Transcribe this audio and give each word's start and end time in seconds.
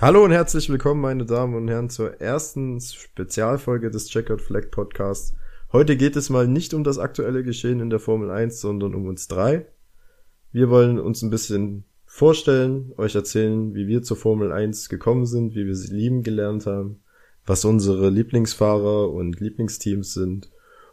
Hallo 0.00 0.24
und 0.24 0.30
herzlich 0.30 0.70
willkommen, 0.70 1.00
meine 1.00 1.26
Damen 1.26 1.56
und 1.56 1.66
Herren, 1.66 1.90
zur 1.90 2.20
ersten 2.20 2.80
Spezialfolge 2.80 3.90
des 3.90 4.06
Checkout 4.06 4.40
Flag 4.40 4.70
Podcasts. 4.70 5.34
Heute 5.72 5.96
geht 5.96 6.14
es 6.14 6.30
mal 6.30 6.46
nicht 6.46 6.72
um 6.72 6.84
das 6.84 7.00
aktuelle 7.00 7.42
Geschehen 7.42 7.80
in 7.80 7.90
der 7.90 7.98
Formel 7.98 8.30
1, 8.30 8.60
sondern 8.60 8.94
um 8.94 9.08
uns 9.08 9.26
drei. 9.26 9.66
Wir 10.52 10.70
wollen 10.70 11.00
uns 11.00 11.22
ein 11.22 11.30
bisschen 11.30 11.82
vorstellen, 12.06 12.92
euch 12.96 13.16
erzählen, 13.16 13.74
wie 13.74 13.88
wir 13.88 14.04
zur 14.04 14.16
Formel 14.16 14.52
1 14.52 14.88
gekommen 14.88 15.26
sind, 15.26 15.56
wie 15.56 15.66
wir 15.66 15.74
sie 15.74 15.92
lieben 15.92 16.22
gelernt 16.22 16.66
haben, 16.66 17.00
was 17.44 17.64
unsere 17.64 18.08
Lieblingsfahrer 18.08 19.10
und 19.10 19.40
Lieblingsteams 19.40 20.14
sind 20.14 20.48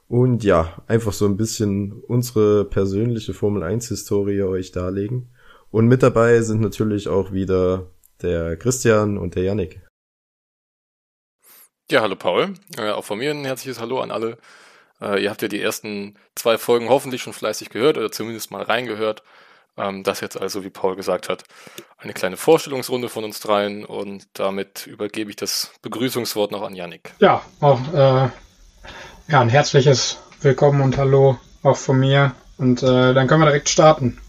und 0.08 0.44
ja, 0.44 0.82
einfach 0.88 1.14
so 1.14 1.28
ein 1.28 1.38
bisschen 1.38 1.92
unsere 1.92 2.66
persönliche 2.66 3.36
Formel 3.36 3.62
1 3.62 3.88
Historie 3.88 4.42
euch 4.42 4.72
darlegen. 4.72 5.28
Und 5.70 5.88
mit 5.88 6.02
dabei 6.02 6.42
sind 6.42 6.62
natürlich 6.62 7.08
auch 7.08 7.34
wieder 7.34 7.92
der 8.22 8.56
Christian 8.58 9.18
und 9.18 9.36
der 9.36 9.44
Yannick. 9.44 9.82
Ja, 11.92 12.02
hallo 12.02 12.16
Paul. 12.16 12.54
Äh, 12.78 12.90
auch 12.92 13.06
von 13.06 13.20
mir 13.20 13.32
ein 13.32 13.46
herzliches 13.46 13.80
Hallo 13.80 14.00
an 14.00 14.12
alle. 14.12 14.38
Äh, 15.00 15.24
ihr 15.24 15.30
habt 15.30 15.42
ja 15.42 15.48
die 15.48 15.62
ersten 15.62 16.16
zwei 16.34 16.58
Folgen 16.58 16.90
hoffentlich 16.90 17.22
schon 17.22 17.34
fleißig 17.34 17.70
gehört 17.70 17.98
oder 17.98 18.12
zumindest 18.12 18.50
mal 18.50 18.64
reingehört. 18.64 19.24
Ähm, 19.78 20.04
das 20.04 20.22
jetzt 20.22 20.40
also, 20.40 20.64
wie 20.64 20.70
Paul 20.70 20.96
gesagt 20.96 21.30
hat, 21.30 21.44
eine 21.98 22.14
kleine 22.14 22.38
Vorstellungsrunde 22.38 23.10
von 23.10 23.24
uns 23.24 23.40
dreien 23.40 23.86
und 23.86 24.26
damit 24.34 24.88
übergebe 24.88 25.30
ich 25.30 25.36
das 25.36 25.72
Begrüßungswort 25.82 26.52
noch 26.52 26.64
an 26.64 26.76
Yannick. 26.76 27.14
Ja, 27.20 27.42
auch 27.60 27.80
äh, 27.94 28.30
ja, 29.28 29.42
ein 29.42 29.50
herzliches 29.50 30.20
Willkommen 30.42 30.82
und 30.82 30.98
Hallo 30.98 31.38
auch 31.62 31.78
von 31.78 32.00
mir 32.00 32.34
und 32.58 32.84
äh, 32.84 33.14
dann 33.14 33.28
können 33.28 33.42
wir 33.42 33.48
direkt 33.48 33.70
starten. 33.70 34.20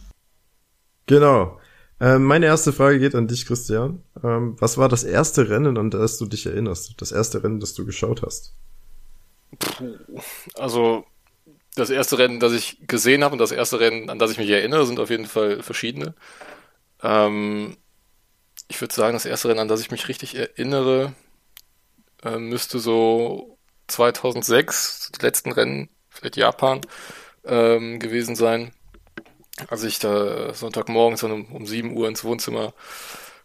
Genau. 1.06 1.60
Ähm, 1.98 2.24
meine 2.24 2.46
erste 2.46 2.72
Frage 2.72 2.98
geht 2.98 3.14
an 3.14 3.26
dich, 3.26 3.46
Christian. 3.46 4.02
Ähm, 4.22 4.56
was 4.58 4.76
war 4.76 4.88
das 4.88 5.04
erste 5.04 5.48
Rennen, 5.48 5.78
an 5.78 5.90
das 5.90 6.18
du 6.18 6.26
dich 6.26 6.46
erinnerst? 6.46 6.94
Das 7.00 7.12
erste 7.12 7.42
Rennen, 7.42 7.60
das 7.60 7.74
du 7.74 7.86
geschaut 7.86 8.22
hast? 8.22 8.54
Also 10.54 11.06
das 11.74 11.90
erste 11.90 12.18
Rennen, 12.18 12.40
das 12.40 12.52
ich 12.52 12.86
gesehen 12.86 13.24
habe 13.24 13.32
und 13.32 13.38
das 13.38 13.52
erste 13.52 13.80
Rennen, 13.80 14.10
an 14.10 14.18
das 14.18 14.30
ich 14.30 14.38
mich 14.38 14.50
erinnere, 14.50 14.86
sind 14.86 15.00
auf 15.00 15.10
jeden 15.10 15.26
Fall 15.26 15.62
verschiedene. 15.62 16.14
Ähm, 17.02 17.76
ich 18.68 18.80
würde 18.80 18.94
sagen, 18.94 19.14
das 19.14 19.26
erste 19.26 19.48
Rennen, 19.48 19.60
an 19.60 19.68
das 19.68 19.80
ich 19.80 19.90
mich 19.90 20.08
richtig 20.08 20.34
erinnere, 20.34 21.14
äh, 22.22 22.38
müsste 22.38 22.78
so 22.78 23.58
2006, 23.86 25.12
die 25.18 25.24
letzten 25.24 25.52
Rennen, 25.52 25.88
vielleicht 26.08 26.36
Japan, 26.36 26.80
ähm, 27.44 27.98
gewesen 28.00 28.36
sein 28.36 28.72
als 29.68 29.84
ich 29.84 29.98
da 29.98 30.52
Sonntagmorgens 30.54 31.22
um, 31.22 31.46
um 31.46 31.66
7 31.66 31.96
Uhr 31.96 32.08
ins 32.08 32.24
Wohnzimmer 32.24 32.74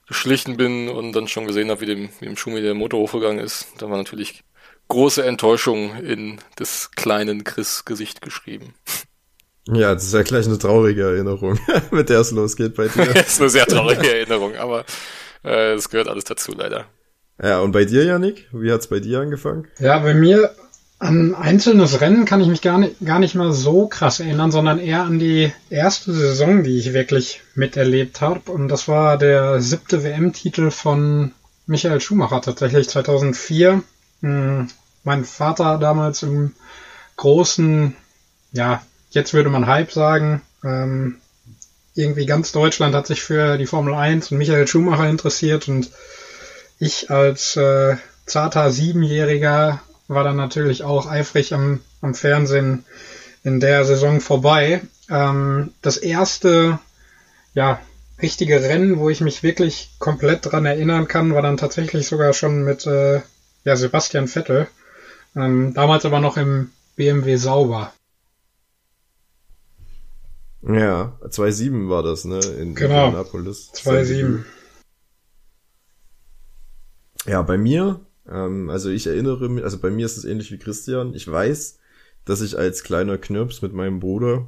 geschlichen 0.08 0.58
bin 0.58 0.90
und 0.90 1.14
dann 1.14 1.28
schon 1.28 1.48
gesehen 1.48 1.70
habe, 1.70 1.82
wie 1.82 1.86
dem, 1.86 2.10
wie 2.20 2.26
dem 2.26 2.36
Schumi 2.36 2.62
der 2.62 2.74
Motor 2.74 3.00
hochgegangen 3.00 3.44
ist, 3.44 3.68
da 3.78 3.90
war 3.90 3.98
natürlich 3.98 4.44
große 4.90 5.24
Enttäuschung 5.24 5.96
in 6.04 6.40
des 6.60 6.92
kleinen 6.92 7.44
Chris 7.44 7.86
Gesicht 7.86 8.22
geschrieben. 8.22 8.74
Ja, 9.68 9.94
das 9.94 10.04
ist 10.04 10.14
ja 10.14 10.24
gleich 10.24 10.48
eine 10.48 10.58
traurige 10.58 11.04
Erinnerung, 11.04 11.60
mit 11.92 12.10
der 12.10 12.20
es 12.20 12.32
losgeht 12.32 12.76
bei 12.76 12.88
dir. 12.88 13.06
das 13.14 13.30
ist 13.30 13.42
eine 13.42 13.50
sehr 13.50 13.66
traurige 13.66 14.14
Erinnerung, 14.14 14.56
aber 14.56 14.86
äh, 15.46 15.74
es 15.74 15.90
gehört 15.90 16.08
alles 16.08 16.26
dazu 16.26 16.52
leider. 16.54 16.88
Ja, 17.42 17.62
und 17.62 17.72
bei 17.72 17.86
dir, 17.86 18.04
Janik? 18.04 18.48
Wie 18.52 18.72
hat's 18.72 18.88
bei 18.88 19.00
dir 19.00 19.22
angefangen? 19.22 19.68
Ja, 19.80 19.98
bei 20.00 20.14
mir 20.14 20.54
an 21.02 21.34
einzelnes 21.34 22.00
Rennen 22.00 22.26
kann 22.26 22.42
ich 22.42 22.48
mich 22.48 22.62
gar 22.62 22.78
nicht, 22.78 23.04
gar 23.04 23.18
nicht 23.18 23.34
mal 23.34 23.52
so 23.54 23.88
krass 23.88 24.20
erinnern, 24.20 24.52
sondern 24.52 24.78
eher 24.78 25.02
an 25.02 25.18
die 25.18 25.52
erste 25.72 26.14
Saison, 26.14 26.64
die 26.64 26.78
ich 26.78 26.94
wirklich 26.94 27.42
miterlebt 27.56 28.22
habe. 28.22 28.52
Und 28.52 28.68
das 28.68 28.88
war 28.88 29.18
der 29.18 29.60
siebte 29.62 30.04
WM-Titel 30.04 30.70
von 30.70 31.32
Michael 31.66 32.02
Schumacher 32.02 32.42
tatsächlich 32.42 32.88
2004. 32.88 33.82
Hm, 34.22 34.68
mein 35.04 35.26
Vater 35.26 35.80
damals 35.80 36.22
im 36.22 36.54
großen, 37.18 37.96
ja, 38.52 38.84
jetzt 39.10 39.34
würde 39.34 39.50
man 39.50 39.66
Hype 39.66 39.92
sagen. 39.92 40.44
Ähm, 40.64 41.18
irgendwie 41.96 42.28
ganz 42.28 42.52
Deutschland 42.52 42.94
hat 42.94 43.08
sich 43.08 43.24
für 43.24 43.58
die 43.58 43.66
Formel 43.66 43.96
1 43.96 44.32
und 44.32 44.38
Michael 44.38 44.68
Schumacher 44.68 45.10
interessiert 45.10 45.68
und 45.68 45.90
ich 46.78 47.10
als 47.10 47.56
äh, 47.56 47.96
zarter 48.28 48.72
Siebenjähriger 48.72 49.82
war 50.12 50.24
dann 50.24 50.36
natürlich 50.36 50.84
auch 50.84 51.08
eifrig 51.08 51.54
am, 51.54 51.80
am 52.02 52.14
Fernsehen 52.14 52.86
in 53.44 53.60
der 53.60 53.86
Saison 53.86 54.22
vorbei. 54.22 54.82
Ähm, 55.10 55.74
das 55.82 55.98
erste, 55.98 56.80
ja, 57.54 57.80
richtige 58.22 58.62
Rennen, 58.62 59.00
wo 59.00 59.10
ich 59.10 59.22
mich 59.22 59.42
wirklich 59.42 59.92
komplett 59.98 60.46
dran 60.46 60.66
erinnern 60.66 61.08
kann, 61.08 61.34
war 61.34 61.42
dann 61.42 61.58
tatsächlich 61.58 62.08
sogar 62.08 62.34
schon 62.34 62.64
mit 62.64 62.86
äh, 62.86 63.22
ja, 63.64 63.76
Sebastian 63.76 64.28
Vettel. 64.28 64.68
Ähm, 65.36 65.74
damals 65.74 66.06
aber 66.06 66.20
noch 66.20 66.38
im 66.38 66.72
BMW 66.96 67.38
Sauber. 67.38 67.94
Ja, 70.62 71.18
2-7 71.24 71.90
war 71.90 72.04
das, 72.04 72.26
ne? 72.26 72.40
In 72.60 72.76
genau, 72.76 73.06
Indianapolis. 73.08 73.72
2-7. 73.74 74.44
Ja, 77.26 77.42
bei 77.42 77.58
mir 77.58 78.00
ähm, 78.30 78.70
also 78.70 78.90
ich 78.90 79.08
erinnere 79.08 79.50
mich, 79.50 79.64
also 79.64 79.80
bei 79.80 79.90
mir 79.90 80.06
ist 80.06 80.18
es 80.18 80.26
ähnlich 80.26 80.52
wie 80.52 80.58
Christian. 80.58 81.14
Ich 81.14 81.30
weiß, 81.30 81.80
dass 82.26 82.42
ich 82.42 82.58
als 82.58 82.84
kleiner 82.84 83.18
Knirps 83.18 83.62
mit 83.62 83.74
meinem 83.74 84.00
Bruder 84.00 84.48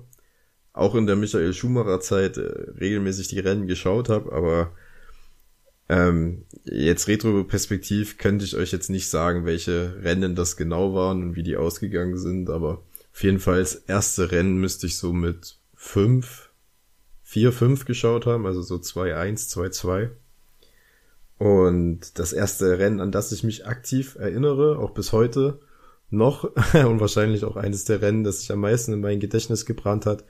auch 0.73 0.95
in 0.95 1.05
der 1.05 1.15
Michael 1.15 1.53
Schumacher 1.53 1.99
Zeit 2.01 2.37
äh, 2.37 2.71
regelmäßig 2.79 3.27
die 3.27 3.39
Rennen 3.39 3.67
geschaut 3.67 4.09
habe, 4.09 4.31
aber 4.31 4.71
ähm, 5.89 6.45
jetzt 6.63 7.07
Retro-Perspektiv 7.07 8.17
könnte 8.17 8.45
ich 8.45 8.55
euch 8.55 8.71
jetzt 8.71 8.89
nicht 8.89 9.09
sagen, 9.09 9.45
welche 9.45 10.01
Rennen 10.01 10.35
das 10.35 10.57
genau 10.57 10.95
waren 10.95 11.21
und 11.21 11.35
wie 11.35 11.43
die 11.43 11.57
ausgegangen 11.57 12.17
sind, 12.17 12.49
aber 12.49 12.81
auf 13.11 13.23
jeden 13.23 13.39
Fall 13.39 13.59
das 13.59 13.75
erste 13.75 14.31
Rennen 14.31 14.57
müsste 14.57 14.87
ich 14.87 14.97
so 14.97 15.13
mit 15.13 15.57
fünf, 15.75 16.49
vier, 17.21 17.51
fünf 17.51 17.85
geschaut 17.85 18.25
haben, 18.25 18.45
also 18.47 18.61
so 18.61 18.75
2-1, 18.75 19.51
2-2. 19.55 20.09
Und 21.43 22.19
das 22.19 22.31
erste 22.31 22.79
Rennen, 22.79 23.01
an 23.01 23.11
das 23.11 23.33
ich 23.33 23.43
mich 23.43 23.67
aktiv 23.67 24.15
erinnere, 24.17 24.79
auch 24.79 24.91
bis 24.91 25.11
heute 25.11 25.59
noch, 26.09 26.45
und 26.73 27.01
wahrscheinlich 27.01 27.43
auch 27.43 27.57
eines 27.57 27.83
der 27.83 28.01
Rennen, 28.01 28.23
das 28.23 28.39
sich 28.39 28.51
am 28.53 28.61
meisten 28.61 28.93
in 28.93 29.01
mein 29.01 29.19
Gedächtnis 29.19 29.65
gebrannt 29.65 30.05
hat, 30.05 30.23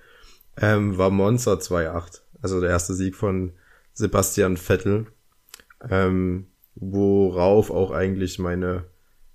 ähm, 0.58 0.98
war 0.98 1.12
Monza 1.12 1.54
2.8. 1.54 2.22
Also 2.42 2.60
der 2.60 2.72
erste 2.72 2.96
Sieg 2.96 3.16
von 3.16 3.52
Sebastian 3.94 4.58
Vettel. 4.58 5.06
Ähm, 5.88 6.48
worauf 6.74 7.70
auch 7.70 7.92
eigentlich 7.92 8.40
meine, 8.40 8.86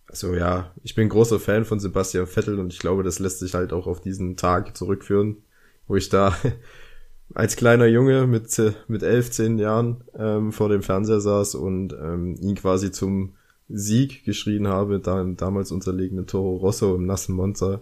also 0.08 0.34
ja, 0.34 0.74
ich 0.82 0.96
bin 0.96 1.08
großer 1.08 1.38
Fan 1.38 1.64
von 1.64 1.78
Sebastian 1.78 2.26
Vettel 2.26 2.58
und 2.58 2.72
ich 2.72 2.80
glaube, 2.80 3.04
das 3.04 3.20
lässt 3.20 3.38
sich 3.38 3.54
halt 3.54 3.72
auch 3.72 3.86
auf 3.86 4.00
diesen 4.00 4.36
Tag 4.36 4.76
zurückführen, 4.76 5.44
wo 5.86 5.94
ich 5.94 6.08
da 6.08 6.36
als 7.34 7.56
kleiner 7.56 7.86
Junge 7.86 8.26
mit, 8.26 8.60
mit 8.88 9.02
elf, 9.02 9.30
zehn 9.30 9.58
Jahren 9.58 10.04
ähm, 10.18 10.52
vor 10.52 10.68
dem 10.68 10.82
Fernseher 10.82 11.20
saß 11.20 11.54
und 11.54 11.92
ähm, 11.92 12.36
ihn 12.40 12.54
quasi 12.56 12.90
zum 12.90 13.34
Sieg 13.68 14.24
geschrien 14.24 14.66
habe, 14.66 14.98
da 14.98 15.20
im 15.20 15.36
damals 15.36 15.72
unterlegenen 15.72 16.26
Toro 16.26 16.56
Rosso 16.56 16.94
im 16.94 17.06
nassen 17.06 17.34
Monza. 17.34 17.80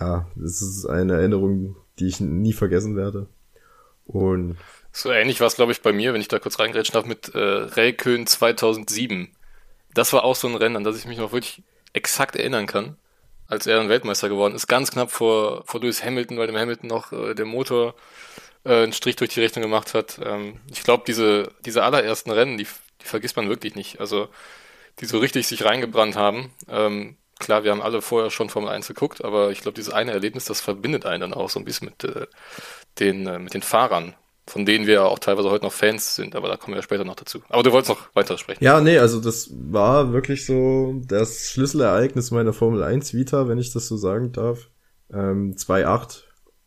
Ja, 0.00 0.26
das 0.34 0.62
ist 0.62 0.86
eine 0.86 1.14
Erinnerung, 1.14 1.76
die 1.98 2.08
ich 2.08 2.20
nie 2.20 2.52
vergessen 2.52 2.96
werde. 2.96 3.28
Und 4.04 4.56
so 4.90 5.10
ähnlich 5.10 5.40
war 5.40 5.46
es, 5.46 5.54
glaube 5.54 5.72
ich, 5.72 5.80
bei 5.80 5.92
mir, 5.92 6.12
wenn 6.12 6.20
ich 6.20 6.28
da 6.28 6.38
kurz 6.38 6.58
reingrätschen 6.58 6.94
darf, 6.94 7.06
mit 7.06 7.34
äh, 7.34 7.38
Räikön 7.38 8.26
2007. 8.26 9.28
Das 9.94 10.12
war 10.12 10.24
auch 10.24 10.34
so 10.34 10.48
ein 10.48 10.54
Rennen, 10.54 10.76
an 10.76 10.84
das 10.84 10.98
ich 10.98 11.06
mich 11.06 11.18
noch 11.18 11.32
wirklich 11.32 11.62
exakt 11.92 12.36
erinnern 12.36 12.66
kann, 12.66 12.96
als 13.46 13.66
er 13.66 13.76
dann 13.76 13.88
Weltmeister 13.88 14.28
geworden 14.28 14.54
ist. 14.54 14.66
Ganz 14.66 14.90
knapp 14.90 15.10
vor, 15.10 15.62
vor 15.66 15.80
Lewis 15.80 16.04
Hamilton, 16.04 16.38
weil 16.38 16.46
dem 16.46 16.56
Hamilton 16.56 16.88
noch 16.88 17.12
äh, 17.12 17.34
der 17.34 17.46
Motor 17.46 17.94
äh, 18.64 18.82
einen 18.82 18.92
Strich 18.92 19.16
durch 19.16 19.30
die 19.30 19.40
Rechnung 19.40 19.62
gemacht 19.62 19.94
hat. 19.94 20.20
Ähm, 20.24 20.60
ich 20.70 20.82
glaube, 20.82 21.04
diese, 21.06 21.52
diese 21.64 21.82
allerersten 21.82 22.30
Rennen, 22.30 22.58
die, 22.58 22.66
die 23.00 23.06
vergisst 23.06 23.36
man 23.36 23.48
wirklich 23.48 23.74
nicht. 23.74 24.00
Also, 24.00 24.28
die 25.00 25.06
so 25.06 25.18
richtig 25.18 25.46
sich 25.46 25.64
reingebrannt 25.64 26.16
haben. 26.16 26.50
Ähm, 26.68 27.16
klar, 27.38 27.64
wir 27.64 27.70
haben 27.70 27.82
alle 27.82 28.02
vorher 28.02 28.30
schon 28.30 28.50
Formel 28.50 28.70
1 28.70 28.88
geguckt, 28.88 29.24
aber 29.24 29.50
ich 29.50 29.60
glaube, 29.60 29.74
dieses 29.74 29.92
eine 29.92 30.12
Erlebnis, 30.12 30.44
das 30.44 30.60
verbindet 30.60 31.06
einen 31.06 31.20
dann 31.20 31.34
auch 31.34 31.50
so 31.50 31.58
ein 31.58 31.64
bisschen 31.64 31.88
mit, 31.88 32.04
äh, 32.04 32.26
den, 33.00 33.26
äh, 33.26 33.38
mit 33.38 33.54
den 33.54 33.62
Fahrern, 33.62 34.14
von 34.46 34.66
denen 34.66 34.86
wir 34.86 35.04
auch 35.06 35.18
teilweise 35.18 35.50
heute 35.50 35.64
noch 35.64 35.72
Fans 35.72 36.14
sind, 36.14 36.36
aber 36.36 36.48
da 36.48 36.56
kommen 36.56 36.74
wir 36.74 36.82
später 36.82 37.04
noch 37.04 37.16
dazu. 37.16 37.42
Aber 37.48 37.62
du 37.62 37.72
wolltest 37.72 37.90
noch 37.90 38.14
weiter 38.14 38.38
sprechen. 38.38 38.62
Ja, 38.62 38.80
nee, 38.80 38.98
also 38.98 39.20
das 39.20 39.50
war 39.52 40.12
wirklich 40.12 40.46
so 40.46 41.00
das 41.06 41.50
Schlüsselereignis 41.50 42.30
meiner 42.30 42.52
Formel 42.52 42.82
1 42.82 43.14
Vita, 43.14 43.48
wenn 43.48 43.58
ich 43.58 43.72
das 43.72 43.88
so 43.88 43.96
sagen 43.96 44.32
darf. 44.32 44.68
Ähm, 45.12 45.56
2.8 45.56 46.22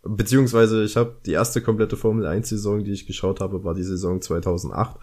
Beziehungsweise 0.08 0.84
ich 0.84 0.98
habe 0.98 1.16
die 1.26 1.32
erste 1.32 1.62
komplette 1.62 1.98
Formel 1.98 2.26
1 2.26 2.50
Saison, 2.50 2.84
die 2.84 2.92
ich 2.92 3.08
geschaut 3.08 3.40
habe, 3.40 3.64
war 3.64 3.74
die 3.74 3.84
Saison 3.84 4.22
2008. 4.22 4.98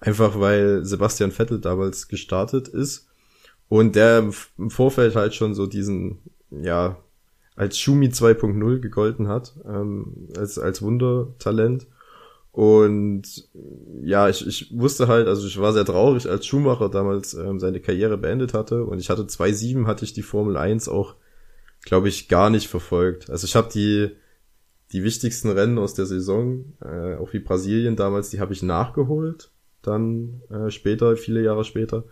Einfach 0.00 0.38
weil 0.40 0.84
Sebastian 0.84 1.32
Vettel 1.32 1.60
damals 1.60 2.08
gestartet 2.08 2.68
ist 2.68 3.08
und 3.68 3.96
der 3.96 4.30
im 4.56 4.70
Vorfeld 4.70 5.16
halt 5.16 5.34
schon 5.34 5.54
so 5.54 5.66
diesen, 5.66 6.18
ja, 6.50 6.96
als 7.56 7.78
Schumi 7.78 8.06
2.0 8.06 8.78
gegolten 8.78 9.28
hat, 9.28 9.54
ähm, 9.66 10.28
als, 10.36 10.58
als 10.58 10.80
Wundertalent. 10.80 11.86
Und 12.52 13.48
ja, 14.02 14.28
ich, 14.28 14.46
ich 14.46 14.78
wusste 14.78 15.08
halt, 15.08 15.28
also 15.28 15.46
ich 15.46 15.60
war 15.60 15.72
sehr 15.72 15.84
traurig, 15.84 16.28
als 16.28 16.46
Schumacher 16.46 16.88
damals 16.88 17.34
ähm, 17.34 17.58
seine 17.58 17.80
Karriere 17.80 18.16
beendet 18.16 18.54
hatte. 18.54 18.84
Und 18.84 19.00
ich 19.00 19.10
hatte 19.10 19.22
2.7 19.22 19.86
hatte 19.86 20.04
ich 20.04 20.12
die 20.12 20.22
Formel 20.22 20.56
1 20.56 20.88
auch, 20.88 21.16
glaube 21.82 22.08
ich, 22.08 22.28
gar 22.28 22.48
nicht 22.48 22.68
verfolgt. 22.68 23.28
Also 23.28 23.44
ich 23.44 23.54
habe 23.56 23.68
die, 23.72 24.10
die 24.92 25.04
wichtigsten 25.04 25.50
Rennen 25.50 25.78
aus 25.78 25.94
der 25.94 26.06
Saison, 26.06 26.72
äh, 26.82 27.16
auch 27.16 27.32
wie 27.32 27.40
Brasilien 27.40 27.96
damals, 27.96 28.30
die 28.30 28.40
habe 28.40 28.52
ich 28.52 28.62
nachgeholt. 28.62 29.50
Dann 29.82 30.42
äh, 30.50 30.70
später, 30.70 31.16
viele 31.16 31.42
Jahre 31.42 31.64
später. 31.64 32.04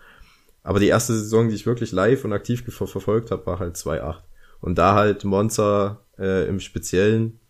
Aber 0.62 0.80
die 0.80 0.88
erste 0.88 1.14
Saison, 1.14 1.48
die 1.48 1.54
ich 1.54 1.66
wirklich 1.66 1.92
live 1.92 2.24
und 2.24 2.32
aktiv 2.32 2.64
ver 2.68 2.86
verfolgt 2.86 3.30
habe, 3.30 3.46
war 3.46 3.58
halt 3.58 3.76
2.8. 3.76 4.16
Und 4.60 4.76
da 4.78 4.94
halt 4.94 5.24
Monza 5.24 6.00
äh, 6.18 6.48
im 6.48 6.60
Speziellen, 6.60 7.40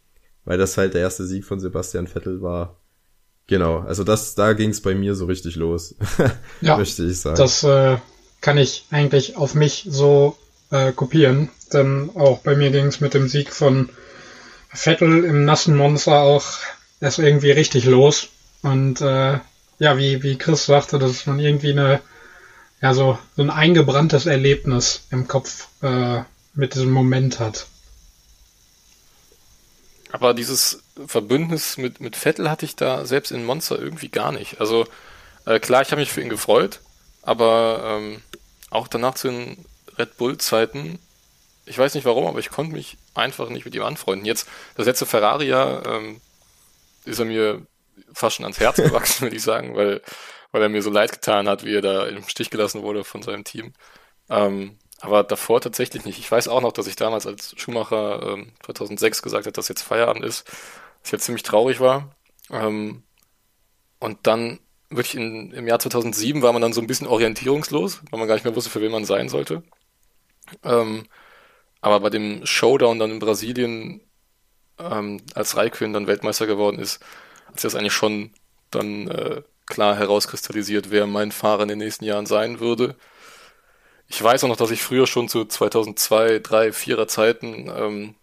weil 0.44 0.58
das 0.58 0.76
halt 0.76 0.94
der 0.94 1.00
erste 1.00 1.25
Sieg 1.26 1.44
von 1.44 1.61
Sebastian 1.61 2.06
Vettel 2.06 2.43
war, 2.43 2.79
Genau, 3.49 3.79
also 3.79 4.02
das, 4.02 4.34
da 4.34 4.55
ging 4.55 4.70
es 4.70 4.81
bei 4.81 4.94
mir 4.94 5.14
so 5.14 5.26
richtig 5.26 5.55
los, 5.55 5.94
ja, 6.61 6.76
möchte 6.76 7.05
ich 7.05 7.20
sagen. 7.20 7.37
Das 7.37 7.62
äh, 7.62 7.96
kann 8.40 8.58
ich 8.58 8.87
eigentlich 8.90 9.37
auf 9.37 9.55
mich 9.55 9.87
so 9.88 10.37
äh, 10.70 10.93
kopieren, 10.93 11.50
denn 11.72 12.11
auch 12.14 12.40
bei 12.40 12.56
mir 12.56 12.70
ging 12.70 12.87
es 12.87 13.00
mit 13.00 13.14
dem 13.14 13.29
Sieg 13.29 13.52
von 13.52 13.88
Vettel 14.76 15.25
im 15.25 15.44
nassen 15.44 15.76
Monster 15.76 16.20
auch 16.20 16.44
erst 17.00 17.19
irgendwie 17.19 17.50
richtig 17.50 17.84
los. 17.84 18.28
Und 18.62 19.00
äh, 19.00 19.38
ja, 19.78 19.99
wie, 19.99 20.23
wie 20.23 20.38
Chris 20.38 20.67
sagte, 20.67 20.99
dass 20.99 21.26
man 21.26 21.38
irgendwie 21.38 21.73
eine, 21.73 22.00
ja, 22.81 22.94
so, 22.94 23.19
so 23.37 23.43
ein 23.43 23.50
eingebranntes 23.50 24.26
Erlebnis 24.26 25.02
im 25.11 25.28
Kopf 25.28 25.69
äh, 25.82 26.23
mit 26.55 26.75
diesem 26.75 26.90
Moment 26.90 27.38
hat. 27.40 27.67
Aber 30.12 30.34
dieses 30.34 30.82
Verbündnis 31.06 31.76
mit, 31.76 32.00
mit 32.00 32.17
Vettel 32.17 32.50
hatte 32.50 32.64
ich 32.64 32.76
da 32.76 33.05
selbst 33.05 33.32
in 33.32 33.44
Monster 33.44 33.79
irgendwie 33.79 34.08
gar 34.08 34.32
nicht. 34.32 34.61
Also 34.61 34.87
äh, 35.44 35.61
klar, 35.61 35.82
ich 35.82 35.90
habe 35.90 36.00
mich 36.00 36.11
für 36.11 36.22
ihn 36.22 36.29
gefreut, 36.29 36.81
aber 37.22 37.82
ähm, 37.84 38.22
auch 38.70 38.88
danach 38.88 39.14
zu 39.14 39.29
den 39.29 39.64
Red 39.99 40.17
Bull-Zeiten, 40.17 40.99
ich 41.66 41.76
weiß 41.76 41.94
nicht 41.94 42.04
warum, 42.04 42.26
aber 42.26 42.38
ich 42.38 42.50
konnte 42.50 42.72
mich 42.72 42.96
einfach 43.14 43.48
nicht 43.48 43.64
mit 43.64 43.74
ihm 43.74 43.82
anfreunden. 43.82 44.24
Jetzt, 44.24 44.48
das 44.76 44.86
letzte 44.86 45.06
Ferrari-Jahr 45.06 45.84
ähm, 45.86 46.20
ist 47.04 47.18
er 47.18 47.24
mir 47.24 47.66
fast 48.12 48.36
schon 48.36 48.44
ans 48.44 48.60
Herz 48.60 48.76
gewachsen, 48.76 49.20
würde 49.22 49.36
ich 49.36 49.42
sagen, 49.42 49.76
weil, 49.76 50.00
weil 50.52 50.62
er 50.62 50.68
mir 50.68 50.82
so 50.82 50.90
leid 50.90 51.12
getan 51.12 51.48
hat, 51.48 51.64
wie 51.64 51.74
er 51.74 51.82
da 51.82 52.06
im 52.06 52.26
Stich 52.28 52.50
gelassen 52.50 52.82
wurde 52.82 53.04
von 53.04 53.22
seinem 53.22 53.44
Team. 53.44 53.72
Ähm, 54.30 54.78
aber 55.00 55.24
davor 55.24 55.60
tatsächlich 55.60 56.04
nicht. 56.04 56.18
Ich 56.18 56.30
weiß 56.30 56.48
auch 56.48 56.62
noch, 56.62 56.72
dass 56.72 56.86
ich 56.86 56.96
damals 56.96 57.26
als 57.26 57.54
Schumacher 57.58 58.22
ähm, 58.22 58.52
2006 58.64 59.22
gesagt 59.22 59.46
hat, 59.46 59.58
dass 59.58 59.69
jetzt 59.69 59.82
Feierabend 59.82 60.24
ist, 60.24 60.46
dass 60.48 61.06
ich 61.06 61.12
jetzt 61.12 61.24
ziemlich 61.24 61.42
traurig 61.42 61.80
war. 61.80 62.14
Ähm, 62.50 63.02
und 63.98 64.26
dann 64.26 64.60
wirklich 64.88 65.16
in, 65.16 65.52
im 65.52 65.66
Jahr 65.66 65.78
2007 65.78 66.42
war 66.42 66.52
man 66.52 66.62
dann 66.62 66.72
so 66.72 66.80
ein 66.80 66.86
bisschen 66.86 67.06
orientierungslos, 67.06 68.02
weil 68.10 68.19
man 68.19 68.28
gar 68.28 68.34
nicht 68.34 68.44
mehr 68.44 68.56
wusste, 68.56 68.70
für 68.70 68.80
wen 68.80 68.92
man 68.92 69.04
sein 69.04 69.28
sollte. 69.28 69.62
Ähm, 70.62 71.06
aber 71.81 72.00
bei 72.00 72.11
dem 72.11 72.44
Showdown 72.46 72.99
dann 72.99 73.11
in 73.11 73.19
Brasilien, 73.19 74.00
ähm, 74.78 75.23
als 75.34 75.56
Raikön 75.56 75.93
dann 75.93 76.06
Weltmeister 76.06 76.46
geworden 76.46 76.78
ist, 76.78 77.00
hat 77.46 77.61
sich 77.61 77.62
das 77.62 77.75
eigentlich 77.75 77.93
schon 77.93 78.31
dann 78.70 79.08
äh, 79.08 79.43
klar 79.67 79.96
herauskristallisiert, 79.96 80.90
wer 80.90 81.06
mein 81.06 81.32
Fahrer 81.32 81.62
in 81.62 81.69
den 81.69 81.78
nächsten 81.78 82.05
Jahren 82.05 82.26
sein 82.26 82.61
würde. 82.61 82.96
Ich 84.08 84.23
weiß 84.23 84.44
auch 84.44 84.49
noch, 84.49 84.56
dass 84.56 84.70
ich 84.70 84.82
früher 84.82 85.06
schon 85.06 85.28
zu 85.28 85.44
2002, 85.44 86.38
3, 86.38 86.69
4er 86.69 87.08
Zeiten 87.08 87.70
ähm, 87.75 88.14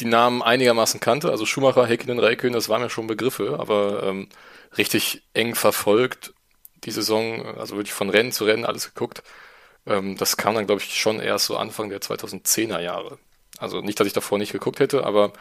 die 0.00 0.04
Namen 0.06 0.42
einigermaßen 0.42 1.00
kannte. 1.00 1.30
Also 1.30 1.46
Schumacher, 1.46 1.86
Häkkinen, 1.86 2.18
Räikkönen, 2.18 2.54
das 2.54 2.68
waren 2.68 2.82
ja 2.82 2.90
schon 2.90 3.06
Begriffe, 3.06 3.56
aber 3.58 4.02
ähm, 4.02 4.28
richtig 4.76 5.22
eng 5.34 5.54
verfolgt 5.54 6.34
die 6.84 6.90
Saison, 6.90 7.44
also 7.58 7.76
wirklich 7.76 7.92
von 7.92 8.10
Rennen 8.10 8.32
zu 8.32 8.44
Rennen 8.44 8.64
alles 8.64 8.86
geguckt. 8.86 9.22
Ähm, 9.86 10.16
das 10.16 10.36
kam 10.36 10.54
dann, 10.54 10.66
glaube 10.66 10.82
ich, 10.82 10.98
schon 10.98 11.20
erst 11.20 11.46
so 11.46 11.56
Anfang 11.56 11.88
der 11.88 12.00
2010er 12.00 12.80
Jahre. 12.80 13.18
Also 13.58 13.80
nicht, 13.80 14.00
dass 14.00 14.06
ich 14.06 14.12
davor 14.12 14.38
nicht 14.38 14.52
geguckt 14.52 14.80
hätte, 14.80 15.04
aber 15.04 15.32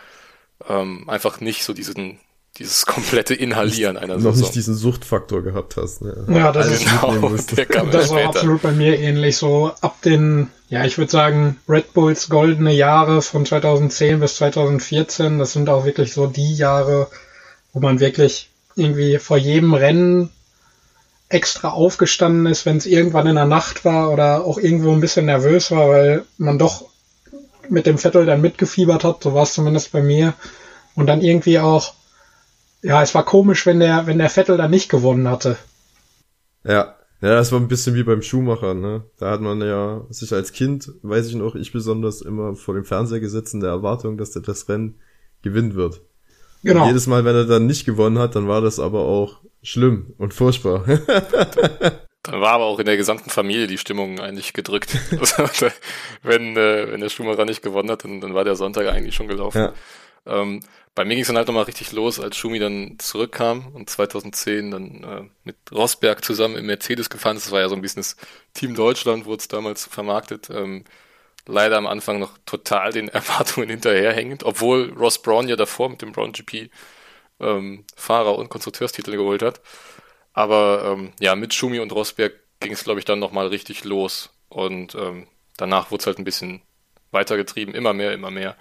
ähm, 0.67 1.09
einfach 1.09 1.39
nicht 1.39 1.63
so 1.63 1.73
diesen 1.73 2.19
dieses 2.57 2.85
komplette 2.85 3.33
Inhalieren 3.33 3.95
einer 3.95 4.15
noch 4.15 4.31
Saison. 4.31 4.39
nicht 4.41 4.55
diesen 4.55 4.75
Suchtfaktor 4.75 5.43
gehabt 5.43 5.77
hast. 5.77 6.01
Ne? 6.01 6.25
Ja, 6.29 6.51
das 6.51 6.67
also 6.67 6.83
ist 6.83 7.57
genau, 7.69 7.85
das 7.85 8.09
war 8.09 8.25
absolut 8.25 8.61
bei 8.61 8.71
mir 8.71 8.99
ähnlich. 8.99 9.37
So 9.37 9.71
ab 9.81 10.01
den, 10.01 10.49
ja, 10.67 10.83
ich 10.83 10.97
würde 10.97 11.11
sagen, 11.11 11.57
Red 11.69 11.93
Bulls 11.93 12.27
goldene 12.27 12.73
Jahre 12.73 13.21
von 13.21 13.45
2010 13.45 14.19
bis 14.19 14.35
2014, 14.37 15.39
das 15.39 15.53
sind 15.53 15.69
auch 15.69 15.85
wirklich 15.85 16.13
so 16.13 16.27
die 16.27 16.55
Jahre, 16.55 17.07
wo 17.71 17.79
man 17.79 17.99
wirklich 17.99 18.49
irgendwie 18.75 19.19
vor 19.19 19.37
jedem 19.37 19.73
Rennen 19.73 20.29
extra 21.29 21.69
aufgestanden 21.69 22.45
ist, 22.47 22.65
wenn 22.65 22.77
es 22.77 22.85
irgendwann 22.85 23.27
in 23.27 23.35
der 23.35 23.45
Nacht 23.45 23.85
war 23.85 24.11
oder 24.11 24.43
auch 24.43 24.57
irgendwo 24.57 24.91
ein 24.91 25.01
bisschen 25.01 25.27
nervös 25.27 25.71
war, 25.71 25.89
weil 25.89 26.25
man 26.37 26.57
doch 26.57 26.85
mit 27.69 27.85
dem 27.85 27.99
Vettel 27.99 28.25
dann 28.25 28.41
mitgefiebert 28.41 29.03
hat, 29.03 29.23
so 29.23 29.33
war 29.33 29.43
es 29.43 29.53
zumindest 29.53 29.91
bei 29.91 30.01
mir. 30.01 30.33
Und 30.95 31.05
dann 31.05 31.21
irgendwie 31.21 31.59
auch 31.59 31.93
ja, 32.81 33.01
es 33.01 33.13
war 33.13 33.25
komisch, 33.25 33.65
wenn 33.65 33.79
der, 33.79 34.07
wenn 34.07 34.19
der 34.19 34.29
Vettel 34.29 34.57
dann 34.57 34.71
nicht 34.71 34.89
gewonnen 34.89 35.27
hatte. 35.27 35.57
Ja, 36.63 36.95
ja, 37.21 37.35
das 37.35 37.51
war 37.51 37.59
ein 37.59 37.67
bisschen 37.67 37.95
wie 37.95 38.03
beim 38.03 38.21
Schuhmacher, 38.21 38.73
ne? 38.73 39.03
Da 39.17 39.31
hat 39.31 39.41
man 39.41 39.61
ja 39.61 40.05
sich 40.09 40.33
als 40.33 40.53
Kind, 40.53 40.91
weiß 41.01 41.27
ich 41.27 41.35
noch, 41.35 41.55
ich 41.55 41.73
besonders 41.73 42.21
immer 42.21 42.55
vor 42.55 42.75
dem 42.75 42.85
Fernseher 42.85 43.19
gesetzt 43.19 43.53
in 43.53 43.59
der 43.59 43.71
Erwartung, 43.71 44.17
dass 44.17 44.31
der 44.31 44.41
das 44.41 44.69
Rennen 44.69 44.95
gewinnen 45.41 45.75
wird. 45.75 46.01
Genau. 46.63 46.81
Und 46.81 46.87
jedes 46.87 47.07
Mal, 47.07 47.25
wenn 47.25 47.35
er 47.35 47.45
dann 47.45 47.65
nicht 47.65 47.85
gewonnen 47.85 48.19
hat, 48.19 48.35
dann 48.35 48.47
war 48.47 48.61
das 48.61 48.79
aber 48.79 48.99
auch 48.99 49.41
schlimm 49.61 50.13
und 50.17 50.33
furchtbar. 50.33 50.83
dann 50.85 52.41
war 52.41 52.51
aber 52.53 52.65
auch 52.65 52.79
in 52.79 52.85
der 52.85 52.97
gesamten 52.97 53.29
Familie 53.29 53.67
die 53.67 53.77
Stimmung 53.77 54.19
eigentlich 54.19 54.53
gedrückt. 54.53 54.97
Also, 55.37 55.67
wenn, 56.23 56.57
äh, 56.57 56.91
wenn 56.91 57.01
der 57.01 57.09
Schuhmacher 57.09 57.45
nicht 57.45 57.61
gewonnen 57.61 57.91
hat, 57.91 58.03
dann, 58.03 58.21
dann 58.21 58.33
war 58.33 58.43
der 58.43 58.55
Sonntag 58.55 58.87
eigentlich 58.87 59.15
schon 59.15 59.27
gelaufen. 59.27 59.59
Ja. 59.59 59.73
Ähm, 60.25 60.61
bei 60.95 61.05
mir 61.05 61.15
ging 61.15 61.21
es 61.21 61.27
dann 61.27 61.37
halt 61.37 61.47
nochmal 61.47 61.63
richtig 61.63 61.91
los, 61.91 62.19
als 62.19 62.35
Schumi 62.35 62.59
dann 62.59 62.97
zurückkam 62.99 63.67
und 63.73 63.89
2010 63.89 64.71
dann 64.71 65.03
äh, 65.03 65.29
mit 65.43 65.55
Rosberg 65.71 66.23
zusammen 66.25 66.57
im 66.57 66.65
Mercedes 66.65 67.09
gefahren 67.09 67.37
ist. 67.37 67.45
Das 67.45 67.53
war 67.53 67.61
ja 67.61 67.69
so 67.69 67.75
ein 67.75 67.81
bisschen 67.81 68.01
das 68.01 68.17
Team 68.53 68.75
Deutschland, 68.75 69.25
wurde 69.25 69.39
es 69.39 69.47
damals 69.47 69.85
vermarktet. 69.85 70.49
Ähm, 70.49 70.83
leider 71.45 71.77
am 71.77 71.87
Anfang 71.87 72.19
noch 72.19 72.37
total 72.45 72.91
den 72.91 73.07
Erwartungen 73.09 73.69
hinterherhängend, 73.69 74.43
obwohl 74.43 74.93
Ross 74.93 75.21
Brown 75.21 75.47
ja 75.47 75.55
davor 75.55 75.89
mit 75.89 76.01
dem 76.01 76.11
Brown 76.11 76.31
GP 76.31 76.69
ähm, 77.39 77.85
Fahrer- 77.95 78.37
und 78.37 78.49
Konstrukteurstitel 78.49 79.11
geholt 79.11 79.41
hat. 79.41 79.61
Aber 80.33 80.83
ähm, 80.85 81.13
ja, 81.19 81.35
mit 81.35 81.53
Schumi 81.53 81.79
und 81.79 81.91
Rosberg 81.91 82.33
ging 82.59 82.71
es, 82.71 82.83
glaube 82.83 82.99
ich, 82.99 83.05
dann 83.05 83.19
nochmal 83.19 83.47
richtig 83.47 83.83
los. 83.83 84.29
Und 84.49 84.95
ähm, 84.95 85.27
danach 85.57 85.91
wurde 85.91 86.01
es 86.01 86.07
halt 86.07 86.19
ein 86.19 86.23
bisschen 86.23 86.61
weitergetrieben, 87.11 87.73
immer 87.73 87.93
mehr, 87.93 88.13
immer 88.13 88.31
mehr. 88.31 88.55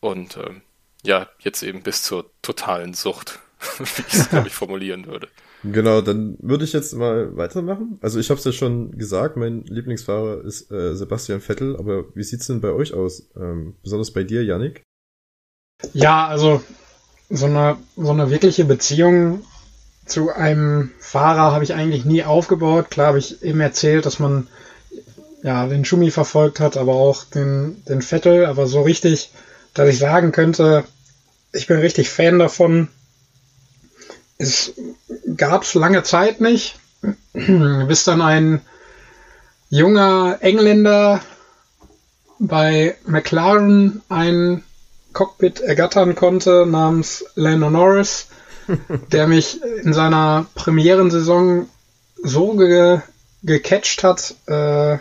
Und 0.00 0.36
ähm, 0.36 0.62
ja, 1.02 1.28
jetzt 1.40 1.62
eben 1.62 1.82
bis 1.82 2.02
zur 2.02 2.30
totalen 2.42 2.94
Sucht, 2.94 3.38
wie 3.78 4.02
ich 4.06 4.14
es, 4.14 4.28
glaube 4.30 4.48
ich, 4.48 4.54
formulieren 4.54 5.06
würde. 5.06 5.28
Genau, 5.62 6.00
dann 6.00 6.36
würde 6.40 6.64
ich 6.64 6.72
jetzt 6.72 6.92
mal 6.94 7.36
weitermachen. 7.36 7.98
Also 8.00 8.20
ich 8.20 8.30
habe 8.30 8.38
es 8.38 8.44
ja 8.44 8.52
schon 8.52 8.96
gesagt, 8.98 9.36
mein 9.36 9.62
Lieblingsfahrer 9.64 10.44
ist 10.44 10.70
äh, 10.70 10.94
Sebastian 10.94 11.40
Vettel, 11.40 11.76
aber 11.76 12.04
wie 12.14 12.22
sieht's 12.22 12.46
denn 12.46 12.60
bei 12.60 12.70
euch 12.70 12.94
aus? 12.94 13.30
Ähm, 13.36 13.74
besonders 13.82 14.12
bei 14.12 14.22
dir, 14.22 14.44
Yannick? 14.44 14.82
Ja, 15.92 16.26
also 16.26 16.62
so 17.28 17.46
eine, 17.46 17.76
so 17.96 18.10
eine 18.10 18.30
wirkliche 18.30 18.64
Beziehung 18.64 19.44
zu 20.04 20.30
einem 20.30 20.92
Fahrer 21.00 21.52
habe 21.52 21.64
ich 21.64 21.74
eigentlich 21.74 22.04
nie 22.04 22.22
aufgebaut. 22.22 22.90
Klar 22.90 23.08
habe 23.08 23.18
ich 23.18 23.42
eben 23.42 23.60
erzählt, 23.60 24.06
dass 24.06 24.18
man 24.18 24.46
ja 25.42 25.66
den 25.66 25.84
Schumi 25.84 26.10
verfolgt 26.10 26.60
hat, 26.60 26.76
aber 26.76 26.94
auch 26.94 27.24
den, 27.24 27.84
den 27.84 28.02
Vettel, 28.02 28.46
aber 28.46 28.66
so 28.66 28.82
richtig, 28.82 29.30
dass 29.74 29.88
ich 29.88 29.98
sagen 29.98 30.32
könnte, 30.32 30.84
ich 31.52 31.66
bin 31.66 31.78
richtig 31.78 32.08
Fan 32.08 32.38
davon. 32.38 32.88
Es 34.38 34.72
gab 35.36 35.62
es 35.62 35.74
lange 35.74 36.02
Zeit 36.02 36.40
nicht, 36.40 36.78
bis 37.32 38.04
dann 38.04 38.22
ein 38.22 38.60
junger 39.70 40.38
Engländer 40.40 41.20
bei 42.38 42.96
McLaren 43.06 44.02
ein 44.08 44.62
Cockpit 45.16 45.60
ergattern 45.60 46.14
konnte 46.14 46.66
namens 46.66 47.24
Lando 47.36 47.70
Norris, 47.70 48.26
der 49.12 49.26
mich 49.26 49.62
in 49.62 49.94
seiner 49.94 50.44
Premierensaison 50.54 51.70
so 52.22 52.52
ge 52.52 53.00
gecatcht 53.42 54.04
hat, 54.04 54.34
äh, 54.46 54.98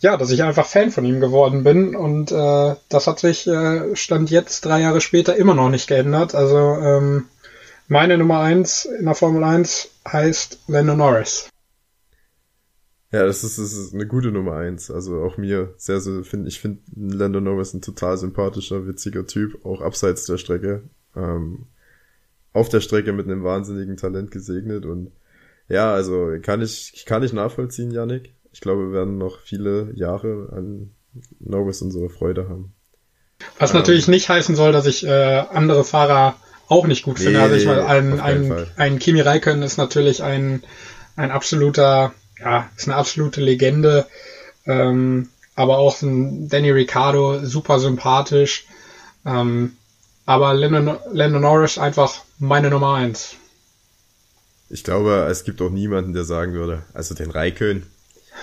ja, 0.00 0.16
dass 0.16 0.32
ich 0.32 0.42
einfach 0.42 0.66
Fan 0.66 0.90
von 0.90 1.04
ihm 1.04 1.20
geworden 1.20 1.62
bin 1.62 1.94
und 1.94 2.32
äh, 2.32 2.74
das 2.88 3.06
hat 3.06 3.20
sich 3.20 3.46
äh, 3.46 3.94
Stand 3.94 4.30
jetzt 4.32 4.64
drei 4.64 4.80
Jahre 4.80 5.00
später 5.00 5.36
immer 5.36 5.54
noch 5.54 5.68
nicht 5.68 5.86
geändert. 5.86 6.34
Also 6.34 6.58
ähm, 6.58 7.26
meine 7.86 8.18
Nummer 8.18 8.40
eins 8.40 8.84
in 8.84 9.04
der 9.04 9.14
Formel 9.14 9.44
1 9.44 9.90
heißt 10.08 10.58
Lando 10.66 10.96
Norris. 10.96 11.48
Ja, 13.12 13.26
das 13.26 13.42
ist, 13.42 13.58
das 13.58 13.72
ist 13.72 13.92
eine 13.92 14.06
gute 14.06 14.30
Nummer 14.30 14.54
eins. 14.54 14.90
Also 14.90 15.22
auch 15.22 15.36
mir 15.36 15.74
sehr, 15.76 16.00
sehr 16.00 16.22
finde 16.22 16.48
ich 16.48 16.60
finde 16.60 16.80
Lando 16.94 17.40
Norris 17.40 17.74
ein 17.74 17.82
total 17.82 18.16
sympathischer, 18.16 18.86
witziger 18.86 19.26
Typ, 19.26 19.64
auch 19.64 19.80
abseits 19.80 20.26
der 20.26 20.38
Strecke. 20.38 20.82
Ähm, 21.16 21.66
auf 22.52 22.68
der 22.68 22.80
Strecke 22.80 23.12
mit 23.12 23.26
einem 23.26 23.44
wahnsinnigen 23.44 23.96
Talent 23.96 24.30
gesegnet 24.30 24.86
und 24.86 25.12
ja, 25.68 25.92
also 25.92 26.32
kann 26.42 26.62
ich, 26.62 27.04
kann 27.06 27.22
ich 27.22 27.32
nachvollziehen, 27.32 27.92
Yannick. 27.92 28.34
Ich 28.52 28.60
glaube, 28.60 28.88
wir 28.88 28.92
werden 28.92 29.18
noch 29.18 29.38
viele 29.40 29.92
Jahre 29.94 30.48
an 30.52 30.90
Norris 31.38 31.80
unsere 31.80 32.10
Freude 32.10 32.48
haben. 32.48 32.72
Was 33.58 33.70
ähm, 33.70 33.78
natürlich 33.78 34.08
nicht 34.08 34.28
heißen 34.28 34.56
soll, 34.56 34.72
dass 34.72 34.86
ich 34.86 35.06
äh, 35.06 35.44
andere 35.52 35.84
Fahrer 35.84 36.34
auch 36.66 36.86
nicht 36.86 37.04
gut 37.04 37.18
finde. 37.18 37.38
Nee, 37.38 37.38
also 37.38 37.54
ich 37.54 37.66
meine, 37.66 37.86
ein, 37.86 38.20
ein, 38.20 38.66
ein 38.76 38.98
Kimi 38.98 39.20
Räikkönen 39.20 39.62
ist 39.62 39.76
natürlich 39.76 40.24
ein, 40.24 40.62
ein 41.14 41.30
absoluter, 41.30 42.12
ja, 42.40 42.70
ist 42.76 42.88
eine 42.88 42.96
absolute 42.96 43.40
Legende. 43.40 44.06
Ähm, 44.66 45.28
aber 45.54 45.78
auch 45.78 46.00
ein 46.02 46.48
Danny 46.48 46.70
Ricciardo, 46.70 47.44
super 47.44 47.78
sympathisch. 47.80 48.66
Ähm, 49.26 49.76
aber 50.26 50.54
Landon, 50.54 50.98
Landon 51.12 51.42
Norris 51.42 51.78
einfach 51.78 52.22
meine 52.38 52.70
Nummer 52.70 52.94
eins. 52.94 53.34
Ich 54.68 54.84
glaube, 54.84 55.26
es 55.28 55.44
gibt 55.44 55.60
auch 55.60 55.70
niemanden, 55.70 56.12
der 56.12 56.24
sagen 56.24 56.52
würde, 56.52 56.84
also 56.94 57.14
den 57.14 57.30
Raikön, 57.30 57.84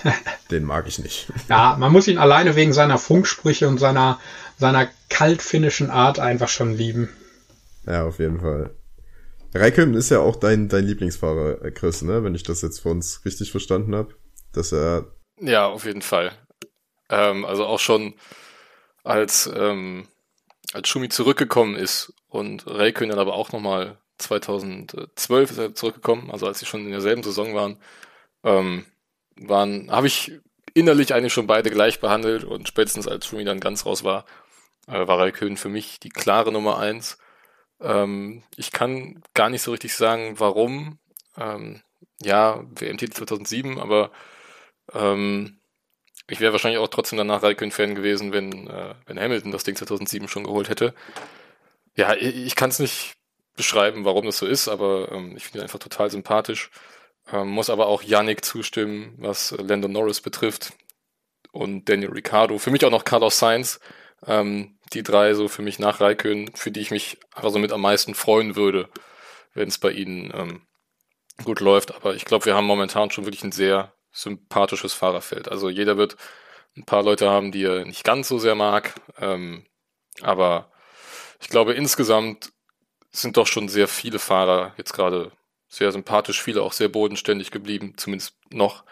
den 0.50 0.64
mag 0.64 0.86
ich 0.86 0.98
nicht. 0.98 1.28
Ja, 1.48 1.76
man 1.78 1.90
muss 1.90 2.06
ihn 2.06 2.18
alleine 2.18 2.54
wegen 2.54 2.74
seiner 2.74 2.98
Funksprüche 2.98 3.66
und 3.66 3.78
seiner, 3.78 4.20
seiner 4.58 4.88
kaltfinnischen 5.08 5.90
Art 5.90 6.18
einfach 6.18 6.48
schon 6.48 6.74
lieben. 6.74 7.08
Ja, 7.86 8.04
auf 8.04 8.18
jeden 8.18 8.40
Fall. 8.40 8.70
Raikön 9.54 9.94
ist 9.94 10.10
ja 10.10 10.20
auch 10.20 10.36
dein, 10.36 10.68
dein 10.68 10.84
Lieblingsfahrer, 10.84 11.70
Chris, 11.70 12.02
ne? 12.02 12.22
Wenn 12.22 12.34
ich 12.34 12.42
das 12.42 12.62
jetzt 12.62 12.80
für 12.80 12.90
uns 12.90 13.24
richtig 13.24 13.50
verstanden 13.50 13.94
habe. 13.94 14.14
Dass 14.52 14.72
er. 14.72 15.12
Ja, 15.40 15.66
auf 15.66 15.84
jeden 15.84 16.02
Fall. 16.02 16.32
Ähm, 17.10 17.44
also 17.44 17.64
auch 17.64 17.78
schon 17.78 18.14
als, 19.04 19.50
ähm, 19.54 20.06
als 20.72 20.88
Schumi 20.88 21.08
zurückgekommen 21.08 21.76
ist 21.76 22.12
und 22.28 22.66
Raikön 22.66 23.08
dann 23.08 23.18
aber 23.18 23.34
auch 23.34 23.52
nochmal 23.52 23.98
2012 24.18 25.50
ist 25.50 25.58
er 25.58 25.74
zurückgekommen, 25.74 26.30
also 26.30 26.46
als 26.46 26.58
sie 26.58 26.66
schon 26.66 26.84
in 26.84 26.90
derselben 26.90 27.22
Saison 27.22 27.54
waren, 27.54 27.78
ähm, 28.44 28.84
waren, 29.36 29.90
habe 29.90 30.08
ich 30.08 30.32
innerlich 30.74 31.14
eigentlich 31.14 31.32
schon 31.32 31.46
beide 31.46 31.70
gleich 31.70 32.00
behandelt 32.00 32.44
und 32.44 32.68
spätestens 32.68 33.08
als 33.08 33.26
Schumi 33.26 33.44
dann 33.44 33.60
ganz 33.60 33.86
raus 33.86 34.04
war, 34.04 34.24
äh, 34.86 35.06
war 35.06 35.18
Raikön 35.18 35.56
für 35.56 35.68
mich 35.68 36.00
die 36.00 36.10
klare 36.10 36.52
Nummer 36.52 36.78
eins. 36.78 37.18
Ähm, 37.80 38.42
ich 38.56 38.72
kann 38.72 39.22
gar 39.34 39.50
nicht 39.50 39.62
so 39.62 39.70
richtig 39.70 39.94
sagen, 39.94 40.38
warum. 40.38 40.98
Ähm, 41.36 41.82
ja, 42.20 42.64
WM-Titel 42.74 43.14
2007, 43.14 43.78
aber 43.78 44.10
ähm, 44.92 45.58
ich 46.28 46.40
wäre 46.40 46.52
wahrscheinlich 46.52 46.80
auch 46.80 46.88
trotzdem 46.88 47.18
danach 47.18 47.42
Raikön-Fan 47.42 47.94
gewesen, 47.94 48.32
wenn, 48.32 48.68
äh, 48.68 48.94
wenn 49.06 49.20
Hamilton 49.20 49.52
das 49.52 49.64
Ding 49.64 49.76
2007 49.76 50.28
schon 50.28 50.44
geholt 50.44 50.68
hätte. 50.68 50.94
Ja, 51.96 52.14
ich, 52.14 52.36
ich 52.36 52.56
kann 52.56 52.70
es 52.70 52.78
nicht 52.78 53.14
beschreiben, 53.56 54.04
warum 54.04 54.26
das 54.26 54.38
so 54.38 54.46
ist, 54.46 54.68
aber 54.68 55.10
ähm, 55.12 55.36
ich 55.36 55.44
finde 55.44 55.58
ihn 55.58 55.62
einfach 55.62 55.78
total 55.78 56.10
sympathisch. 56.10 56.70
Ähm, 57.32 57.48
muss 57.48 57.70
aber 57.70 57.86
auch 57.86 58.02
Yannick 58.02 58.44
zustimmen, 58.44 59.14
was 59.18 59.52
Landon 59.52 59.92
Norris 59.92 60.20
betrifft 60.20 60.72
und 61.52 61.88
Daniel 61.88 62.10
Ricciardo. 62.10 62.58
Für 62.58 62.70
mich 62.70 62.84
auch 62.84 62.90
noch 62.90 63.04
Carlos 63.04 63.38
Sainz. 63.38 63.80
Ähm, 64.26 64.77
die 64.90 65.02
drei 65.02 65.34
so 65.34 65.48
für 65.48 65.62
mich 65.62 65.78
nach 65.78 66.00
Raikön, 66.00 66.50
für 66.54 66.70
die 66.70 66.80
ich 66.80 66.90
mich 66.90 67.18
einfach 67.34 67.50
so 67.50 67.58
mit 67.58 67.72
am 67.72 67.80
meisten 67.80 68.14
freuen 68.14 68.56
würde, 68.56 68.88
wenn 69.54 69.68
es 69.68 69.78
bei 69.78 69.90
ihnen 69.90 70.32
ähm, 70.34 70.62
gut 71.44 71.60
läuft. 71.60 71.94
Aber 71.94 72.14
ich 72.14 72.24
glaube, 72.24 72.46
wir 72.46 72.54
haben 72.54 72.66
momentan 72.66 73.10
schon 73.10 73.24
wirklich 73.24 73.44
ein 73.44 73.52
sehr 73.52 73.92
sympathisches 74.12 74.92
Fahrerfeld. 74.92 75.48
Also 75.48 75.68
jeder 75.68 75.96
wird 75.96 76.16
ein 76.76 76.84
paar 76.84 77.02
Leute 77.02 77.30
haben, 77.30 77.52
die 77.52 77.64
er 77.64 77.84
nicht 77.84 78.04
ganz 78.04 78.28
so 78.28 78.38
sehr 78.38 78.54
mag. 78.54 78.94
Ähm, 79.18 79.66
aber 80.22 80.70
ich 81.40 81.48
glaube, 81.48 81.74
insgesamt 81.74 82.52
sind 83.10 83.36
doch 83.36 83.46
schon 83.46 83.68
sehr 83.68 83.88
viele 83.88 84.18
Fahrer 84.18 84.74
jetzt 84.76 84.92
gerade 84.92 85.32
sehr 85.68 85.92
sympathisch, 85.92 86.42
viele 86.42 86.62
auch 86.62 86.72
sehr 86.72 86.88
bodenständig 86.88 87.50
geblieben, 87.50 87.94
zumindest 87.96 88.36
noch. 88.50 88.84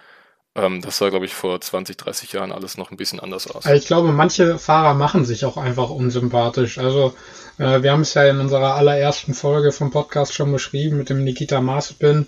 Ähm, 0.57 0.81
das 0.81 0.99
sah, 0.99 1.11
glaube 1.11 1.27
ich, 1.27 1.35
vor 1.35 1.61
20, 1.61 1.97
30 1.97 2.33
Jahren 2.33 2.51
alles 2.51 2.79
noch 2.79 2.91
ein 2.91 2.97
bisschen 2.97 3.21
anders 3.21 3.47
aus. 3.47 3.67
Ich 3.67 3.87
glaube, 3.87 4.13
manche 4.13 4.59
Fahrer 4.59 4.95
machen 4.95 5.25
sich 5.25 5.45
auch 5.45 5.57
einfach 5.57 5.91
unsympathisch. 5.91 6.79
Also 6.79 7.15
äh, 7.59 7.83
wir 7.83 7.93
haben 7.93 8.01
es 8.01 8.15
ja 8.15 8.25
in 8.25 8.41
unserer 8.41 8.75
allerersten 8.75 9.35
Folge 9.35 9.71
vom 9.71 9.91
Podcast 9.91 10.35
schon 10.35 10.51
beschrieben 10.51 10.97
mit 10.97 11.11
dem 11.11 11.23
Nikita 11.25 11.61
Mazepin, 11.61 12.27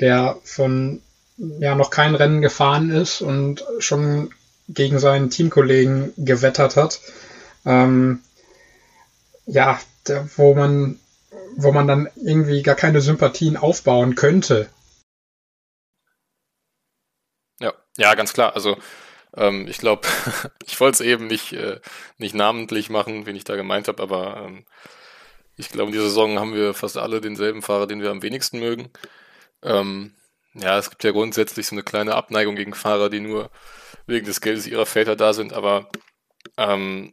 der 0.00 0.36
von 0.42 1.00
ja 1.36 1.74
noch 1.74 1.90
kein 1.90 2.14
Rennen 2.14 2.42
gefahren 2.42 2.90
ist 2.90 3.22
und 3.22 3.64
schon 3.78 4.30
gegen 4.68 4.98
seinen 4.98 5.30
Teamkollegen 5.30 6.12
gewettert 6.18 6.76
hat. 6.76 7.00
Ähm, 7.64 8.20
ja, 9.46 9.78
der, 10.06 10.28
wo 10.36 10.54
man 10.54 10.98
wo 11.56 11.72
man 11.72 11.86
dann 11.86 12.08
irgendwie 12.22 12.62
gar 12.62 12.74
keine 12.74 13.00
Sympathien 13.00 13.56
aufbauen 13.56 14.14
könnte. 14.14 14.68
Ja, 18.00 18.14
ganz 18.14 18.32
klar. 18.32 18.54
Also 18.54 18.78
ähm, 19.36 19.68
ich 19.68 19.76
glaube, 19.76 20.08
ich 20.66 20.80
wollte 20.80 20.94
es 20.94 21.00
eben 21.06 21.26
nicht, 21.26 21.52
äh, 21.52 21.80
nicht 22.16 22.34
namentlich 22.34 22.88
machen, 22.88 23.26
wen 23.26 23.36
ich 23.36 23.44
da 23.44 23.56
gemeint 23.56 23.88
habe, 23.88 24.02
aber 24.02 24.38
ähm, 24.46 24.64
ich 25.56 25.68
glaube, 25.68 25.88
in 25.88 25.92
dieser 25.92 26.08
Saison 26.08 26.38
haben 26.38 26.54
wir 26.54 26.72
fast 26.72 26.96
alle 26.96 27.20
denselben 27.20 27.60
Fahrer, 27.60 27.86
den 27.86 28.00
wir 28.00 28.10
am 28.10 28.22
wenigsten 28.22 28.58
mögen. 28.58 28.90
Ähm, 29.62 30.14
ja, 30.54 30.78
es 30.78 30.88
gibt 30.88 31.04
ja 31.04 31.10
grundsätzlich 31.10 31.66
so 31.66 31.74
eine 31.74 31.82
kleine 31.82 32.14
Abneigung 32.14 32.56
gegen 32.56 32.72
Fahrer, 32.72 33.10
die 33.10 33.20
nur 33.20 33.50
wegen 34.06 34.24
des 34.24 34.40
Geldes 34.40 34.66
ihrer 34.66 34.86
Väter 34.86 35.14
da 35.14 35.34
sind, 35.34 35.52
aber 35.52 35.90
ähm, 36.56 37.12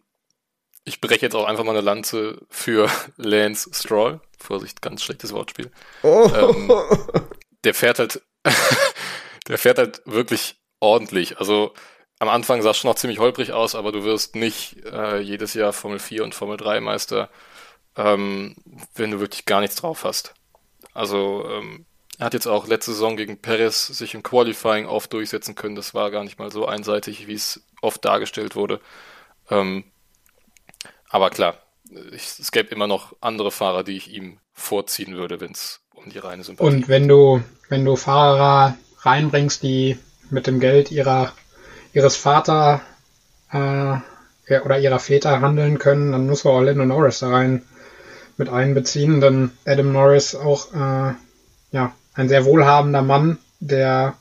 ich 0.85 1.01
breche 1.01 1.23
jetzt 1.25 1.35
auch 1.35 1.47
einfach 1.47 1.65
mal 1.65 1.71
eine 1.71 1.81
Lanze 1.81 2.45
für 2.49 2.89
Lance 3.17 3.71
Stroll. 3.73 4.21
Vorsicht, 4.39 4.81
ganz 4.81 5.03
schlechtes 5.03 5.33
Wortspiel. 5.33 5.69
Oh. 6.03 6.31
Ähm, 6.33 6.71
der 7.65 7.73
fährt 7.73 7.99
halt, 7.99 8.21
der 9.49 9.57
fährt 9.57 9.79
halt 9.79 10.01
wirklich 10.05 10.56
ordentlich. 10.79 11.39
Also 11.39 11.73
am 12.19 12.29
Anfang 12.29 12.61
sah 12.61 12.71
es 12.71 12.77
schon 12.77 12.89
noch 12.89 12.95
ziemlich 12.95 13.19
holprig 13.19 13.51
aus, 13.53 13.75
aber 13.75 13.91
du 13.91 14.03
wirst 14.03 14.35
nicht 14.35 14.83
äh, 14.85 15.19
jedes 15.19 15.53
Jahr 15.53 15.73
Formel 15.73 15.99
4 15.99 16.23
und 16.23 16.35
Formel 16.35 16.57
3 16.57 16.81
Meister, 16.81 17.29
ähm, 17.95 18.55
wenn 18.95 19.11
du 19.11 19.19
wirklich 19.19 19.45
gar 19.45 19.61
nichts 19.61 19.75
drauf 19.75 20.03
hast. 20.03 20.33
Also 20.93 21.47
ähm, 21.49 21.85
er 22.17 22.25
hat 22.25 22.33
jetzt 22.33 22.47
auch 22.47 22.67
letzte 22.67 22.91
Saison 22.91 23.15
gegen 23.17 23.39
Perez 23.39 23.87
sich 23.87 24.15
im 24.15 24.23
Qualifying 24.23 24.87
oft 24.87 25.13
durchsetzen 25.13 25.53
können. 25.53 25.75
Das 25.75 25.93
war 25.93 26.09
gar 26.09 26.23
nicht 26.23 26.39
mal 26.39 26.51
so 26.51 26.65
einseitig, 26.65 27.27
wie 27.27 27.35
es 27.35 27.63
oft 27.81 28.03
dargestellt 28.03 28.55
wurde. 28.55 28.81
Ähm, 29.51 29.83
aber 31.09 31.29
klar, 31.29 31.59
ich, 32.11 32.39
es 32.39 32.51
gäbe 32.51 32.69
immer 32.69 32.87
noch 32.87 33.15
andere 33.21 33.51
Fahrer, 33.51 33.83
die 33.83 33.95
ich 33.95 34.11
ihm 34.11 34.39
vorziehen 34.53 35.15
würde, 35.15 35.39
wenn 35.39 35.51
es 35.51 35.81
um 35.93 36.09
die 36.09 36.17
reine 36.17 36.43
Sympathie 36.43 36.69
geht. 36.71 36.83
Und 36.83 36.89
wenn 36.89 37.07
du, 37.07 37.43
wenn 37.69 37.85
du 37.85 37.95
Fahrer 37.95 38.75
reinbringst, 39.01 39.61
die 39.61 39.99
mit 40.29 40.47
dem 40.47 40.59
Geld 40.59 40.91
ihrer, 40.91 41.33
ihres 41.93 42.15
Vater 42.15 42.81
äh, 43.51 43.97
oder 44.61 44.79
ihrer 44.79 44.99
Väter 44.99 45.41
handeln 45.41 45.79
können, 45.79 46.11
dann 46.11 46.27
muss 46.27 46.43
man 46.43 46.53
auch 46.53 46.61
Lando 46.61 46.85
Norris 46.85 47.19
da 47.19 47.29
rein 47.29 47.63
mit 48.37 48.49
einbeziehen, 48.49 49.19
denn 49.19 49.51
Adam 49.65 49.91
Norris 49.91 50.35
auch 50.35 50.73
äh, 50.73 51.13
ja, 51.71 51.93
ein 52.13 52.29
sehr 52.29 52.45
wohlhabender 52.45 53.01
Mann, 53.01 53.39
der 53.59 54.15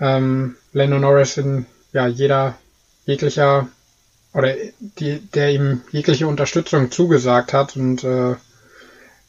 ähm, 0.00 0.56
Lando 0.72 0.98
Norris 0.98 1.36
in 1.36 1.66
ja, 1.92 2.06
jeder 2.06 2.58
jeglicher 3.04 3.68
oder 4.34 4.54
die, 4.80 5.18
der 5.18 5.50
ihm 5.50 5.80
jegliche 5.92 6.26
Unterstützung 6.26 6.90
zugesagt 6.90 7.54
hat 7.54 7.76
und 7.76 8.04
äh, 8.04 8.34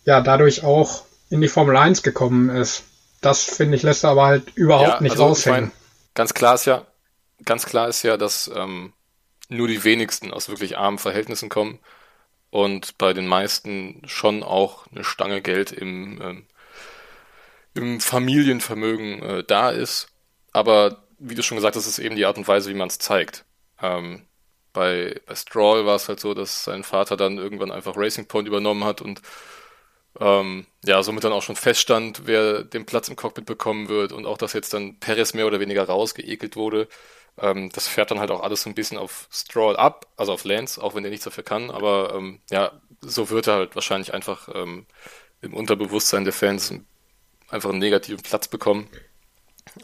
ja, 0.04 0.22
dadurch 0.22 0.64
auch 0.64 1.04
in 1.30 1.42
die 1.42 1.48
Formel 1.48 1.78
1 1.78 2.04
gekommen 2.04 2.50
ist. 2.50 2.84
Das 3.22 3.44
finde 3.44 3.76
ich 3.76 3.84
lässt 3.84 4.04
er 4.04 4.12
aber 4.12 4.26
halt 4.26 4.56
überhaupt 4.56 4.88
ja, 4.88 5.02
nicht 5.02 5.12
also, 5.12 5.26
raushängen. 5.26 5.66
Ich 5.66 5.70
mein, 5.70 5.80
ganz 6.14 6.34
klar 6.34 6.56
ist 6.56 6.66
ja, 6.66 6.86
ganz 7.46 7.66
klar 7.66 7.88
ist 7.88 8.04
ja, 8.04 8.18
dass 8.18 8.50
ähm, 8.54 8.94
nur 9.50 9.68
die 9.68 9.84
wenigsten 9.84 10.32
aus 10.32 10.50
wirklich 10.50 10.78
armen 10.78 10.98
Verhältnissen 10.98 11.50
kommen 11.50 11.80
und 12.50 12.98
bei 12.98 13.14
den 13.14 13.28
meisten 13.28 14.02
schon 14.06 14.44
auch 14.44 14.88
eine 14.92 15.04
Stange 15.04 15.42
Geld 15.42 15.72
im, 15.72 16.22
ähm, 16.22 16.48
im 17.74 18.00
Familienvermögen 18.00 19.22
äh, 19.22 19.44
da 19.44 19.70
ist. 19.70 20.08
Aber 20.54 21.04
wie 21.20 21.36
du 21.36 21.44
schon 21.44 21.58
gesagt 21.58 21.76
hast, 21.76 21.88
ist 21.88 22.00
eben 22.00 22.16
die 22.16 22.26
Art 22.26 22.38
und 22.38 22.48
Weise, 22.48 22.70
wie 22.70 22.78
man 22.78 22.88
es 22.88 23.00
zeigt. 23.00 23.46
Ähm, 23.82 24.24
bei, 24.74 25.20
bei 25.26 25.36
Stroll 25.36 25.86
war 25.86 25.96
es 25.96 26.08
halt 26.08 26.20
so, 26.20 26.34
dass 26.34 26.64
sein 26.64 26.84
Vater 26.84 27.18
dann 27.18 27.38
irgendwann 27.38 27.72
einfach 27.72 27.94
Racing 27.96 28.28
Point 28.28 28.48
übernommen 28.48 28.84
hat 28.84 29.02
und 29.02 29.22
ähm, 30.20 30.66
ja, 30.84 31.04
somit 31.04 31.24
dann 31.24 31.34
auch 31.34 31.44
schon 31.44 31.56
feststand, 31.56 32.22
wer 32.26 32.64
den 32.64 32.86
Platz 32.86 33.10
im 33.10 33.16
Cockpit 33.16 33.46
bekommen 33.46 33.90
wird 33.90 34.12
und 34.12 34.26
auch, 34.26 34.38
dass 34.38 34.54
jetzt 34.54 34.74
dann 34.74 35.00
Perez 35.00 35.34
mehr 35.34 35.48
oder 35.48 35.60
weniger 35.60 35.84
rausgeekelt 35.86 36.56
wurde. 36.56 36.88
Ähm, 37.40 37.70
das 37.74 37.88
fährt 37.88 38.12
dann 38.12 38.20
halt 38.20 38.32
auch 38.32 38.42
alles 38.42 38.64
so 38.64 38.70
ein 38.70 38.76
bisschen 38.76 38.98
auf 38.98 39.28
Stroll 39.32 39.76
ab, 39.76 40.08
also 40.18 40.34
auf 40.34 40.44
Lance, 40.44 40.82
auch 40.82 40.96
wenn 40.96 41.04
der 41.04 41.12
nichts 41.12 41.26
dafür 41.26 41.44
kann, 41.44 41.70
aber 41.70 42.14
ähm, 42.16 42.42
ja, 42.50 42.72
so 43.02 43.30
wird 43.30 43.48
er 43.48 43.56
halt 43.56 43.76
wahrscheinlich 43.76 44.14
einfach 44.14 44.50
ähm, 44.54 44.88
im 45.42 45.54
Unterbewusstsein 45.54 46.24
der 46.24 46.34
Fans 46.34 46.74
einfach 47.50 47.70
einen 47.70 47.80
negativen 47.80 48.22
Platz 48.24 48.48
bekommen. 48.48 48.90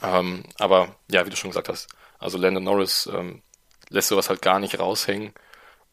Ähm, 0.02 0.44
aber 0.58 0.96
ja, 1.12 1.26
wie 1.26 1.30
du 1.30 1.36
schon 1.36 1.52
gesagt 1.52 1.70
hast, 1.70 1.90
also 2.18 2.38
Landon 2.38 2.64
Norris 2.64 3.08
ähm, 3.14 3.42
lässt 3.90 4.08
sowas 4.08 4.30
halt 4.30 4.42
gar 4.42 4.60
nicht 4.60 4.80
raushängen. 4.80 5.34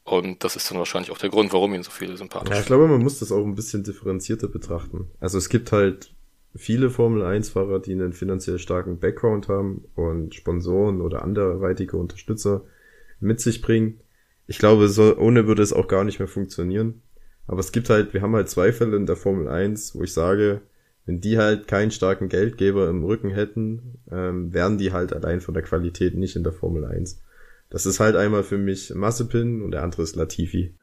Und 0.04 0.42
das 0.42 0.56
ist 0.56 0.70
dann 0.70 0.78
wahrscheinlich 0.78 1.10
auch 1.10 1.18
der 1.18 1.30
Grund, 1.30 1.52
warum 1.52 1.74
ihn 1.74 1.82
so 1.82 1.90
viele 1.90 2.16
sympathisch 2.16 2.50
Ja, 2.50 2.60
ich 2.60 2.66
glaube, 2.66 2.88
man 2.88 3.02
muss 3.02 3.18
das 3.18 3.32
auch 3.32 3.44
ein 3.44 3.54
bisschen 3.54 3.84
differenzierter 3.84 4.48
betrachten. 4.48 5.10
Also 5.20 5.38
es 5.38 5.48
gibt 5.48 5.72
halt 5.72 6.12
viele 6.54 6.90
Formel 6.90 7.22
1-Fahrer, 7.22 7.80
die 7.80 7.92
einen 7.92 8.12
finanziell 8.12 8.58
starken 8.58 8.98
Background 8.98 9.48
haben 9.48 9.84
und 9.94 10.34
Sponsoren 10.34 11.00
oder 11.00 11.22
anderweitige 11.22 11.96
Unterstützer 11.96 12.62
mit 13.20 13.40
sich 13.40 13.62
bringen. 13.62 14.00
Ich 14.46 14.58
glaube, 14.58 14.88
so, 14.88 15.16
ohne 15.16 15.46
würde 15.46 15.62
es 15.62 15.72
auch 15.72 15.86
gar 15.86 16.04
nicht 16.04 16.18
mehr 16.18 16.28
funktionieren. 16.28 17.02
Aber 17.46 17.60
es 17.60 17.72
gibt 17.72 17.90
halt, 17.90 18.14
wir 18.14 18.22
haben 18.22 18.34
halt 18.34 18.48
zwei 18.48 18.72
Fälle 18.72 18.96
in 18.96 19.06
der 19.06 19.16
Formel 19.16 19.48
1, 19.48 19.94
wo 19.94 20.02
ich 20.02 20.12
sage, 20.12 20.62
wenn 21.06 21.20
die 21.20 21.38
halt 21.38 21.66
keinen 21.66 21.90
starken 21.90 22.28
Geldgeber 22.28 22.88
im 22.88 23.04
Rücken 23.04 23.30
hätten, 23.30 23.98
ähm, 24.10 24.52
wären 24.52 24.78
die 24.78 24.92
halt 24.92 25.12
allein 25.12 25.40
von 25.40 25.54
der 25.54 25.62
Qualität 25.62 26.14
nicht 26.14 26.36
in 26.36 26.44
der 26.44 26.52
Formel 26.52 26.84
1. 26.84 27.20
Das 27.70 27.86
ist 27.86 28.00
halt 28.00 28.16
einmal 28.16 28.42
für 28.42 28.58
mich 28.58 28.92
Massepin 28.94 29.62
und 29.62 29.70
der 29.70 29.82
andere 29.82 30.02
ist 30.02 30.16
Latifi. 30.16 30.76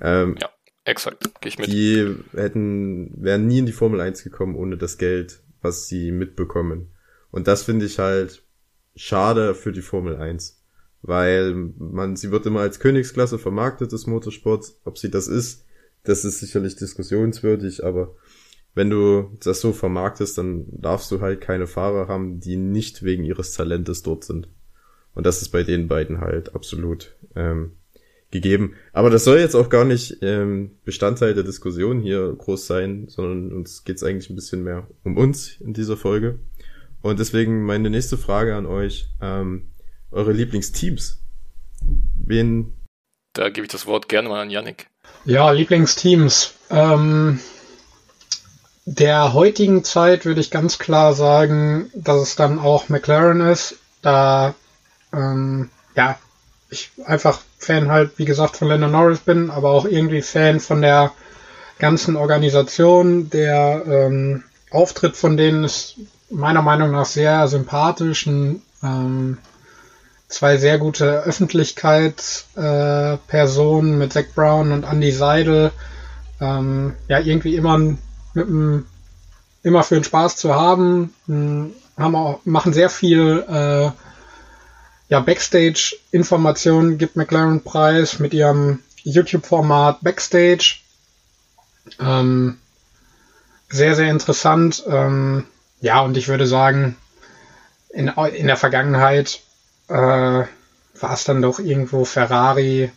Ähm, 0.00 0.36
ja. 0.40 0.48
Exakt, 0.84 1.22
gehe 1.40 1.50
ich 1.50 1.58
mit. 1.58 1.66
Die 1.66 2.16
hätten, 2.32 3.12
wären 3.22 3.46
nie 3.46 3.58
in 3.58 3.66
die 3.66 3.72
Formel 3.72 4.00
1 4.00 4.24
gekommen 4.24 4.56
ohne 4.56 4.78
das 4.78 4.96
Geld, 4.96 5.42
was 5.60 5.88
sie 5.88 6.10
mitbekommen. 6.10 6.92
Und 7.30 7.46
das 7.48 7.64
finde 7.64 7.86
ich 7.86 7.98
halt 7.98 8.42
schade 8.96 9.54
für 9.54 9.72
die 9.72 9.82
Formel 9.82 10.16
1. 10.16 10.62
Weil 11.02 11.54
man, 11.54 12.16
sie 12.16 12.30
wird 12.30 12.46
immer 12.46 12.60
als 12.60 12.80
Königsklasse 12.80 13.38
vermarktet 13.38 13.92
des 13.92 14.06
Motorsports. 14.06 14.80
Ob 14.84 14.98
sie 14.98 15.10
das 15.10 15.28
ist, 15.28 15.64
das 16.04 16.24
ist 16.24 16.40
sicherlich 16.40 16.76
diskussionswürdig, 16.76 17.84
aber 17.84 18.16
wenn 18.74 18.90
du 18.90 19.36
das 19.42 19.60
so 19.60 19.72
vermarktest, 19.72 20.38
dann 20.38 20.66
darfst 20.70 21.10
du 21.10 21.20
halt 21.20 21.40
keine 21.40 21.66
Fahrer 21.66 22.08
haben, 22.08 22.40
die 22.40 22.56
nicht 22.56 23.02
wegen 23.02 23.24
ihres 23.24 23.52
Talentes 23.52 24.02
dort 24.02 24.24
sind. 24.24 24.48
Und 25.14 25.26
das 25.26 25.42
ist 25.42 25.50
bei 25.50 25.62
den 25.62 25.88
beiden 25.88 26.20
halt 26.20 26.54
absolut 26.54 27.14
ähm, 27.34 27.72
gegeben. 28.30 28.74
Aber 28.92 29.10
das 29.10 29.24
soll 29.24 29.38
jetzt 29.38 29.54
auch 29.54 29.68
gar 29.68 29.84
nicht 29.84 30.18
ähm, 30.22 30.72
Bestandteil 30.84 31.34
der 31.34 31.44
Diskussion 31.44 32.00
hier 32.00 32.32
groß 32.36 32.66
sein, 32.66 33.08
sondern 33.08 33.52
uns 33.52 33.84
geht 33.84 33.96
es 33.96 34.02
eigentlich 34.02 34.30
ein 34.30 34.36
bisschen 34.36 34.62
mehr 34.62 34.86
um 35.04 35.16
uns 35.16 35.56
in 35.60 35.74
dieser 35.74 35.96
Folge. 35.96 36.38
Und 37.02 37.18
deswegen 37.18 37.64
meine 37.64 37.90
nächste 37.90 38.16
Frage 38.18 38.54
an 38.54 38.66
euch. 38.66 39.08
Ähm, 39.20 39.70
eure 40.10 40.32
Lieblingsteams. 40.32 41.20
Wen? 42.24 42.72
Da 43.32 43.48
gebe 43.48 43.64
ich 43.64 43.72
das 43.72 43.86
Wort 43.86 44.08
gerne 44.08 44.28
mal 44.28 44.42
an 44.42 44.50
Yannick. 44.50 44.88
Ja, 45.24 45.50
Lieblingsteams. 45.50 46.54
Ähm, 46.68 47.40
der 48.84 49.32
heutigen 49.32 49.84
Zeit 49.84 50.24
würde 50.24 50.40
ich 50.40 50.50
ganz 50.50 50.78
klar 50.78 51.14
sagen, 51.14 51.90
dass 51.94 52.20
es 52.20 52.36
dann 52.36 52.58
auch 52.58 52.88
McLaren 52.88 53.40
ist. 53.40 53.78
Da 54.02 54.54
ähm, 55.12 55.70
ja, 55.96 56.16
ich 56.70 56.90
einfach 57.04 57.40
Fan 57.58 57.90
halt, 57.90 58.12
wie 58.16 58.24
gesagt, 58.24 58.56
von 58.56 58.68
Lando 58.68 58.88
Norris 58.88 59.18
bin, 59.20 59.50
aber 59.50 59.70
auch 59.70 59.84
irgendwie 59.84 60.22
Fan 60.22 60.58
von 60.60 60.80
der 60.82 61.12
ganzen 61.78 62.16
Organisation. 62.16 63.28
Der 63.30 63.82
ähm, 63.86 64.42
Auftritt 64.70 65.16
von 65.16 65.36
denen 65.36 65.64
ist 65.64 65.96
meiner 66.30 66.62
Meinung 66.62 66.92
nach 66.92 67.06
sehr 67.06 67.48
sympathisch. 67.48 68.28
Ähm, 68.28 69.38
zwei 70.28 70.58
sehr 70.58 70.78
gute 70.78 71.24
Öffentlichkeitspersonen 71.24 73.94
äh, 73.94 73.96
mit 73.96 74.12
Zach 74.12 74.26
Brown 74.34 74.70
und 74.72 74.84
Andy 74.84 75.10
Seidel. 75.10 75.72
Ähm, 76.40 76.94
ja, 77.08 77.18
irgendwie 77.18 77.56
immer 77.56 77.78
mit 77.78 77.98
einem, 78.46 78.86
immer 79.62 79.82
für 79.82 79.96
den 79.96 80.04
Spaß 80.04 80.36
zu 80.36 80.54
haben. 80.54 81.12
Haben 81.98 82.14
auch, 82.14 82.38
machen 82.44 82.72
sehr 82.72 82.90
viel 82.90 83.44
äh, 83.48 83.90
ja, 85.10 85.18
Backstage-Informationen 85.18 86.96
gibt 86.96 87.16
McLaren 87.16 87.62
Preis 87.62 88.20
mit 88.20 88.32
ihrem 88.32 88.78
YouTube-Format 89.02 90.02
Backstage. 90.02 90.76
Ähm, 91.98 92.58
sehr, 93.68 93.96
sehr 93.96 94.08
interessant. 94.08 94.84
Ähm, 94.86 95.46
ja, 95.80 96.00
und 96.00 96.16
ich 96.16 96.28
würde 96.28 96.46
sagen, 96.46 96.96
in, 97.88 98.06
in 98.06 98.46
der 98.46 98.56
Vergangenheit 98.56 99.40
äh, 99.88 99.94
war 99.94 101.12
es 101.12 101.24
dann 101.24 101.42
doch 101.42 101.58
irgendwo 101.58 102.04
Ferrari. 102.04 102.92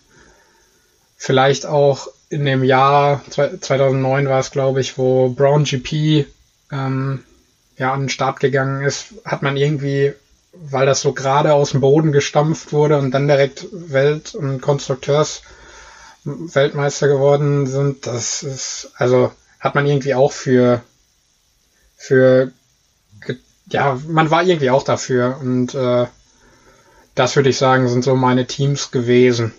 Vielleicht 1.18 1.66
auch 1.66 2.08
in 2.30 2.46
dem 2.46 2.64
Jahr 2.64 3.22
2009 3.32 4.28
war 4.28 4.40
es, 4.40 4.52
glaube 4.52 4.82
ich, 4.82 5.00
wo 5.00 5.30
Brown 5.30 5.64
GP 5.64 6.28
ähm, 6.72 7.24
ja, 7.78 7.92
an 7.92 8.02
den 8.02 8.10
Start 8.10 8.40
gegangen 8.40 8.84
ist, 8.84 9.16
hat 9.26 9.42
man 9.42 9.58
irgendwie 9.58 10.14
weil 10.54 10.86
das 10.86 11.02
so 11.02 11.14
gerade 11.14 11.54
aus 11.54 11.72
dem 11.72 11.82
Boden 11.82 12.12
gestampft 12.12 12.72
wurde 12.74 12.98
und 12.98 13.12
dann 13.12 13.28
direkt 13.28 13.68
Welt- 13.72 14.36
und 14.36 14.62
Konstrukteurs 14.62 15.42
Weltmeister 16.26 17.08
geworden 17.08 17.68
sind, 17.68 18.08
das 18.08 18.44
ist, 18.44 18.92
also 18.96 19.32
hat 19.60 19.76
man 19.76 19.86
irgendwie 19.86 20.14
auch 20.14 20.32
für, 20.32 20.82
für, 21.98 22.52
ja, 23.68 24.00
man 24.08 24.32
war 24.32 24.44
irgendwie 24.44 24.70
auch 24.70 24.84
dafür 24.84 25.38
und 25.42 25.74
äh, 25.74 26.06
das 27.16 27.36
würde 27.36 27.50
ich 27.50 27.58
sagen, 27.58 27.88
sind 27.88 28.04
so 28.04 28.16
meine 28.16 28.48
Teams 28.48 28.92
gewesen. 28.92 29.54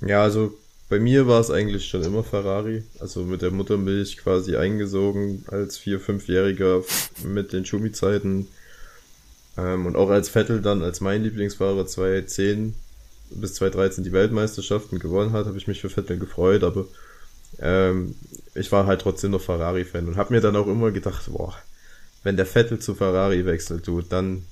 Ja, 0.00 0.22
also 0.22 0.52
bei 0.88 0.98
mir 0.98 1.26
war 1.26 1.40
es 1.40 1.50
eigentlich 1.50 1.88
schon 1.88 2.02
immer 2.02 2.22
Ferrari, 2.22 2.84
also 3.00 3.22
mit 3.22 3.40
der 3.40 3.50
Muttermilch 3.50 4.18
quasi 4.18 4.56
eingesogen 4.56 5.44
als 5.48 5.78
vier, 5.78 6.00
fünfjähriger 6.00 6.82
mit 7.24 7.52
den 7.52 7.64
Schumi-Zeiten 7.64 8.48
ähm, 9.56 9.86
und 9.86 9.96
auch 9.96 10.10
als 10.10 10.28
Vettel 10.28 10.62
dann 10.62 10.82
als 10.82 11.00
mein 11.00 11.22
Lieblingsfahrer 11.22 11.86
2010 11.86 12.74
bis 13.30 13.54
2013 13.54 14.04
die 14.04 14.12
Weltmeisterschaften 14.12 14.98
gewonnen 14.98 15.32
hat, 15.32 15.46
habe 15.46 15.58
ich 15.58 15.68
mich 15.68 15.80
für 15.80 15.90
Vettel 15.90 16.18
gefreut, 16.18 16.64
aber 16.64 16.86
ähm, 17.58 18.14
ich 18.54 18.72
war 18.72 18.86
halt 18.86 19.00
trotzdem 19.00 19.30
noch 19.30 19.40
Ferrari-Fan 19.40 20.08
und 20.08 20.16
habe 20.16 20.34
mir 20.34 20.40
dann 20.40 20.56
auch 20.56 20.66
immer 20.66 20.90
gedacht, 20.90 21.30
boah, 21.30 21.54
wenn 22.22 22.36
der 22.36 22.46
Vettel 22.46 22.78
zu 22.78 22.94
Ferrari 22.94 23.44
wechselt, 23.44 23.86
du, 23.86 24.00
dann, 24.00 24.44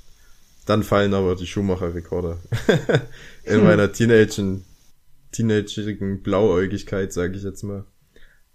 dann 0.66 0.82
fallen 0.82 1.14
aber 1.14 1.36
die 1.36 1.46
Schumacher-Rekorde. 1.46 2.38
In 3.44 3.58
hm. 3.58 3.64
meiner 3.64 3.92
Teenagen, 3.92 4.64
teenagerigen 5.32 6.22
Blauäugigkeit, 6.22 7.12
sage 7.12 7.36
ich 7.36 7.42
jetzt 7.42 7.62
mal. 7.62 7.84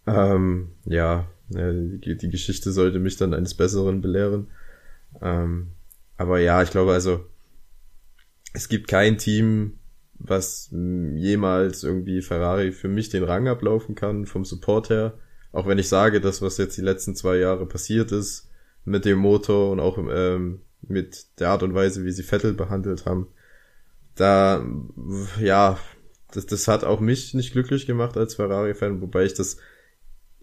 Ähm, 0.08 0.70
ja, 0.86 1.28
die, 1.50 2.18
die 2.18 2.30
Geschichte 2.30 2.72
sollte 2.72 3.00
mich 3.00 3.18
dann 3.18 3.34
eines 3.34 3.54
Besseren 3.54 4.02
belehren. 4.02 4.48
Ähm, 5.22 5.70
aber 6.18 6.40
ja, 6.40 6.62
ich 6.64 6.72
glaube 6.72 6.94
also, 6.94 7.26
es 8.54 8.70
gibt 8.70 8.88
kein 8.88 9.18
Team, 9.18 9.80
was 10.18 10.70
jemals 10.72 11.84
irgendwie 11.84 12.22
Ferrari 12.22 12.72
für 12.72 12.88
mich 12.88 13.10
den 13.10 13.24
Rang 13.24 13.48
ablaufen 13.48 13.96
kann 13.96 14.26
vom 14.26 14.46
Support 14.46 14.90
her. 14.90 15.18
Auch 15.52 15.68
wenn 15.68 15.80
ich 15.80 15.90
sage, 15.90 16.22
dass 16.22 16.42
was 16.42 16.58
jetzt 16.58 16.78
die 16.78 16.82
letzten 16.82 17.16
zwei 17.16 17.38
Jahre 17.38 17.66
passiert 17.66 18.12
ist 18.12 18.50
mit 18.86 19.06
dem 19.06 19.20
Motor 19.20 19.72
und 19.72 19.80
auch 19.80 19.98
ähm, 19.98 20.62
mit 20.82 21.40
der 21.40 21.50
Art 21.50 21.64
und 21.64 21.74
Weise, 21.74 22.06
wie 22.06 22.12
sie 22.12 22.24
Vettel 22.24 22.54
behandelt 22.54 23.06
haben, 23.06 23.28
da 24.16 24.66
ja, 25.40 25.78
das, 26.32 26.46
das 26.46 26.68
hat 26.68 26.84
auch 26.84 27.00
mich 27.00 27.34
nicht 27.34 27.52
glücklich 27.52 27.86
gemacht 27.86 28.18
als 28.18 28.36
Ferrari-Fan, 28.36 29.02
wobei 29.02 29.26
ich 29.26 29.34
das 29.34 29.58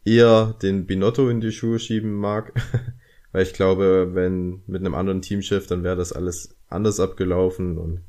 eher 0.05 0.55
den 0.63 0.87
Binotto 0.87 1.29
in 1.29 1.41
die 1.41 1.53
Schuhe 1.53 1.79
schieben 1.79 2.15
mag, 2.15 2.53
weil 3.33 3.43
ich 3.43 3.55
glaube, 3.55 4.11
wenn 4.13 4.63
mit 4.67 4.81
einem 4.81 4.95
anderen 4.95 5.23
Teamchef, 5.23 5.67
dann 5.67 5.83
wäre 5.83 5.97
das 5.97 6.13
alles 6.13 6.55
anders 6.69 7.01
abgelaufen 7.01 7.79
und 7.79 8.01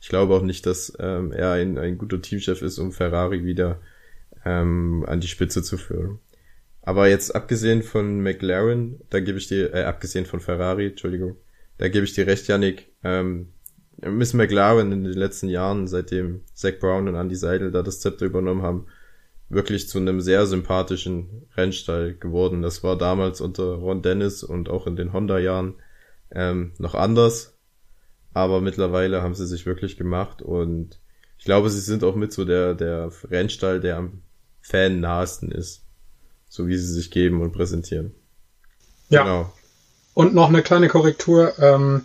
ich 0.00 0.08
glaube 0.08 0.34
auch 0.34 0.42
nicht, 0.42 0.66
dass 0.66 0.92
ähm, 1.00 1.32
er 1.32 1.52
ein, 1.52 1.76
ein 1.76 1.98
guter 1.98 2.22
Teamchef 2.22 2.62
ist, 2.62 2.78
um 2.78 2.92
Ferrari 2.92 3.44
wieder 3.44 3.80
ähm, 4.44 5.04
an 5.08 5.20
die 5.20 5.26
Spitze 5.26 5.62
zu 5.62 5.76
führen. 5.76 6.20
Aber 6.82 7.08
jetzt 7.08 7.34
abgesehen 7.34 7.82
von 7.82 8.22
McLaren, 8.22 9.00
da 9.10 9.20
gebe 9.20 9.38
ich 9.38 9.48
dir, 9.48 9.74
äh, 9.74 9.82
abgesehen 9.82 10.24
von 10.24 10.40
Ferrari, 10.40 10.86
Entschuldigung, 10.86 11.36
da 11.78 11.88
gebe 11.88 12.04
ich 12.04 12.14
dir 12.14 12.26
recht, 12.26 12.46
Yannick, 12.46 12.92
ähm, 13.02 13.48
Miss 14.00 14.32
McLaren 14.32 14.92
in 14.92 15.04
den 15.04 15.12
letzten 15.12 15.48
Jahren, 15.48 15.88
seitdem 15.88 16.42
Zach 16.54 16.78
Brown 16.78 17.08
und 17.08 17.16
Andy 17.16 17.34
Seidel 17.34 17.72
da 17.72 17.82
das 17.82 18.00
Zepter 18.00 18.26
übernommen 18.26 18.62
haben, 18.62 18.86
wirklich 19.48 19.88
zu 19.88 19.98
einem 19.98 20.20
sehr 20.20 20.46
sympathischen 20.46 21.48
Rennstall 21.56 22.14
geworden. 22.14 22.62
Das 22.62 22.82
war 22.82 22.96
damals 22.96 23.40
unter 23.40 23.74
Ron 23.74 24.02
Dennis 24.02 24.42
und 24.42 24.68
auch 24.68 24.86
in 24.86 24.96
den 24.96 25.12
Honda-Jahren 25.12 25.76
ähm, 26.30 26.72
noch 26.78 26.94
anders. 26.94 27.54
Aber 28.34 28.60
mittlerweile 28.60 29.22
haben 29.22 29.34
sie 29.34 29.46
sich 29.46 29.66
wirklich 29.66 29.96
gemacht 29.96 30.42
und 30.42 31.00
ich 31.38 31.44
glaube, 31.44 31.70
sie 31.70 31.80
sind 31.80 32.04
auch 32.04 32.16
mit 32.16 32.32
so 32.32 32.44
der, 32.44 32.74
der 32.74 33.10
Rennstall, 33.30 33.80
der 33.80 33.96
am 33.96 34.22
Fan 34.60 35.00
nahesten 35.00 35.50
ist. 35.50 35.84
So 36.48 36.66
wie 36.66 36.76
sie 36.76 36.92
sich 36.92 37.10
geben 37.10 37.40
und 37.40 37.52
präsentieren. 37.52 38.14
Ja. 39.08 39.22
Genau. 39.22 39.52
Und 40.14 40.34
noch 40.34 40.48
eine 40.48 40.62
kleine 40.62 40.88
Korrektur. 40.88 41.58
Ähm, 41.58 42.04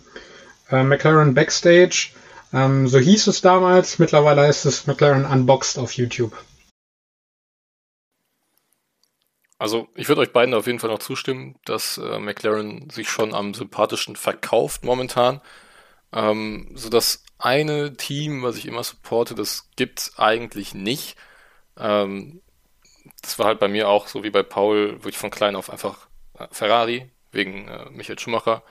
äh, 0.70 0.82
McLaren 0.84 1.34
Backstage. 1.34 2.10
Ähm, 2.52 2.86
so 2.86 2.98
hieß 2.98 3.26
es 3.26 3.40
damals. 3.40 3.98
Mittlerweile 3.98 4.42
heißt 4.42 4.66
es 4.66 4.86
McLaren 4.86 5.24
Unboxed 5.24 5.78
auf 5.78 5.92
YouTube. 5.92 6.32
Also 9.58 9.88
ich 9.94 10.08
würde 10.08 10.20
euch 10.20 10.32
beiden 10.32 10.54
auf 10.54 10.66
jeden 10.66 10.80
Fall 10.80 10.90
noch 10.90 10.98
zustimmen, 10.98 11.56
dass 11.64 11.98
äh, 11.98 12.18
McLaren 12.18 12.90
sich 12.90 13.08
schon 13.08 13.34
am 13.34 13.54
sympathischen 13.54 14.16
verkauft 14.16 14.84
momentan, 14.84 15.40
ähm, 16.12 16.70
so 16.74 16.88
dass 16.88 17.24
eine 17.38 17.96
Team, 17.96 18.42
was 18.42 18.56
ich 18.56 18.66
immer 18.66 18.82
supporte, 18.82 19.34
das 19.34 19.68
gibt's 19.76 20.18
eigentlich 20.18 20.74
nicht. 20.74 21.16
Ähm, 21.78 22.40
das 23.22 23.38
war 23.38 23.46
halt 23.46 23.60
bei 23.60 23.68
mir 23.68 23.88
auch 23.88 24.08
so 24.08 24.24
wie 24.24 24.30
bei 24.30 24.42
Paul, 24.42 24.98
wo 25.02 25.08
ich 25.08 25.18
von 25.18 25.30
klein 25.30 25.56
auf 25.56 25.70
einfach 25.70 26.08
äh, 26.38 26.46
Ferrari 26.50 27.10
wegen 27.32 27.68
äh, 27.68 27.90
Michael 27.90 28.18
Schumacher. 28.18 28.62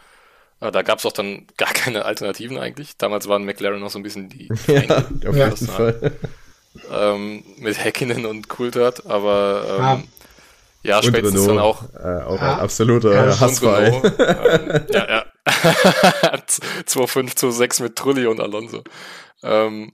Äh, 0.60 0.72
da 0.72 0.82
gab's 0.82 1.06
auch 1.06 1.12
dann 1.12 1.48
gar 1.58 1.74
keine 1.74 2.06
Alternativen 2.06 2.58
eigentlich. 2.58 2.98
Damals 2.98 3.28
waren 3.28 3.46
McLaren 3.46 3.80
noch 3.80 3.90
so 3.90 4.00
ein 4.00 4.04
bisschen 4.04 4.30
die, 4.30 4.50
ja, 4.68 4.98
auf 5.28 5.36
jeden 5.36 5.58
Fall. 5.58 6.18
Ähm, 6.92 7.44
mit 7.58 7.84
Häkkinen 7.84 8.26
und 8.26 8.50
Coulthard, 8.50 9.06
aber 9.06 9.98
ähm. 9.98 10.08
Ja, 10.84 10.98
und 10.98 11.06
spätestens 11.06 11.48
Renault, 11.48 11.50
dann 11.50 11.60
auch, 11.60 11.84
äh, 11.94 12.24
auch 12.24 12.42
ah. 12.42 12.54
ein 12.54 12.60
absoluter 12.60 13.14
ja, 13.14 13.40
Hassfall. 13.40 13.88
ähm, 13.88 14.86
ja, 14.92 15.10
ja. 15.10 15.26
2,5, 15.46 17.36
2,6 17.36 17.84
mit 17.84 17.96
Trulli 17.96 18.28
und 18.28 18.40
Alonso. 18.40 18.84
Ähm, 19.42 19.94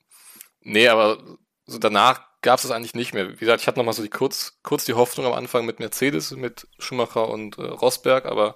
nee, 0.61 0.87
aber 0.87 1.19
so 1.65 1.77
danach 1.77 2.21
gab 2.41 2.57
es 2.57 2.63
das 2.63 2.71
eigentlich 2.71 2.95
nicht 2.95 3.13
mehr. 3.13 3.29
Wie 3.29 3.35
gesagt, 3.35 3.61
ich 3.61 3.67
hatte 3.67 3.79
nochmal 3.79 3.93
so 3.93 4.03
die 4.03 4.09
kurz, 4.09 4.59
kurz 4.63 4.85
die 4.85 4.93
Hoffnung 4.93 5.25
am 5.25 5.33
Anfang 5.33 5.65
mit 5.65 5.79
Mercedes, 5.79 6.31
mit 6.31 6.67
Schumacher 6.77 7.29
und 7.29 7.57
äh, 7.57 7.63
Rosberg, 7.63 8.25
aber 8.25 8.55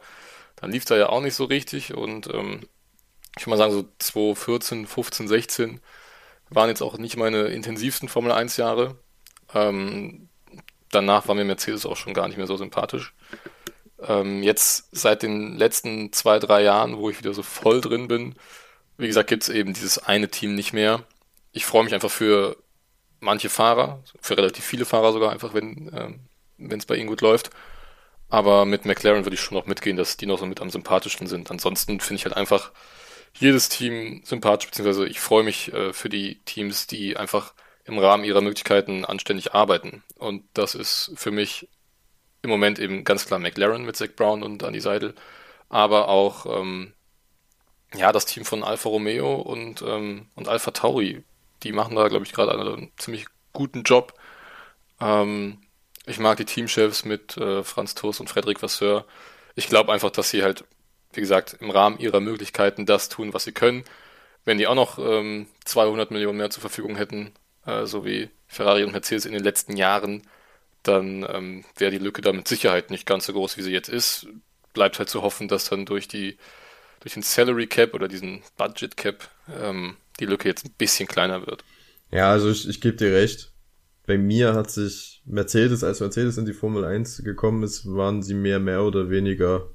dann 0.55 0.71
lief 0.71 0.85
da 0.85 0.95
ja 0.95 1.09
auch 1.09 1.21
nicht 1.21 1.35
so 1.35 1.45
richtig 1.45 1.93
und 1.93 2.27
ähm, 2.33 2.61
ich 3.37 3.45
würde 3.45 3.49
mal 3.51 3.57
sagen, 3.57 3.73
so 3.73 3.85
2014, 3.99 4.85
15, 4.85 5.27
16 5.27 5.81
waren 6.49 6.69
jetzt 6.69 6.81
auch 6.81 6.97
nicht 6.97 7.17
meine 7.17 7.47
intensivsten 7.47 8.07
Formel 8.07 8.31
1 8.31 8.57
Jahre. 8.57 8.97
Ähm, 9.53 10.29
danach 10.93 11.27
war 11.27 11.35
mir 11.35 11.45
Mercedes 11.45 11.85
auch 11.85 11.97
schon 11.97 12.13
gar 12.13 12.27
nicht 12.27 12.37
mehr 12.37 12.47
so 12.47 12.57
sympathisch. 12.57 13.13
Ähm, 14.01 14.43
jetzt 14.43 14.89
seit 14.91 15.23
den 15.23 15.57
letzten 15.57 16.11
zwei, 16.11 16.39
drei 16.39 16.63
Jahren, 16.63 16.97
wo 16.97 17.09
ich 17.09 17.19
wieder 17.19 17.33
so 17.33 17.43
voll 17.43 17.81
drin 17.81 18.07
bin, 18.07 18.35
wie 18.97 19.07
gesagt, 19.07 19.29
gibt 19.29 19.43
es 19.43 19.49
eben 19.49 19.73
dieses 19.73 19.97
eine 19.97 20.29
Team 20.29 20.55
nicht 20.55 20.73
mehr. 20.73 21.03
Ich 21.51 21.65
freue 21.65 21.83
mich 21.83 21.93
einfach 21.93 22.11
für 22.11 22.57
manche 23.19 23.49
Fahrer, 23.49 24.03
für 24.21 24.37
relativ 24.37 24.65
viele 24.65 24.85
Fahrer 24.85 25.13
sogar 25.13 25.31
einfach, 25.31 25.53
wenn 25.53 26.19
ähm, 26.59 26.69
es 26.71 26.85
bei 26.85 26.95
ihnen 26.95 27.07
gut 27.07 27.21
läuft. 27.21 27.49
Aber 28.29 28.65
mit 28.65 28.85
McLaren 28.85 29.25
würde 29.25 29.35
ich 29.35 29.41
schon 29.41 29.57
noch 29.57 29.67
mitgehen, 29.67 29.97
dass 29.97 30.17
die 30.17 30.25
noch 30.25 30.39
so 30.39 30.45
mit 30.45 30.61
am 30.61 30.69
sympathischsten 30.69 31.27
sind. 31.27 31.51
Ansonsten 31.51 31.99
finde 31.99 32.19
ich 32.19 32.25
halt 32.25 32.35
einfach 32.35 32.71
jedes 33.35 33.69
Team 33.69 34.21
sympathisch, 34.25 34.69
beziehungsweise 34.69 35.07
ich 35.07 35.19
freue 35.19 35.43
mich 35.43 35.73
äh, 35.73 35.93
für 35.93 36.09
die 36.09 36.39
Teams, 36.45 36.87
die 36.87 37.17
einfach 37.17 37.53
im 37.85 37.97
Rahmen 37.99 38.23
ihrer 38.23 38.41
Möglichkeiten 38.41 39.05
anständig 39.05 39.53
arbeiten. 39.53 40.03
Und 40.17 40.43
das 40.53 40.75
ist 40.75 41.11
für 41.15 41.31
mich 41.31 41.67
im 42.41 42.49
Moment 42.49 42.79
eben 42.79 43.03
ganz 43.03 43.25
klar 43.25 43.39
McLaren 43.39 43.85
mit 43.85 43.95
Zach 43.95 44.09
Brown 44.15 44.43
und 44.43 44.63
Andy 44.63 44.79
Seidel, 44.79 45.15
aber 45.69 46.09
auch 46.09 46.45
ähm, 46.45 46.93
ja 47.95 48.11
das 48.11 48.25
Team 48.25 48.45
von 48.45 48.63
Alfa 48.63 48.89
Romeo 48.89 49.35
und, 49.35 49.81
ähm, 49.81 50.27
und 50.35 50.47
Alfa 50.47 50.71
Tauri. 50.71 51.23
Die 51.63 51.71
machen 51.71 51.95
da, 51.95 52.07
glaube 52.07 52.25
ich, 52.25 52.33
gerade 52.33 52.51
einen 52.51 52.91
ziemlich 52.97 53.25
guten 53.53 53.83
Job. 53.83 54.13
Ähm, 54.99 55.59
ich 56.05 56.19
mag 56.19 56.37
die 56.37 56.45
Teamchefs 56.45 57.05
mit 57.05 57.37
äh, 57.37 57.63
Franz 57.63 57.95
Toast 57.95 58.19
und 58.19 58.29
Frederik 58.29 58.61
Vasseur. 58.61 59.05
Ich 59.55 59.67
glaube 59.67 59.93
einfach, 59.93 60.11
dass 60.11 60.29
sie 60.29 60.43
halt, 60.43 60.65
wie 61.13 61.21
gesagt, 61.21 61.57
im 61.59 61.69
Rahmen 61.69 61.99
ihrer 61.99 62.19
Möglichkeiten 62.19 62.85
das 62.85 63.07
tun, 63.09 63.33
was 63.33 63.45
sie 63.45 63.53
können. 63.53 63.85
Wenn 64.43 64.57
die 64.57 64.67
auch 64.67 64.75
noch 64.75 64.99
ähm, 64.99 65.47
200 65.65 66.11
Millionen 66.11 66.37
mehr 66.37 66.49
zur 66.49 66.61
Verfügung 66.61 66.97
hätten, 66.97 67.33
äh, 67.65 67.85
so 67.85 68.05
wie 68.05 68.29
Ferrari 68.47 68.83
und 68.83 68.91
Mercedes 68.91 69.25
in 69.25 69.33
den 69.33 69.43
letzten 69.43 69.75
Jahren, 69.77 70.23
dann 70.83 71.25
ähm, 71.29 71.65
wäre 71.77 71.91
die 71.91 71.97
Lücke 71.97 72.21
da 72.21 72.33
mit 72.33 72.47
Sicherheit 72.47 72.91
nicht 72.91 73.05
ganz 73.05 73.25
so 73.25 73.33
groß, 73.33 73.57
wie 73.57 73.61
sie 73.61 73.71
jetzt 73.71 73.89
ist. 73.89 74.27
Bleibt 74.73 74.99
halt 74.99 75.09
zu 75.09 75.21
hoffen, 75.21 75.47
dass 75.47 75.69
dann 75.69 75.85
durch 75.85 76.07
die 76.07 76.37
durch 77.03 77.13
den 77.15 77.23
Salary 77.23 77.67
Cap 77.67 77.93
oder 77.93 78.07
diesen 78.07 78.41
Budget 78.57 78.95
Cap 78.95 79.29
ähm, 79.61 79.97
die 80.19 80.25
Lücke 80.25 80.47
jetzt 80.47 80.65
ein 80.65 80.73
bisschen 80.77 81.07
kleiner 81.07 81.45
wird. 81.45 81.65
Ja, 82.11 82.31
also 82.31 82.49
ich, 82.49 82.67
ich 82.67 82.79
gebe 82.79 82.95
dir 82.95 83.13
recht. 83.13 83.51
Bei 84.05 84.17
mir 84.17 84.53
hat 84.53 84.71
sich 84.71 85.21
Mercedes, 85.25 85.83
als 85.83 85.99
Mercedes 85.99 86.37
in 86.37 86.45
die 86.45 86.53
Formel 86.53 86.83
1 86.85 87.23
gekommen 87.23 87.63
ist, 87.63 87.85
waren 87.85 88.21
sie 88.21 88.33
mehr, 88.33 88.59
mehr 88.59 88.83
oder 88.83 89.09
weniger, 89.09 89.69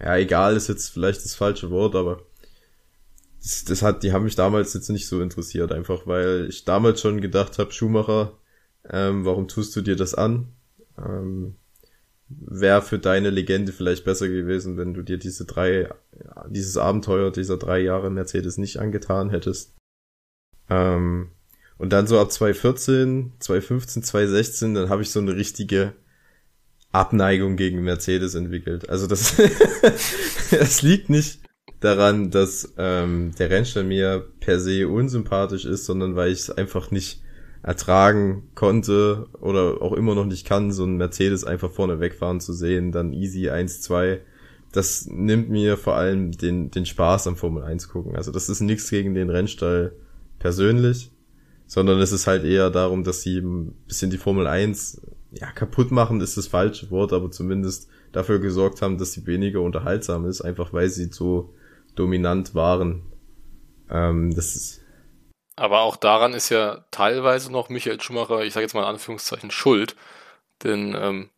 ja, 0.00 0.16
egal 0.16 0.56
ist 0.56 0.68
jetzt 0.68 0.90
vielleicht 0.90 1.24
das 1.24 1.34
falsche 1.34 1.70
Wort, 1.70 1.94
aber 1.94 2.22
das, 3.42 3.82
hat, 3.82 4.02
die 4.02 4.12
haben 4.12 4.24
mich 4.24 4.36
damals 4.36 4.74
jetzt 4.74 4.88
nicht 4.90 5.08
so 5.08 5.20
interessiert, 5.20 5.72
einfach 5.72 6.06
weil 6.06 6.46
ich 6.48 6.64
damals 6.64 7.00
schon 7.00 7.20
gedacht 7.20 7.58
habe, 7.58 7.72
Schumacher 7.72 8.38
ähm, 8.88 9.24
warum 9.24 9.48
tust 9.48 9.74
du 9.76 9.80
dir 9.80 9.96
das 9.96 10.14
an? 10.14 10.48
Ähm, 10.98 11.56
Wäre 12.28 12.80
für 12.80 12.98
deine 12.98 13.30
Legende 13.30 13.72
vielleicht 13.72 14.04
besser 14.04 14.26
gewesen, 14.26 14.78
wenn 14.78 14.94
du 14.94 15.02
dir 15.02 15.18
diese 15.18 15.44
drei, 15.44 15.90
dieses 16.48 16.78
Abenteuer 16.78 17.30
dieser 17.30 17.58
drei 17.58 17.80
Jahre 17.80 18.10
Mercedes 18.10 18.56
nicht 18.56 18.78
angetan 18.78 19.28
hättest. 19.28 19.74
Ähm, 20.70 21.30
und 21.76 21.92
dann 21.92 22.06
so 22.06 22.18
ab 22.18 22.32
2014, 22.32 23.34
2015, 23.38 24.02
2016, 24.02 24.74
dann 24.74 24.88
habe 24.88 25.02
ich 25.02 25.10
so 25.10 25.20
eine 25.20 25.36
richtige 25.36 25.92
Abneigung 26.90 27.56
gegen 27.56 27.82
Mercedes 27.82 28.34
entwickelt. 28.34 28.88
Also 28.88 29.06
das, 29.06 29.36
das 30.50 30.80
liegt 30.80 31.10
nicht 31.10 31.41
daran, 31.84 32.30
dass 32.30 32.74
ähm, 32.78 33.32
der 33.38 33.50
Rennstall 33.50 33.84
mir 33.84 34.26
per 34.40 34.60
se 34.60 34.88
unsympathisch 34.88 35.64
ist, 35.64 35.84
sondern 35.84 36.16
weil 36.16 36.32
ich 36.32 36.40
es 36.40 36.50
einfach 36.50 36.90
nicht 36.90 37.22
ertragen 37.62 38.48
konnte 38.54 39.26
oder 39.40 39.82
auch 39.82 39.92
immer 39.92 40.14
noch 40.14 40.26
nicht 40.26 40.46
kann, 40.46 40.72
so 40.72 40.84
ein 40.84 40.96
Mercedes 40.96 41.44
einfach 41.44 41.70
vorne 41.70 42.00
wegfahren 42.00 42.40
zu 42.40 42.52
sehen, 42.52 42.90
dann 42.92 43.12
easy 43.12 43.50
1, 43.50 43.82
2. 43.82 44.20
Das 44.72 45.06
nimmt 45.06 45.50
mir 45.50 45.76
vor 45.76 45.96
allem 45.96 46.32
den, 46.32 46.70
den 46.70 46.86
Spaß 46.86 47.26
am 47.26 47.36
Formel 47.36 47.62
1 47.62 47.88
gucken. 47.88 48.16
Also 48.16 48.32
das 48.32 48.48
ist 48.48 48.60
nichts 48.60 48.90
gegen 48.90 49.14
den 49.14 49.30
Rennstall 49.30 49.92
persönlich, 50.38 51.10
sondern 51.66 52.00
es 52.00 52.10
ist 52.10 52.26
halt 52.26 52.44
eher 52.44 52.70
darum, 52.70 53.04
dass 53.04 53.22
sie 53.22 53.38
ein 53.38 53.74
bisschen 53.86 54.10
die 54.10 54.18
Formel 54.18 54.46
1 54.46 55.02
ja, 55.32 55.50
kaputt 55.50 55.90
machen 55.90 56.20
ist 56.20 56.36
das 56.36 56.46
falsche 56.46 56.90
Wort, 56.90 57.12
aber 57.12 57.30
zumindest 57.30 57.88
dafür 58.12 58.38
gesorgt 58.38 58.82
haben, 58.82 58.98
dass 58.98 59.12
sie 59.12 59.26
weniger 59.26 59.62
unterhaltsam 59.62 60.26
ist, 60.26 60.42
einfach 60.42 60.72
weil 60.72 60.90
sie 60.90 61.08
so 61.10 61.54
dominant 61.94 62.54
waren. 62.54 63.12
Ähm, 63.90 64.34
das 64.34 64.56
ist, 64.56 64.82
aber 65.56 65.80
auch 65.82 65.96
daran 65.96 66.34
ist 66.34 66.48
ja 66.48 66.84
teilweise 66.90 67.52
noch 67.52 67.68
Michael 67.68 68.00
Schumacher, 68.00 68.42
ich 68.44 68.54
sage 68.54 68.64
jetzt 68.64 68.74
mal 68.74 68.82
in 68.82 68.88
Anführungszeichen, 68.88 69.50
schuld. 69.50 69.96
Denn 70.64 70.94
ähm, 70.98 71.30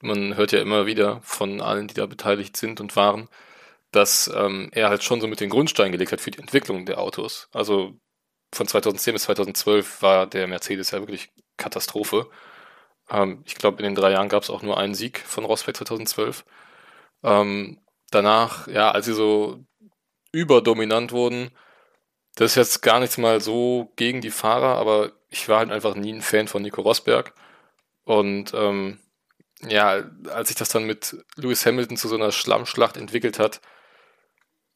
man 0.00 0.36
hört 0.36 0.52
ja 0.52 0.60
immer 0.60 0.86
wieder 0.86 1.20
von 1.22 1.60
allen, 1.60 1.88
die 1.88 1.94
da 1.94 2.06
beteiligt 2.06 2.56
sind 2.56 2.80
und 2.80 2.96
waren, 2.96 3.28
dass 3.92 4.30
ähm, 4.34 4.70
er 4.72 4.90
halt 4.90 5.02
schon 5.02 5.20
so 5.20 5.26
mit 5.28 5.40
den 5.40 5.50
Grundstein 5.50 5.92
gelegt 5.92 6.12
hat 6.12 6.20
für 6.20 6.30
die 6.30 6.38
Entwicklung 6.40 6.86
der 6.86 6.98
Autos. 6.98 7.48
Also 7.52 7.94
von 8.54 8.66
2010 8.68 9.14
bis 9.14 9.24
2012 9.24 10.02
war 10.02 10.26
der 10.26 10.46
Mercedes 10.46 10.92
ja 10.92 11.00
wirklich 11.00 11.30
Katastrophe. 11.56 12.30
Ähm, 13.10 13.42
ich 13.46 13.56
glaube, 13.56 13.78
in 13.78 13.84
den 13.84 13.94
drei 13.94 14.12
Jahren 14.12 14.28
gab 14.28 14.42
es 14.44 14.50
auch 14.50 14.62
nur 14.62 14.78
einen 14.78 14.94
Sieg 14.94 15.20
von 15.20 15.44
Rosberg 15.44 15.76
2012. 15.76 16.44
Ähm, 17.24 17.80
danach, 18.10 18.68
ja, 18.68 18.90
als 18.92 19.06
sie 19.06 19.14
so 19.14 19.64
überdominant 20.32 21.12
wurden, 21.12 21.50
das 22.36 22.52
ist 22.52 22.56
jetzt 22.56 22.82
gar 22.82 23.00
nichts 23.00 23.18
mal 23.18 23.40
so 23.40 23.92
gegen 23.96 24.20
die 24.20 24.30
Fahrer, 24.30 24.76
aber 24.76 25.12
ich 25.28 25.48
war 25.48 25.58
halt 25.58 25.70
einfach 25.70 25.94
nie 25.94 26.12
ein 26.12 26.22
Fan 26.22 26.48
von 26.48 26.62
Nico 26.62 26.82
Rosberg. 26.82 27.34
Und 28.04 28.52
ähm, 28.54 28.98
ja, 29.68 30.04
als 30.32 30.48
sich 30.48 30.56
das 30.56 30.68
dann 30.68 30.84
mit 30.84 31.16
Lewis 31.36 31.66
Hamilton 31.66 31.96
zu 31.96 32.08
so 32.08 32.14
einer 32.14 32.30
Schlammschlacht 32.30 32.96
entwickelt 32.96 33.38
hat, 33.38 33.60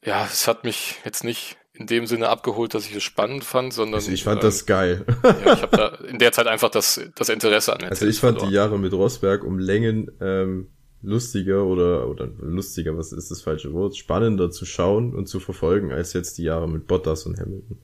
ja, 0.05 0.25
es 0.25 0.49
hat 0.49 0.65
mich 0.65 0.97
jetzt 1.05 1.23
nicht 1.23 1.57
in 1.75 1.87
dem 1.87 2.07
Sinne 2.07 2.29
abgeholt, 2.29 2.75
dass 2.75 2.87
ich 2.87 2.95
es 2.95 3.03
spannend 3.03 3.45
fand, 3.45 3.73
sondern. 3.73 3.95
Also 3.95 4.11
ich 4.11 4.25
fand 4.25 4.43
ähm, 4.43 4.43
das 4.43 4.67
geil. 4.67 5.07
ja, 5.23 5.55
ich 5.55 5.63
habe 5.63 5.77
da 5.77 5.89
in 6.07 6.19
der 6.19 6.33
Zeit 6.33 6.47
einfach 6.47 6.71
das, 6.71 7.01
das 7.15 7.29
Interesse 7.29 7.73
an 7.73 7.85
Also 7.85 8.07
ich 8.07 8.19
fand 8.19 8.39
verloren. 8.39 8.51
die 8.51 8.55
Jahre 8.57 8.79
mit 8.79 8.93
Rosberg 8.93 9.45
um 9.45 9.59
Längen 9.59 10.11
ähm, 10.21 10.72
lustiger 11.03 11.65
oder, 11.65 12.09
oder 12.09 12.29
lustiger, 12.41 12.97
was 12.97 13.13
ist 13.13 13.31
das 13.31 13.43
falsche 13.43 13.73
Wort, 13.73 13.97
spannender 13.97 14.51
zu 14.51 14.65
schauen 14.65 15.15
und 15.15 15.27
zu 15.27 15.41
verfolgen, 15.41 15.93
als 15.93 16.13
jetzt 16.13 16.39
die 16.39 16.45
Jahre 16.45 16.69
mit 16.69 16.87
Bottas 16.87 17.27
und 17.27 17.39
Hamilton. 17.39 17.79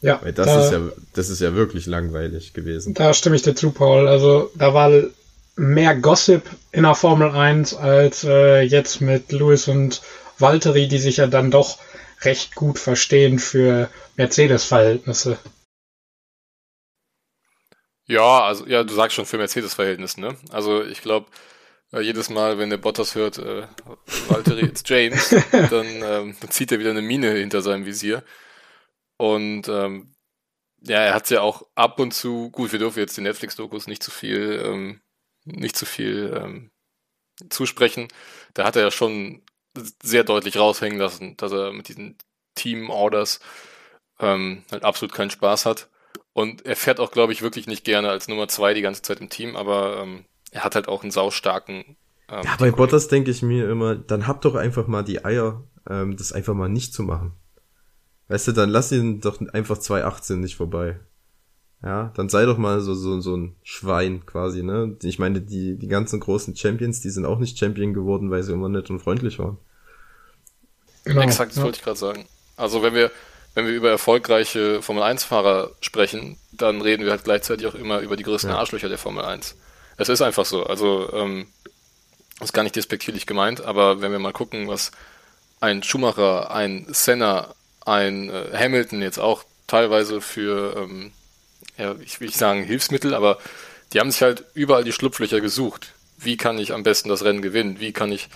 Ja. 0.00 0.20
Weil 0.22 0.32
das 0.32 0.46
da, 0.46 0.64
ist 0.64 0.72
ja, 0.72 0.80
das 1.14 1.28
ist 1.28 1.40
ja 1.40 1.54
wirklich 1.54 1.86
langweilig 1.86 2.54
gewesen. 2.54 2.94
Da 2.94 3.12
stimme 3.12 3.36
ich 3.36 3.42
dir 3.42 3.54
zu, 3.54 3.72
Paul. 3.72 4.06
Also, 4.06 4.50
da 4.54 4.72
war 4.72 4.90
mehr 5.56 5.96
Gossip 5.96 6.42
in 6.70 6.84
der 6.84 6.94
Formel 6.94 7.30
1 7.30 7.74
als 7.74 8.24
äh, 8.24 8.62
jetzt 8.62 9.00
mit 9.00 9.32
Lewis 9.32 9.66
und 9.68 10.00
Valtteri, 10.38 10.86
die 10.86 10.98
sich 10.98 11.16
ja 11.16 11.26
dann 11.26 11.50
doch 11.50 11.78
recht 12.22 12.54
gut 12.54 12.78
verstehen 12.78 13.38
für 13.38 13.90
Mercedes-Verhältnisse. 14.16 15.38
Ja, 18.06 18.44
also 18.44 18.66
ja, 18.66 18.84
du 18.84 18.94
sagst 18.94 19.16
schon 19.16 19.26
für 19.26 19.36
Mercedes-Verhältnisse, 19.36 20.20
ne? 20.20 20.36
Also 20.50 20.82
ich 20.82 21.02
glaube, 21.02 21.26
äh, 21.92 22.00
jedes 22.00 22.30
Mal, 22.30 22.58
wenn 22.58 22.70
der 22.70 22.76
Bottas 22.76 23.14
hört, 23.14 23.38
äh, 23.38 23.66
Walter 24.28 24.58
it's 24.62 24.82
James, 24.86 25.30
dann, 25.50 25.86
ähm, 25.86 26.36
dann 26.40 26.50
zieht 26.50 26.72
er 26.72 26.78
wieder 26.78 26.90
eine 26.90 27.02
Mine 27.02 27.32
hinter 27.32 27.62
seinem 27.62 27.86
Visier. 27.86 28.22
Und 29.16 29.68
ähm, 29.68 30.14
ja, 30.80 31.00
er 31.00 31.14
hat 31.14 31.24
es 31.24 31.30
ja 31.30 31.40
auch 31.40 31.66
ab 31.74 31.98
und 31.98 32.12
zu, 32.12 32.50
gut, 32.50 32.72
wir 32.72 32.78
dürfen 32.78 33.00
jetzt 33.00 33.16
den 33.16 33.24
Netflix-Dokus 33.24 33.86
nicht 33.86 34.02
zu 34.02 34.10
viel, 34.10 34.62
ähm, 34.64 35.00
nicht 35.44 35.76
zu 35.76 35.86
viel 35.86 36.32
ähm, 36.36 36.70
zusprechen. 37.50 38.08
Da 38.54 38.64
hat 38.64 38.76
er 38.76 38.82
ja 38.82 38.90
schon 38.90 39.42
sehr 40.02 40.24
deutlich 40.24 40.56
raushängen 40.56 40.98
lassen, 40.98 41.36
dass 41.36 41.52
er 41.52 41.72
mit 41.72 41.88
diesen 41.88 42.16
Team-Orders 42.54 43.40
ähm, 44.20 44.64
halt 44.70 44.84
absolut 44.84 45.14
keinen 45.14 45.30
Spaß 45.30 45.66
hat. 45.66 45.88
Und 46.32 46.64
er 46.66 46.76
fährt 46.76 47.00
auch, 47.00 47.10
glaube 47.10 47.32
ich, 47.32 47.42
wirklich 47.42 47.66
nicht 47.66 47.84
gerne 47.84 48.10
als 48.10 48.28
Nummer 48.28 48.48
zwei 48.48 48.74
die 48.74 48.82
ganze 48.82 49.02
Zeit 49.02 49.20
im 49.20 49.28
Team, 49.28 49.56
aber 49.56 50.02
ähm, 50.02 50.24
er 50.50 50.64
hat 50.64 50.74
halt 50.74 50.88
auch 50.88 51.02
einen 51.02 51.10
saustarken. 51.10 51.96
Ähm, 52.28 52.42
ja, 52.44 52.56
bei 52.58 52.70
Bottas 52.70 53.08
denke 53.08 53.30
ich 53.30 53.42
mir 53.42 53.70
immer, 53.70 53.94
dann 53.94 54.26
habt 54.26 54.44
doch 54.44 54.54
einfach 54.54 54.86
mal 54.86 55.02
die 55.02 55.24
Eier, 55.24 55.62
ähm, 55.88 56.16
das 56.16 56.32
einfach 56.32 56.54
mal 56.54 56.68
nicht 56.68 56.92
zu 56.92 57.02
machen. 57.02 57.32
Weißt 58.28 58.48
du, 58.48 58.52
dann 58.52 58.68
lass 58.68 58.92
ihn 58.92 59.20
doch 59.20 59.40
einfach 59.52 59.78
218 59.78 60.40
nicht 60.40 60.56
vorbei. 60.56 61.00
Ja, 61.82 62.12
dann 62.16 62.28
sei 62.28 62.44
doch 62.44 62.58
mal 62.58 62.80
so, 62.80 62.94
so, 62.94 63.20
so 63.20 63.36
ein 63.36 63.54
Schwein 63.62 64.26
quasi, 64.26 64.62
ne? 64.64 64.96
Ich 65.02 65.18
meine, 65.18 65.40
die, 65.40 65.78
die 65.78 65.88
ganzen 65.88 66.18
großen 66.18 66.56
Champions, 66.56 67.00
die 67.00 67.10
sind 67.10 67.24
auch 67.24 67.38
nicht 67.38 67.56
Champion 67.56 67.94
geworden, 67.94 68.30
weil 68.30 68.42
sie 68.42 68.52
immer 68.52 68.68
nett 68.68 68.90
und 68.90 68.98
freundlich 68.98 69.38
waren. 69.38 69.58
Genau, 71.04 71.22
Exakt, 71.22 71.52
das 71.52 71.58
ja. 71.58 71.62
wollte 71.62 71.78
ich 71.78 71.84
gerade 71.84 71.98
sagen. 71.98 72.26
Also 72.56 72.82
wenn 72.82 72.94
wir, 72.94 73.12
wenn 73.54 73.66
wir 73.66 73.72
über 73.72 73.90
erfolgreiche 73.90 74.82
Formel 74.82 75.04
1-Fahrer 75.04 75.70
sprechen, 75.80 76.36
dann 76.52 76.82
reden 76.82 77.04
wir 77.04 77.12
halt 77.12 77.24
gleichzeitig 77.24 77.66
auch 77.68 77.76
immer 77.76 78.00
über 78.00 78.16
die 78.16 78.24
größten 78.24 78.50
ja. 78.50 78.58
Arschlöcher 78.58 78.88
der 78.88 78.98
Formel 78.98 79.24
1. 79.24 79.56
Es 79.98 80.08
ist 80.08 80.22
einfach 80.22 80.46
so. 80.46 80.64
Also, 80.64 81.12
ähm, 81.12 81.48
ist 82.40 82.52
gar 82.52 82.62
nicht 82.62 82.76
despektierlich 82.76 83.26
gemeint, 83.26 83.60
aber 83.60 84.00
wenn 84.00 84.12
wir 84.12 84.18
mal 84.18 84.32
gucken, 84.32 84.68
was 84.68 84.92
ein 85.60 85.82
Schumacher, 85.82 86.50
ein 86.52 86.86
Senna, 86.88 87.54
ein 87.84 88.30
äh, 88.30 88.56
Hamilton 88.56 89.02
jetzt 89.02 89.18
auch 89.18 89.44
teilweise 89.66 90.20
für, 90.20 90.76
ähm, 90.76 91.12
ja, 91.76 91.96
ich 92.00 92.20
will 92.20 92.28
nicht 92.28 92.38
sagen 92.38 92.62
Hilfsmittel, 92.62 93.14
aber 93.14 93.38
die 93.92 94.00
haben 94.00 94.10
sich 94.10 94.22
halt 94.22 94.44
überall 94.54 94.84
die 94.84 94.92
Schlupflöcher 94.92 95.40
gesucht. 95.40 95.94
Wie 96.16 96.36
kann 96.36 96.58
ich 96.58 96.72
am 96.72 96.82
besten 96.82 97.08
das 97.08 97.24
Rennen 97.24 97.42
gewinnen? 97.42 97.80
Wie 97.80 97.92
kann 97.92 98.12
ich 98.12 98.28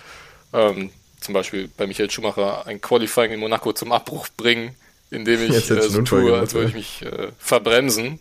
ähm, 0.51 0.89
zum 1.19 1.33
Beispiel 1.33 1.69
bei 1.77 1.87
Michael 1.87 2.11
Schumacher 2.11 2.67
ein 2.67 2.81
Qualifying 2.81 3.31
in 3.31 3.39
Monaco 3.39 3.71
zum 3.71 3.91
Abbruch 3.91 4.27
bringen, 4.35 4.75
indem 5.11 5.43
ich 5.49 5.69
äh, 5.69 5.81
so 5.81 6.01
tue, 6.01 6.37
als 6.37 6.53
würde 6.53 6.69
ich 6.69 6.75
mich 6.75 7.01
äh, 7.03 7.29
verbremsen 7.39 8.19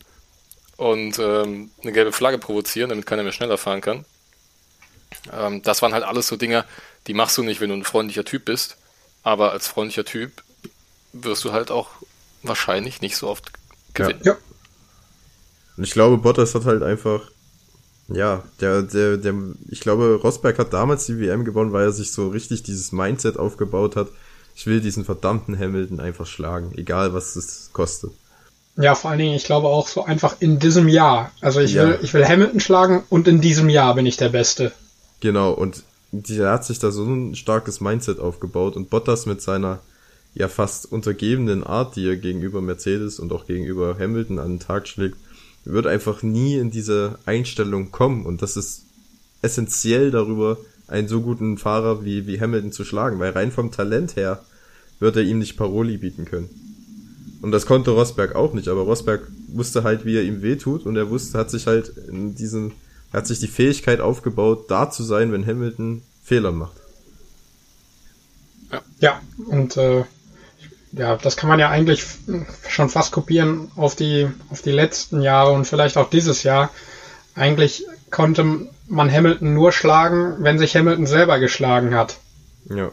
und 0.83 1.17
ähm, 1.21 1.71
eine 1.81 1.93
gelbe 1.93 2.11
Flagge 2.11 2.39
provozieren, 2.39 2.89
damit 2.89 3.07
keiner 3.07 3.23
mehr 3.23 3.31
schneller 3.31 3.57
fahren 3.57 3.81
kann. 3.81 4.05
Ähm, 5.33 5.63
das 5.63 5.81
waren 5.81 5.93
halt 5.93 6.03
alles 6.03 6.27
so 6.27 6.37
Dinge, 6.37 6.65
die 7.07 7.15
machst 7.15 7.39
du 7.39 7.45
nicht, 7.45 7.61
wenn 7.61 7.69
du 7.69 7.77
ein 7.77 7.85
freundlicher 7.85 8.25
Typ 8.25 8.47
bist. 8.47 8.77
Aber 9.23 9.53
als 9.53 9.69
freundlicher 9.69 10.05
Typ 10.05 10.43
wirst 11.13 11.45
du 11.45 11.53
halt 11.53 11.71
auch 11.71 11.91
wahrscheinlich 12.43 13.01
nicht 13.01 13.17
so 13.17 13.29
oft 13.29 13.53
gewinnen. 13.95 14.21
Ja. 14.25 14.33
ja. 14.33 14.39
Und 15.77 15.85
ich 15.85 15.93
glaube, 15.93 16.19
Bottas 16.19 16.57
hat 16.57 16.65
halt 16.65 16.83
einfach, 16.83 17.31
ja, 18.09 18.43
der, 18.61 18.83
der, 18.83 19.19
der, 19.19 19.35
ich 19.69 19.81
glaube, 19.81 20.19
Rosberg 20.21 20.59
hat 20.59 20.73
damals 20.73 21.07
die 21.07 21.21
WM 21.21 21.45
gewonnen, 21.45 21.73
weil 21.73 21.85
er 21.85 21.93
sich 21.93 22.11
so 22.11 22.29
richtig 22.29 22.65
dieses 22.65 22.91
Mindset 22.91 23.37
aufgebaut 23.37 23.95
hat. 23.95 24.09
Ich 24.57 24.67
will 24.67 24.81
diesen 24.81 25.05
verdammten 25.05 25.57
Hamilton 25.57 26.01
einfach 26.01 26.27
schlagen, 26.27 26.73
egal 26.77 27.15
was 27.15 27.37
es 27.37 27.71
kostet. 27.73 28.11
Ja, 28.77 28.95
vor 28.95 29.11
allen 29.11 29.19
Dingen, 29.19 29.35
ich 29.35 29.45
glaube 29.45 29.69
auch 29.69 29.87
so 29.87 30.05
einfach 30.05 30.37
in 30.41 30.59
diesem 30.59 30.89
Jahr. 30.89 31.31
Also 31.41 31.61
ich 31.61 31.75
ja. 31.75 31.87
will, 31.87 31.99
ich 32.03 32.15
will 32.15 32.27
Hamilton 32.27 32.61
schlagen 32.61 33.03
und 33.11 33.29
in 33.29 33.41
diesem 33.41 33.69
Jahr 33.69 33.95
bin 33.95 34.07
ich 34.07 34.17
der 34.17 34.31
Beste. 34.31 34.73
Genau, 35.21 35.53
und 35.53 35.83
der 36.11 36.51
hat 36.51 36.65
sich 36.65 36.79
da 36.79 36.91
so 36.91 37.05
ein 37.05 37.35
starkes 37.35 37.81
Mindset 37.81 38.19
aufgebaut 38.19 38.77
und 38.77 38.91
Bottas 38.91 39.27
mit 39.27 39.43
seiner 39.43 39.81
ja 40.35 40.49
fast 40.49 40.91
untergebenen 40.91 41.65
Art, 41.65 41.97
die 41.97 42.09
er 42.09 42.17
gegenüber 42.17 42.63
Mercedes 42.63 43.19
und 43.21 43.33
auch 43.33 43.47
gegenüber 43.47 43.97
Hamilton 43.99 44.39
an 44.39 44.53
den 44.55 44.61
Tag 44.61 44.89
schlägt, 44.89 45.17
wird 45.65 45.87
einfach 45.87 46.23
nie 46.23 46.57
in 46.57 46.71
diese 46.71 47.19
Einstellung 47.27 47.91
kommen 47.91 48.25
und 48.25 48.43
das 48.43 48.57
ist 48.57 48.85
essentiell 49.43 50.11
darüber, 50.11 50.57
einen 50.89 51.09
so 51.09 51.21
guten 51.21 51.59
Fahrer 51.59 52.05
wie, 52.05 52.27
wie 52.27 52.41
Hamilton 52.41 52.73
zu 52.73 52.85
schlagen, 52.85 53.19
weil 53.19 53.33
rein 53.33 53.53
vom 53.53 53.71
Talent 53.71 54.17
her 54.17 54.43
wird 55.01 55.17
er 55.17 55.23
ihm 55.23 55.39
nicht 55.39 55.57
Paroli 55.57 55.99
bieten 55.99 56.25
können. 56.25 56.49
Und 57.43 57.53
das 57.53 57.67
konnte 57.67 57.91
Rosberg 57.91 58.35
auch 58.35 58.55
nicht, 58.55 58.69
aber 58.69 58.83
Rosberg 58.83 59.27
wusste 59.49 59.83
halt, 59.83 60.07
wie 60.07 60.17
er 60.17 60.23
ihm 60.23 60.43
wehtut 60.43 60.87
und 60.87 60.97
er 60.97 61.11
wusste, 61.11 61.39
hat 61.39 61.51
sich 61.51 61.67
halt 61.67 61.93
in 62.09 62.35
diesem 62.35 62.73
er 63.13 63.19
hat 63.19 63.27
sich 63.27 63.41
die 63.41 63.49
Fähigkeit 63.49 64.01
aufgebaut, 64.01 64.71
da 64.71 64.91
zu 64.91 65.03
sein, 65.03 65.33
wenn 65.33 65.47
Hamilton 65.47 66.03
Fehler 66.25 66.53
macht. 66.53 66.77
Ja, 68.71 68.81
ja 69.01 69.21
und 69.49 69.77
äh, 69.77 70.05
ja, 70.93 71.17
das 71.17 71.37
kann 71.37 71.49
man 71.49 71.61
ja 71.61 71.69
eigentlich 71.69 72.05
schon 72.69 72.89
fast 72.89 73.13
kopieren 73.13 73.71
auf 73.77 73.97
die, 73.97 74.29
auf 74.51 74.63
die 74.63 74.71
letzten 74.71 75.21
Jahre 75.21 75.53
und 75.53 75.67
vielleicht 75.67 75.99
auch 75.99 76.09
dieses 76.09 76.43
Jahr. 76.43 76.71
Eigentlich 77.35 77.87
konnte 78.11 78.69
man 78.89 79.11
Hamilton 79.11 79.55
nur 79.55 79.73
schlagen, 79.73 80.37
wenn 80.41 80.59
sich 80.59 80.75
Hamilton 80.75 81.07
selber 81.07 81.39
geschlagen 81.39 81.95
hat. 81.95 82.17
Ja. 82.69 82.91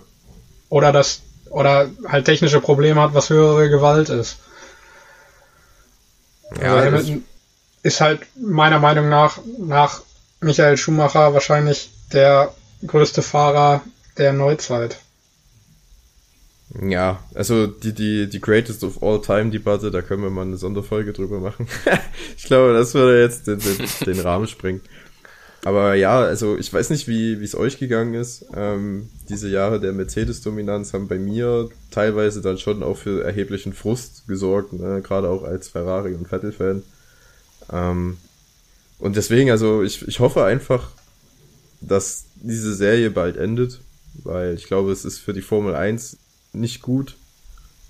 Oder 0.70 0.92
das, 0.92 1.22
oder 1.50 1.90
halt 2.08 2.26
technische 2.26 2.62
Probleme 2.62 3.02
hat, 3.02 3.14
was 3.14 3.30
höhere 3.30 3.70
Gewalt 3.70 4.10
ist. 4.10 4.38
Ja, 6.62 6.76
also 6.76 6.86
Hamilton 6.86 7.24
ist 7.84 8.02
halt 8.02 8.22
meiner 8.36 8.80
Meinung 8.80 9.10
nach 9.10 9.40
nach 9.58 10.02
Michael 10.42 10.78
Schumacher 10.78 11.34
wahrscheinlich 11.34 11.90
der 12.14 12.54
größte 12.86 13.22
Fahrer 13.22 13.82
der 14.18 14.34
Neuzeit. 14.34 14.98
Ja, 16.82 17.20
also 17.34 17.66
die, 17.66 17.94
die, 17.94 18.30
die 18.30 18.40
Greatest 18.40 18.84
of 18.84 19.02
All 19.02 19.22
Time 19.22 19.50
Debatte, 19.50 19.90
da 19.90 20.02
können 20.02 20.22
wir 20.22 20.30
mal 20.30 20.44
eine 20.44 20.58
Sonderfolge 20.58 21.14
drüber 21.14 21.40
machen. 21.40 21.68
ich 22.38 22.44
glaube, 22.44 22.74
das 22.74 22.94
würde 22.94 23.22
jetzt 23.22 23.48
den, 23.48 23.60
den, 23.60 23.88
den 24.06 24.20
Rahmen 24.20 24.48
springen. 24.48 24.82
Aber 25.64 25.96
ja, 25.96 26.22
also 26.22 26.58
ich 26.58 26.72
weiß 26.72 26.90
nicht, 26.90 27.08
wie 27.08 27.34
es 27.34 27.56
euch 27.56 27.80
gegangen 27.80 28.14
ist. 28.14 28.46
Ähm, 28.56 29.10
diese 29.28 29.50
Jahre 29.50 29.80
der 29.80 29.92
Mercedes-Dominanz 29.92 30.94
haben 30.94 31.08
bei 31.08 31.20
mir 31.20 31.70
teilweise 31.92 32.42
dann 32.42 32.58
schon 32.58 32.82
auch 32.82 32.98
für 32.98 33.24
erheblichen 33.24 33.74
Frust 33.74 34.26
gesorgt, 34.28 34.74
ne? 34.74 35.02
gerade 35.02 35.30
auch 35.30 35.44
als 35.44 35.68
Ferrari- 35.68 36.14
und 36.14 36.28
Vettel-Fan. 36.28 36.84
Ähm, 37.72 38.18
und 39.00 39.16
deswegen, 39.18 39.52
also 39.52 39.84
ich, 39.84 40.08
ich 40.08 40.20
hoffe 40.20 40.46
einfach, 40.46 40.92
dass 41.82 42.26
diese 42.36 42.74
Serie 42.74 43.12
bald 43.12 43.36
endet, 43.38 43.82
weil 44.24 44.56
ich 44.56 44.66
glaube, 44.66 44.92
es 44.92 45.06
ist 45.06 45.20
für 45.20 45.34
die 45.34 45.42
Formel 45.42 45.76
1 45.76 46.18
nicht 46.54 46.82
gut, 46.82 47.16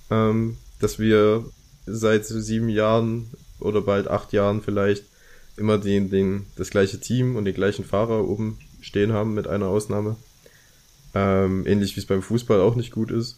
ähm, 0.10 0.58
dass 0.80 0.98
wir 0.98 1.46
seit 1.86 2.26
sieben 2.26 2.70
Jahren 2.70 3.30
oder 3.60 3.82
bald 3.82 4.08
acht 4.08 4.34
Jahren 4.34 4.62
vielleicht 4.62 5.04
immer 5.60 5.78
den, 5.78 6.10
den, 6.10 6.46
das 6.56 6.70
gleiche 6.70 7.00
Team 7.00 7.36
und 7.36 7.46
den 7.46 7.54
gleichen 7.54 7.86
Fahrer 7.86 8.28
oben 8.28 8.58
stehen 8.82 9.14
haben, 9.14 9.34
mit 9.34 9.48
einer 9.48 9.68
Ausnahme. 9.68 10.16
Ähm, 11.14 11.66
ähnlich 11.68 11.96
wie 11.96 12.00
es 12.00 12.06
beim 12.06 12.22
Fußball 12.22 12.62
auch 12.62 12.76
nicht 12.76 12.92
gut 12.92 13.12
ist. 13.12 13.38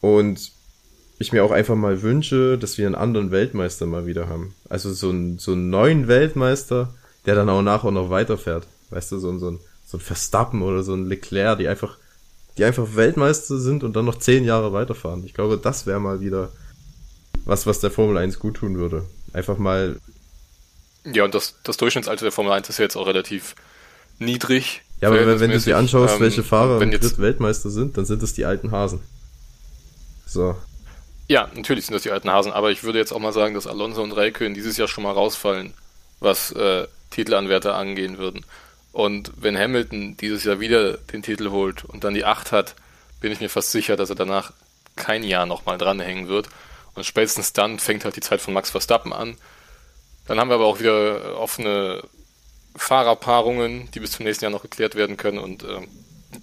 Und 0.00 0.52
ich 1.18 1.32
mir 1.32 1.44
auch 1.44 1.50
einfach 1.50 1.74
mal 1.74 2.02
wünsche, 2.02 2.58
dass 2.58 2.78
wir 2.78 2.86
einen 2.86 2.94
anderen 2.94 3.30
Weltmeister 3.30 3.86
mal 3.86 4.06
wieder 4.06 4.28
haben. 4.28 4.54
Also 4.68 4.92
so 4.92 5.10
einen, 5.10 5.38
so 5.38 5.52
einen 5.52 5.70
neuen 5.70 6.06
Weltmeister, 6.06 6.94
der 7.26 7.34
dann 7.34 7.48
auch 7.48 7.62
nach 7.62 7.84
und 7.84 7.94
noch 7.94 8.10
weiterfährt. 8.10 8.66
Weißt 8.90 9.12
du, 9.12 9.18
so, 9.18 9.30
ein 9.30 9.38
so, 9.38 9.50
ein, 9.50 9.58
so 9.86 9.98
ein 9.98 10.00
Verstappen 10.00 10.62
oder 10.62 10.82
so 10.82 10.94
ein 10.94 11.06
Leclerc, 11.06 11.58
die 11.58 11.68
einfach, 11.68 11.98
die 12.56 12.64
einfach 12.64 12.94
Weltmeister 12.94 13.58
sind 13.58 13.82
und 13.82 13.96
dann 13.96 14.04
noch 14.04 14.18
zehn 14.18 14.44
Jahre 14.44 14.72
weiterfahren. 14.72 15.24
Ich 15.24 15.34
glaube, 15.34 15.58
das 15.58 15.86
wäre 15.86 16.00
mal 16.00 16.20
wieder 16.20 16.50
was, 17.44 17.66
was 17.66 17.80
der 17.80 17.90
Formel 17.90 18.16
1 18.16 18.38
gut 18.38 18.58
tun 18.58 18.76
würde. 18.76 19.04
Einfach 19.32 19.58
mal. 19.58 19.96
Ja, 21.12 21.24
und 21.24 21.34
das, 21.34 21.56
das 21.62 21.76
Durchschnittsalter 21.76 22.24
der 22.24 22.32
Formel 22.32 22.52
1 22.52 22.68
ist 22.68 22.78
ja 22.78 22.84
jetzt 22.84 22.96
auch 22.96 23.06
relativ 23.06 23.54
niedrig. 24.18 24.82
Ja, 25.00 25.08
aber 25.08 25.26
wenn, 25.26 25.40
wenn 25.40 25.50
du 25.50 25.60
dir 25.60 25.76
anschaust, 25.76 26.16
ähm, 26.16 26.20
welche 26.20 26.42
Fahrer 26.42 26.80
wenn 26.80 26.92
jetzt 26.92 27.20
Weltmeister 27.20 27.70
sind, 27.70 27.96
dann 27.96 28.04
sind 28.04 28.22
es 28.22 28.34
die 28.34 28.44
alten 28.44 28.72
Hasen. 28.72 29.00
So. 30.26 30.56
Ja, 31.28 31.48
natürlich 31.54 31.86
sind 31.86 31.94
das 31.94 32.02
die 32.02 32.10
alten 32.10 32.30
Hasen, 32.30 32.52
aber 32.52 32.70
ich 32.70 32.82
würde 32.84 32.98
jetzt 32.98 33.12
auch 33.12 33.18
mal 33.18 33.32
sagen, 33.32 33.54
dass 33.54 33.66
Alonso 33.66 34.02
und 34.02 34.12
Raikkonen 34.12 34.54
dieses 34.54 34.76
Jahr 34.76 34.88
schon 34.88 35.04
mal 35.04 35.12
rausfallen, 35.12 35.74
was 36.20 36.52
äh, 36.52 36.86
Titelanwärter 37.10 37.74
angehen 37.74 38.18
würden. 38.18 38.44
Und 38.92 39.32
wenn 39.36 39.56
Hamilton 39.56 40.16
dieses 40.16 40.44
Jahr 40.44 40.58
wieder 40.58 40.94
den 40.96 41.22
Titel 41.22 41.50
holt 41.50 41.84
und 41.84 42.04
dann 42.04 42.14
die 42.14 42.24
8 42.24 42.50
hat, 42.50 42.74
bin 43.20 43.30
ich 43.30 43.40
mir 43.40 43.50
fast 43.50 43.70
sicher, 43.70 43.96
dass 43.96 44.10
er 44.10 44.16
danach 44.16 44.52
kein 44.96 45.22
Jahr 45.22 45.46
nochmal 45.46 45.78
dranhängen 45.78 46.28
wird. 46.28 46.48
Und 46.94 47.04
spätestens 47.04 47.52
dann 47.52 47.78
fängt 47.78 48.04
halt 48.04 48.16
die 48.16 48.20
Zeit 48.20 48.40
von 48.40 48.54
Max 48.54 48.70
Verstappen 48.70 49.12
an. 49.12 49.36
Dann 50.28 50.38
haben 50.38 50.50
wir 50.50 50.54
aber 50.54 50.66
auch 50.66 50.78
wieder 50.78 51.38
offene 51.38 52.02
Fahrerpaarungen, 52.76 53.90
die 53.90 54.00
bis 54.00 54.12
zum 54.12 54.24
nächsten 54.24 54.44
Jahr 54.44 54.52
noch 54.52 54.62
geklärt 54.62 54.94
werden 54.94 55.16
können. 55.16 55.38
Und 55.38 55.64
äh, 55.64 55.80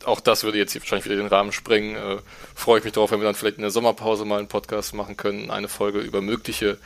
auch 0.03 0.19
das 0.19 0.43
würde 0.43 0.57
jetzt 0.57 0.73
hier 0.73 0.81
wahrscheinlich 0.81 1.05
wieder 1.05 1.15
den 1.15 1.27
Rahmen 1.27 1.51
sprengen. 1.51 1.95
Äh, 1.95 2.17
freue 2.55 2.79
ich 2.79 2.83
mich 2.83 2.93
darauf, 2.93 3.11
wenn 3.11 3.19
wir 3.19 3.25
dann 3.25 3.35
vielleicht 3.35 3.57
in 3.57 3.61
der 3.61 3.71
Sommerpause 3.71 4.25
mal 4.25 4.39
einen 4.39 4.47
Podcast 4.47 4.93
machen 4.93 5.17
können, 5.17 5.51
eine 5.51 5.67
Folge 5.67 5.99
über 5.99 6.21
mögliche 6.21 6.79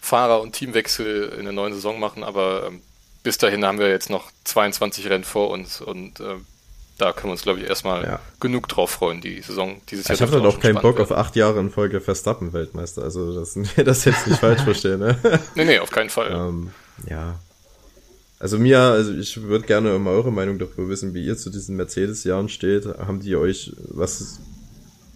Fahrer- 0.00 0.40
und 0.40 0.52
Teamwechsel 0.52 1.34
in 1.38 1.44
der 1.44 1.52
neuen 1.52 1.74
Saison 1.74 2.00
machen. 2.00 2.24
Aber 2.24 2.66
ähm, 2.66 2.82
bis 3.22 3.36
dahin 3.36 3.64
haben 3.64 3.78
wir 3.78 3.90
jetzt 3.90 4.08
noch 4.08 4.30
22 4.44 5.10
Rennen 5.10 5.24
vor 5.24 5.50
uns 5.50 5.82
und 5.82 6.20
äh, 6.20 6.36
da 6.98 7.12
können 7.12 7.28
wir 7.28 7.32
uns, 7.32 7.42
glaube 7.42 7.60
ich, 7.60 7.66
erstmal 7.66 8.02
ja. 8.04 8.20
genug 8.40 8.68
drauf 8.68 8.90
freuen, 8.90 9.20
die 9.20 9.40
Saison 9.40 9.80
dieses 9.88 10.08
Jahr. 10.08 10.14
Ich 10.14 10.22
habe 10.22 10.32
dann 10.32 10.44
auch 10.44 10.60
keinen 10.60 10.74
Bock 10.74 10.98
werden. 10.98 11.12
auf 11.12 11.12
acht 11.12 11.36
Jahre 11.36 11.60
in 11.60 11.70
Folge 11.70 12.00
Verstappen-Weltmeister. 12.00 13.02
Also, 13.02 13.34
dass 13.38 13.56
wir 13.76 13.84
das 13.84 14.04
jetzt 14.04 14.26
nicht 14.26 14.40
falsch 14.40 14.62
verstehen. 14.62 14.98
Ne? 14.98 15.16
nee, 15.54 15.64
nee, 15.64 15.78
auf 15.78 15.90
keinen 15.90 16.10
Fall. 16.10 16.32
Ähm, 16.32 16.72
ja, 17.08 17.38
also 18.40 18.58
mir, 18.58 18.78
also 18.78 19.12
ich 19.12 19.42
würde 19.42 19.66
gerne 19.66 19.94
immer 19.94 20.10
eure 20.10 20.30
Meinung 20.30 20.58
darüber 20.58 20.88
wissen, 20.88 21.12
wie 21.14 21.24
ihr 21.24 21.36
zu 21.36 21.50
diesen 21.50 21.76
Mercedes-Jahren 21.76 22.48
steht. 22.48 22.86
Haben 22.86 23.20
die 23.20 23.36
euch, 23.36 23.72
was 23.78 24.38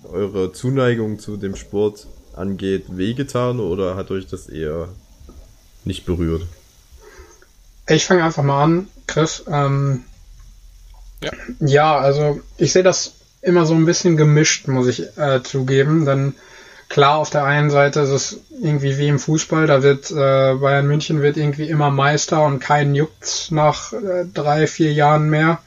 eure 0.05 0.53
Zuneigung 0.53 1.19
zu 1.19 1.37
dem 1.37 1.55
Sport 1.55 2.09
angeht, 2.35 2.85
wehgetan 2.89 3.61
oder 3.61 3.95
hat 3.95 4.11
euch 4.11 4.27
das 4.27 4.49
eher 4.49 4.89
nicht 5.85 6.05
berührt? 6.05 6.47
Ich 7.89 8.07
fange 8.07 8.25
einfach 8.25 8.43
mal 8.43 8.63
an, 8.63 8.89
Chris. 9.07 9.45
Ähm, 9.49 10.05
ja. 11.23 11.31
ja, 11.61 11.99
also 11.99 12.41
ich 12.59 12.73
sehe 12.73 12.83
das 12.83 13.13
immer 13.41 13.67
so 13.67 13.75
ein 13.75 13.85
bisschen 13.85 14.17
gemischt, 14.17 14.69
muss 14.69 14.87
ich 14.87 15.17
äh, 15.19 15.43
zugeben. 15.43 16.07
Denn 16.07 16.35
klar, 16.89 17.19
auf 17.19 17.31
der 17.31 17.45
einen 17.45 17.71
Seite 17.71 18.01
ist 18.01 18.11
es 18.11 18.41
irgendwie 18.61 18.99
wie 18.99 19.09
im 19.09 19.19
Fußball, 19.19 19.67
da 19.67 19.83
wird 19.83 20.11
äh, 20.11 20.55
Bayern 20.55 20.87
München 20.87 21.23
wird 21.23 21.37
irgendwie 21.37 21.69
immer 21.69 21.91
Meister 21.91 22.45
und 22.45 22.61
keinen 22.61 22.95
juckt's 22.95 23.51
nach 23.51 23.93
äh, 23.93 24.25
drei, 24.33 24.67
vier 24.67 24.93
Jahren 24.93 25.29
mehr. 25.29 25.59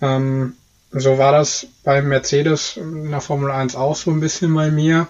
Ähm, 0.00 0.54
so 0.92 1.18
war 1.18 1.32
das 1.32 1.66
bei 1.82 2.02
Mercedes 2.02 2.76
in 2.76 3.10
der 3.10 3.20
Formel 3.20 3.50
1 3.50 3.74
auch 3.74 3.96
so 3.96 4.10
ein 4.10 4.20
bisschen 4.20 4.54
bei 4.54 4.70
mir. 4.70 5.08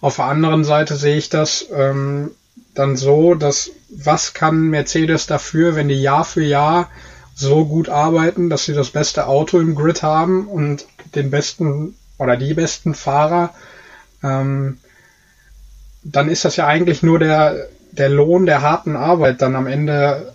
Auf 0.00 0.16
der 0.16 0.26
anderen 0.26 0.64
Seite 0.64 0.96
sehe 0.96 1.16
ich 1.16 1.28
das 1.28 1.66
ähm, 1.74 2.30
dann 2.74 2.96
so, 2.96 3.34
dass 3.34 3.70
was 3.90 4.32
kann 4.32 4.68
Mercedes 4.70 5.26
dafür, 5.26 5.76
wenn 5.76 5.88
die 5.88 6.00
Jahr 6.00 6.24
für 6.24 6.42
Jahr 6.42 6.88
so 7.40 7.64
gut 7.64 7.88
arbeiten, 7.88 8.50
dass 8.50 8.64
sie 8.64 8.74
das 8.74 8.90
beste 8.90 9.26
Auto 9.26 9.58
im 9.58 9.74
Grid 9.74 10.02
haben 10.02 10.46
und 10.46 10.86
den 11.14 11.30
besten 11.30 11.96
oder 12.18 12.36
die 12.36 12.54
besten 12.54 12.94
Fahrer, 12.94 13.54
ähm, 14.22 14.78
dann 16.02 16.28
ist 16.28 16.44
das 16.44 16.56
ja 16.56 16.66
eigentlich 16.66 17.02
nur 17.02 17.18
der, 17.18 17.68
der 17.92 18.10
Lohn 18.10 18.46
der 18.46 18.62
harten 18.62 18.94
Arbeit, 18.94 19.42
dann 19.42 19.56
am 19.56 19.66
Ende 19.66 20.34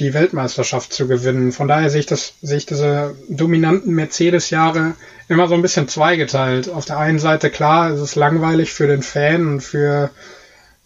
die 0.00 0.12
Weltmeisterschaft 0.12 0.92
zu 0.92 1.06
gewinnen. 1.06 1.52
Von 1.52 1.68
daher 1.68 1.88
sehe 1.88 2.00
ich 2.00 2.06
das, 2.06 2.34
sehe 2.42 2.58
ich 2.58 2.66
diese 2.66 3.14
dominanten 3.28 3.94
Mercedes-Jahre 3.94 4.94
immer 5.28 5.46
so 5.46 5.54
ein 5.54 5.62
bisschen 5.62 5.86
zweigeteilt. 5.86 6.68
Auf 6.68 6.84
der 6.84 6.98
einen 6.98 7.20
Seite 7.20 7.48
klar, 7.48 7.90
es 7.90 8.00
ist 8.00 8.16
langweilig 8.16 8.72
für 8.72 8.88
den 8.88 9.02
Fan 9.02 9.46
und 9.46 9.60
für 9.60 10.10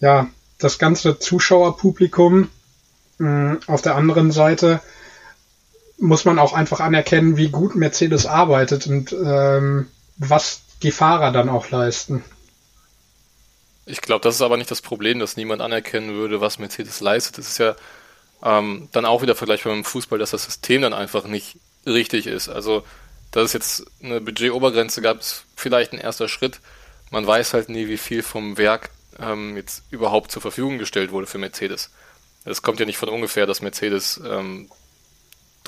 ja 0.00 0.28
das 0.58 0.78
ganze 0.78 1.18
Zuschauerpublikum. 1.18 2.50
Mm, 3.16 3.54
auf 3.66 3.80
der 3.80 3.96
anderen 3.96 4.30
Seite 4.30 4.80
muss 5.98 6.24
man 6.24 6.38
auch 6.38 6.52
einfach 6.52 6.80
anerkennen, 6.80 7.36
wie 7.36 7.48
gut 7.48 7.74
Mercedes 7.74 8.26
arbeitet 8.26 8.86
und 8.86 9.12
ähm, 9.12 9.88
was 10.16 10.62
die 10.82 10.92
Fahrer 10.92 11.32
dann 11.32 11.48
auch 11.48 11.70
leisten. 11.70 12.24
Ich 13.84 14.00
glaube, 14.00 14.22
das 14.22 14.36
ist 14.36 14.42
aber 14.42 14.56
nicht 14.56 14.70
das 14.70 14.82
Problem, 14.82 15.18
dass 15.18 15.36
niemand 15.36 15.62
anerkennen 15.62 16.14
würde, 16.14 16.40
was 16.40 16.58
Mercedes 16.58 17.00
leistet. 17.00 17.38
Es 17.38 17.48
ist 17.48 17.58
ja 17.58 17.74
ähm, 18.42 18.88
dann 18.92 19.06
auch 19.06 19.22
wieder 19.22 19.34
vergleichbar 19.34 19.74
mit 19.74 19.84
dem 19.84 19.88
Fußball, 19.88 20.18
dass 20.18 20.30
das 20.30 20.44
System 20.44 20.82
dann 20.82 20.92
einfach 20.92 21.24
nicht 21.24 21.56
richtig 21.86 22.26
ist. 22.26 22.48
Also, 22.48 22.84
dass 23.30 23.46
es 23.46 23.52
jetzt 23.52 23.86
eine 24.02 24.20
Budgetobergrenze 24.20 25.00
gab, 25.00 25.18
ist 25.18 25.44
vielleicht 25.56 25.92
ein 25.92 25.98
erster 25.98 26.28
Schritt. 26.28 26.60
Man 27.10 27.26
weiß 27.26 27.54
halt 27.54 27.70
nie, 27.70 27.88
wie 27.88 27.96
viel 27.96 28.22
vom 28.22 28.58
Werk 28.58 28.90
ähm, 29.18 29.56
jetzt 29.56 29.82
überhaupt 29.90 30.30
zur 30.30 30.42
Verfügung 30.42 30.78
gestellt 30.78 31.10
wurde 31.10 31.26
für 31.26 31.38
Mercedes. 31.38 31.90
Es 32.44 32.62
kommt 32.62 32.80
ja 32.80 32.86
nicht 32.86 32.98
von 32.98 33.08
ungefähr, 33.08 33.46
dass 33.46 33.62
Mercedes 33.62 34.20
ähm, 34.24 34.70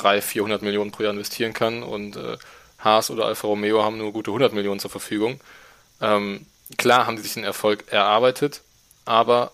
300, 0.02 0.24
400 0.24 0.62
Millionen 0.62 0.90
pro 0.90 1.02
Jahr 1.02 1.12
investieren 1.12 1.52
kann 1.52 1.82
und 1.82 2.16
äh, 2.16 2.36
Haas 2.78 3.10
oder 3.10 3.26
Alfa 3.26 3.46
Romeo 3.46 3.82
haben 3.82 3.98
nur 3.98 4.12
gute 4.12 4.30
100 4.30 4.52
Millionen 4.52 4.80
zur 4.80 4.90
Verfügung. 4.90 5.40
Ähm, 6.00 6.46
klar 6.78 7.06
haben 7.06 7.16
sie 7.16 7.22
sich 7.24 7.34
den 7.34 7.44
Erfolg 7.44 7.84
erarbeitet, 7.92 8.62
aber 9.04 9.52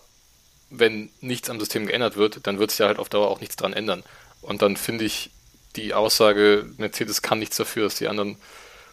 wenn 0.69 1.09
nichts 1.21 1.49
am 1.49 1.59
System 1.59 1.87
geändert 1.87 2.17
wird, 2.17 2.45
dann 2.45 2.59
wird 2.59 2.71
sich 2.71 2.79
ja 2.79 2.87
halt 2.87 2.99
auf 2.99 3.09
Dauer 3.09 3.29
auch 3.29 3.39
nichts 3.39 3.55
dran 3.55 3.73
ändern. 3.73 4.03
Und 4.41 4.61
dann 4.61 4.77
finde 4.77 5.05
ich 5.05 5.31
die 5.75 5.93
Aussage, 5.93 6.65
Mercedes 6.77 7.21
kann 7.21 7.39
nichts 7.39 7.57
dafür, 7.57 7.83
dass 7.83 7.95
die 7.95 8.07
anderen 8.07 8.37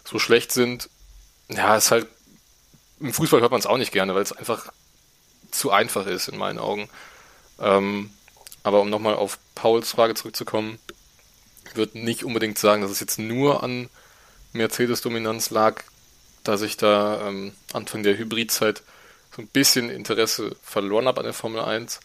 so 0.04 0.18
schlecht 0.18 0.52
sind, 0.52 0.88
ja, 1.48 1.76
ist 1.76 1.90
halt, 1.90 2.06
im 3.00 3.12
Fußball 3.12 3.40
hört 3.40 3.50
man 3.50 3.60
es 3.60 3.66
auch 3.66 3.76
nicht 3.76 3.92
gerne, 3.92 4.14
weil 4.14 4.22
es 4.22 4.32
einfach 4.32 4.72
zu 5.50 5.70
einfach 5.70 6.06
ist 6.06 6.28
in 6.28 6.38
meinen 6.38 6.58
Augen. 6.58 6.88
Ähm, 7.60 8.10
aber 8.62 8.80
um 8.80 8.90
nochmal 8.90 9.14
auf 9.14 9.38
Pauls 9.54 9.90
Frage 9.90 10.14
zurückzukommen, 10.14 10.78
würde 11.76 11.98
nicht 11.98 12.24
unbedingt 12.24 12.58
sagen, 12.58 12.82
dass 12.82 12.90
es 12.90 13.00
jetzt 13.00 13.18
nur 13.18 13.62
an 13.62 13.88
Mercedes-Dominanz 14.52 15.50
lag, 15.50 15.82
dass 16.42 16.62
ich 16.62 16.76
da 16.76 17.28
ähm, 17.28 17.52
Anfang 17.72 18.02
der 18.02 18.18
Hybridzeit 18.18 18.82
so 19.34 19.42
ein 19.42 19.48
bisschen 19.48 19.90
Interesse 19.90 20.56
verloren 20.62 21.06
habe 21.06 21.20
an 21.20 21.24
der 21.24 21.32
Formel 21.32 21.60
1. 21.60 22.00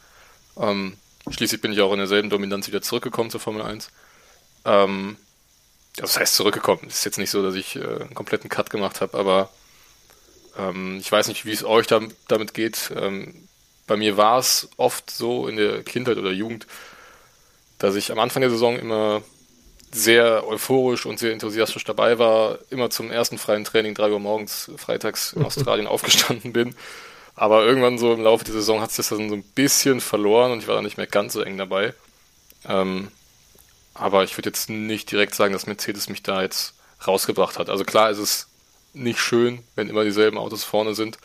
Ähm, 0.57 0.97
schließlich 1.29 1.61
bin 1.61 1.71
ich 1.71 1.81
auch 1.81 1.91
in 1.91 1.99
derselben 1.99 2.29
Dominanz 2.29 2.67
wieder 2.67 2.81
zurückgekommen 2.81 3.29
zur 3.29 3.39
Formel 3.39 3.61
1. 3.61 3.89
Ähm, 4.65 5.17
das 5.95 6.17
heißt 6.17 6.35
zurückgekommen. 6.35 6.81
Es 6.87 6.99
ist 6.99 7.05
jetzt 7.05 7.17
nicht 7.17 7.29
so, 7.29 7.43
dass 7.43 7.55
ich 7.55 7.75
äh, 7.75 7.79
einen 7.83 8.15
kompletten 8.15 8.49
Cut 8.49 8.69
gemacht 8.69 9.01
habe, 9.01 9.17
aber 9.17 9.49
ähm, 10.57 10.97
ich 10.99 11.11
weiß 11.11 11.27
nicht, 11.27 11.45
wie 11.45 11.51
es 11.51 11.63
euch 11.63 11.87
da, 11.87 12.01
damit 12.27 12.53
geht. 12.53 12.91
Ähm, 12.95 13.47
bei 13.85 13.97
mir 13.97 14.17
war 14.17 14.39
es 14.39 14.69
oft 14.77 15.09
so 15.09 15.47
in 15.47 15.57
der 15.57 15.83
Kindheit 15.83 16.17
oder 16.17 16.31
Jugend, 16.31 16.67
dass 17.79 17.95
ich 17.95 18.11
am 18.11 18.19
Anfang 18.19 18.41
der 18.41 18.49
Saison 18.49 18.77
immer 18.77 19.23
sehr 19.91 20.47
euphorisch 20.47 21.05
und 21.05 21.19
sehr 21.19 21.33
enthusiastisch 21.33 21.83
dabei 21.83 22.19
war, 22.19 22.59
immer 22.69 22.89
zum 22.89 23.11
ersten 23.11 23.37
freien 23.37 23.63
Training, 23.63 23.95
drei 23.95 24.11
Uhr 24.11 24.19
morgens, 24.19 24.71
freitags 24.77 25.33
in 25.33 25.43
Australien 25.45 25.87
aufgestanden 25.87 26.53
bin. 26.53 26.75
Aber 27.35 27.65
irgendwann 27.65 27.97
so 27.97 28.13
im 28.13 28.21
Laufe 28.21 28.43
der 28.43 28.53
Saison 28.53 28.81
hat 28.81 28.91
sich 28.91 28.97
das 28.97 29.17
dann 29.17 29.29
so 29.29 29.35
ein 29.35 29.43
bisschen 29.43 30.01
verloren 30.01 30.51
und 30.51 30.59
ich 30.59 30.67
war 30.67 30.75
dann 30.75 30.83
nicht 30.83 30.97
mehr 30.97 31.07
ganz 31.07 31.33
so 31.33 31.41
eng 31.41 31.57
dabei. 31.57 31.93
Ähm, 32.67 33.09
aber 33.93 34.23
ich 34.23 34.37
würde 34.37 34.49
jetzt 34.49 34.69
nicht 34.69 35.11
direkt 35.11 35.35
sagen, 35.35 35.53
dass 35.53 35.67
Mercedes 35.67 36.09
mich 36.09 36.23
da 36.23 36.41
jetzt 36.41 36.73
rausgebracht 37.05 37.57
hat. 37.57 37.69
Also 37.69 37.83
klar 37.85 38.09
ist 38.09 38.17
es 38.17 38.47
nicht 38.93 39.19
schön, 39.19 39.63
wenn 39.75 39.89
immer 39.89 40.03
dieselben 40.03 40.37
Autos 40.37 40.63
vorne 40.63 40.93
sind. 40.93 41.17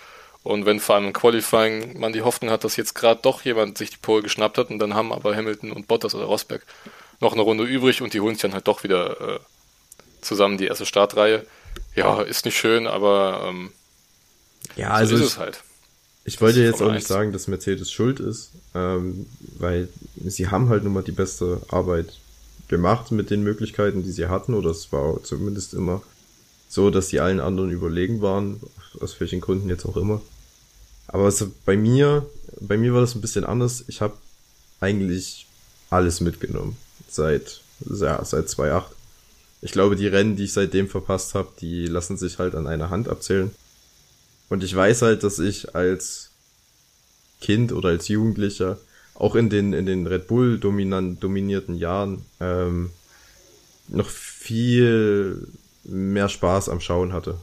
Und 0.42 0.66
wenn 0.66 0.78
vor 0.78 0.94
allem 0.96 1.06
im 1.06 1.12
Qualifying 1.12 1.98
man 1.98 2.12
die 2.12 2.22
Hoffnung 2.22 2.50
hat, 2.50 2.64
dass 2.64 2.76
jetzt 2.76 2.94
gerade 2.94 3.20
doch 3.22 3.42
jemand 3.42 3.78
sich 3.78 3.90
die 3.90 3.96
Pole 3.96 4.22
geschnappt 4.22 4.58
hat 4.58 4.70
und 4.70 4.78
dann 4.78 4.94
haben 4.94 5.12
aber 5.12 5.34
Hamilton 5.34 5.72
und 5.72 5.88
Bottas 5.88 6.14
oder 6.14 6.26
Rosberg 6.26 6.64
noch 7.20 7.32
eine 7.32 7.42
Runde 7.42 7.64
übrig 7.64 8.02
und 8.02 8.14
die 8.14 8.20
holen 8.20 8.34
sich 8.34 8.42
dann 8.42 8.54
halt 8.54 8.68
doch 8.68 8.84
wieder 8.84 9.36
äh, 9.36 9.38
zusammen 10.20 10.58
die 10.58 10.66
erste 10.66 10.86
Startreihe. 10.86 11.46
Ja, 11.94 12.22
ist 12.22 12.44
nicht 12.44 12.56
schön, 12.56 12.86
aber 12.86 13.46
ähm, 13.48 13.72
ja, 14.76 14.90
also 14.90 15.16
so 15.16 15.24
ist 15.24 15.30
es 15.32 15.38
halt. 15.38 15.62
Ich 16.24 16.40
wollte 16.40 16.62
jetzt 16.62 16.82
auch 16.82 16.92
nicht 16.92 17.06
sagen, 17.06 17.32
dass 17.32 17.48
Mercedes 17.48 17.92
schuld 17.92 18.18
ist, 18.18 18.52
ähm, 18.74 19.26
weil 19.58 19.88
sie 20.24 20.48
haben 20.48 20.70
halt 20.70 20.84
nun 20.84 20.94
mal 20.94 21.02
die 21.02 21.12
beste 21.12 21.60
Arbeit 21.68 22.18
gemacht 22.68 23.12
mit 23.12 23.30
den 23.30 23.42
Möglichkeiten, 23.42 24.02
die 24.02 24.10
sie 24.10 24.26
hatten, 24.26 24.54
oder 24.54 24.70
es 24.70 24.90
war 24.90 25.22
zumindest 25.22 25.74
immer 25.74 26.02
so, 26.68 26.90
dass 26.90 27.08
sie 27.08 27.20
allen 27.20 27.40
anderen 27.40 27.70
überlegen 27.70 28.22
waren, 28.22 28.60
aus 29.00 29.20
welchen 29.20 29.40
Gründen 29.40 29.68
jetzt 29.68 29.84
auch 29.84 29.96
immer. 29.96 30.22
Aber 31.08 31.24
also 31.24 31.52
bei 31.66 31.76
mir, 31.76 32.26
bei 32.58 32.78
mir 32.78 32.94
war 32.94 33.02
das 33.02 33.14
ein 33.14 33.20
bisschen 33.20 33.44
anders. 33.44 33.84
Ich 33.88 34.00
habe 34.00 34.16
eigentlich 34.80 35.46
alles 35.90 36.20
mitgenommen 36.20 36.76
seit, 37.14 37.60
ja, 37.80 38.24
seit 38.24 38.46
2.8. 38.46 38.84
Ich 39.62 39.72
glaube, 39.72 39.96
die 39.96 40.06
Rennen, 40.06 40.36
die 40.36 40.44
ich 40.44 40.52
seitdem 40.52 40.88
verpasst 40.88 41.34
habe, 41.34 41.48
die 41.60 41.86
lassen 41.86 42.16
sich 42.16 42.38
halt 42.38 42.54
an 42.54 42.66
einer 42.66 42.90
Hand 42.90 43.08
abzählen. 43.08 43.50
Und 44.50 44.62
ich 44.62 44.74
weiß 44.74 45.02
halt, 45.02 45.22
dass 45.22 45.38
ich 45.38 45.74
als 45.74 46.30
Kind 47.40 47.72
oder 47.72 47.88
als 47.90 48.08
Jugendlicher 48.08 48.78
auch 49.14 49.34
in 49.34 49.48
den, 49.48 49.72
in 49.72 49.86
den 49.86 50.06
Red 50.06 50.26
Bull 50.26 50.58
dominierten 50.58 51.76
Jahren 51.76 52.24
ähm, 52.40 52.90
noch 53.88 54.08
viel 54.08 55.46
mehr 55.84 56.28
Spaß 56.28 56.68
am 56.68 56.80
Schauen 56.80 57.12
hatte. 57.12 57.38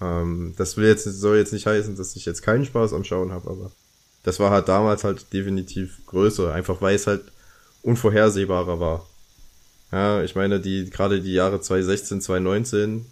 Ähm, 0.00 0.54
das 0.56 0.76
will 0.76 0.88
jetzt, 0.88 1.04
soll 1.04 1.36
jetzt 1.36 1.52
nicht 1.52 1.66
heißen, 1.66 1.96
dass 1.96 2.16
ich 2.16 2.24
jetzt 2.24 2.42
keinen 2.42 2.64
Spaß 2.64 2.92
am 2.92 3.04
Schauen 3.04 3.32
habe, 3.32 3.50
aber 3.50 3.70
das 4.22 4.40
war 4.40 4.50
halt 4.50 4.68
damals 4.68 5.04
halt 5.04 5.32
definitiv 5.32 5.98
größer, 6.06 6.52
einfach 6.52 6.80
weil 6.80 6.94
es 6.94 7.06
halt 7.06 7.22
unvorhersehbarer 7.84 8.80
war. 8.80 9.06
Ja, 9.92 10.24
ich 10.24 10.34
meine, 10.34 10.58
die, 10.58 10.90
gerade 10.90 11.20
die 11.20 11.34
Jahre 11.34 11.60
2016, 11.60 12.20
2019, 12.20 13.06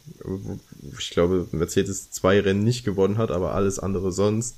ich 0.99 1.11
glaube, 1.11 1.47
Mercedes 1.53 2.11
zwei 2.11 2.41
Rennen 2.41 2.65
nicht 2.65 2.85
gewonnen 2.85 3.19
hat, 3.19 3.31
aber 3.31 3.55
alles 3.55 3.79
andere 3.79 4.11
sonst. 4.11 4.57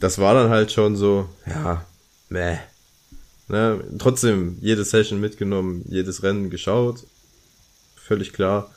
Das 0.00 0.18
war 0.18 0.34
dann 0.34 0.50
halt 0.50 0.72
schon 0.72 0.96
so, 0.96 1.28
ja, 1.46 1.86
meh. 2.28 2.58
Ne, 3.48 3.84
trotzdem 3.98 4.58
jede 4.60 4.84
Session 4.84 5.20
mitgenommen, 5.20 5.84
jedes 5.88 6.24
Rennen 6.24 6.50
geschaut. 6.50 7.04
Völlig 7.94 8.32
klar. 8.32 8.72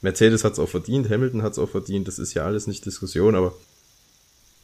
Mercedes 0.00 0.44
hat's 0.44 0.60
auch 0.60 0.68
verdient, 0.68 1.10
Hamilton 1.10 1.42
hat's 1.42 1.58
auch 1.58 1.68
verdient, 1.68 2.06
das 2.06 2.20
ist 2.20 2.34
ja 2.34 2.44
alles 2.44 2.68
nicht 2.68 2.86
Diskussion, 2.86 3.34
aber 3.34 3.52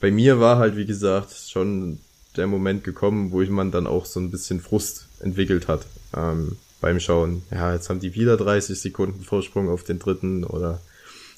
bei 0.00 0.12
mir 0.12 0.38
war 0.38 0.58
halt, 0.58 0.76
wie 0.76 0.86
gesagt, 0.86 1.34
schon 1.34 1.98
der 2.36 2.46
Moment 2.46 2.84
gekommen, 2.84 3.32
wo 3.32 3.42
ich 3.42 3.50
man 3.50 3.72
dann 3.72 3.88
auch 3.88 4.06
so 4.06 4.20
ein 4.20 4.30
bisschen 4.30 4.60
Frust 4.60 5.07
entwickelt 5.20 5.68
hat 5.68 5.86
ähm, 6.16 6.56
beim 6.80 7.00
Schauen. 7.00 7.42
Ja, 7.50 7.72
jetzt 7.72 7.88
haben 7.88 8.00
die 8.00 8.14
wieder 8.14 8.36
30 8.36 8.78
Sekunden 8.78 9.24
Vorsprung 9.24 9.68
auf 9.68 9.84
den 9.84 9.98
dritten 9.98 10.44
oder 10.44 10.80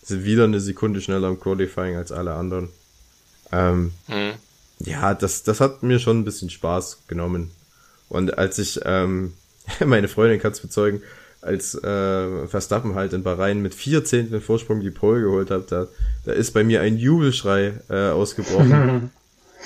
sind 0.02 0.24
wieder 0.24 0.44
eine 0.44 0.60
Sekunde 0.60 1.00
schneller 1.00 1.28
im 1.28 1.40
Qualifying 1.40 1.96
als 1.96 2.12
alle 2.12 2.34
anderen. 2.34 2.68
Ähm, 3.52 3.92
mhm. 4.08 4.32
Ja, 4.80 5.14
das, 5.14 5.42
das 5.42 5.60
hat 5.60 5.82
mir 5.82 5.98
schon 5.98 6.20
ein 6.20 6.24
bisschen 6.24 6.50
Spaß 6.50 7.02
genommen. 7.06 7.50
Und 8.08 8.38
als 8.38 8.58
ich, 8.58 8.80
ähm, 8.84 9.34
meine 9.84 10.08
Freundin 10.08 10.40
kann 10.40 10.52
es 10.52 10.60
bezeugen, 10.60 11.02
als 11.42 11.74
äh, 11.74 12.46
Verstappen 12.48 12.94
halt 12.94 13.14
in 13.14 13.22
Bahrain 13.22 13.62
mit 13.62 13.74
vier 13.74 14.04
Zehnteln 14.04 14.42
Vorsprung 14.42 14.80
die 14.80 14.90
Pole 14.90 15.22
geholt 15.22 15.50
hat, 15.50 15.72
da, 15.72 15.86
da 16.26 16.32
ist 16.32 16.52
bei 16.52 16.64
mir 16.64 16.82
ein 16.82 16.98
Jubelschrei 16.98 17.74
äh, 17.88 18.08
ausgebrochen. 18.10 19.10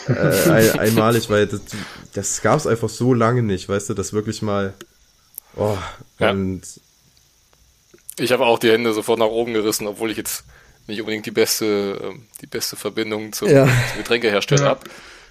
äh, 0.09 0.51
ein, 0.51 0.71
einmalig, 0.79 1.31
weil 1.31 1.47
das, 1.47 1.61
das 2.13 2.43
gab 2.43 2.59
es 2.59 2.67
einfach 2.67 2.89
so 2.89 3.15
lange 3.15 3.43
nicht, 3.43 3.69
weißt 3.69 3.91
du, 3.91 3.95
das 3.95 4.13
wirklich 4.13 4.43
mal. 4.43 4.75
Oh, 5.57 5.79
ja. 6.19 6.31
und 6.31 6.63
ich 8.19 8.33
habe 8.33 8.47
auch 8.47 8.59
die 8.59 8.71
Hände 8.71 8.93
sofort 8.93 9.19
nach 9.19 9.27
oben 9.27 9.55
gerissen, 9.55 9.87
obwohl 9.87 10.11
ich 10.11 10.17
jetzt 10.17 10.45
nicht 10.87 11.01
unbedingt 11.01 11.27
die 11.27 11.31
beste, 11.31 12.01
ähm, 12.03 12.27
die 12.41 12.47
beste 12.47 12.77
Verbindung 12.77 13.33
zum, 13.33 13.49
ja. 13.49 13.65
zum 13.65 13.99
Getränkehersteller 13.99 14.63
ja. 14.63 14.69
habe, 14.69 14.83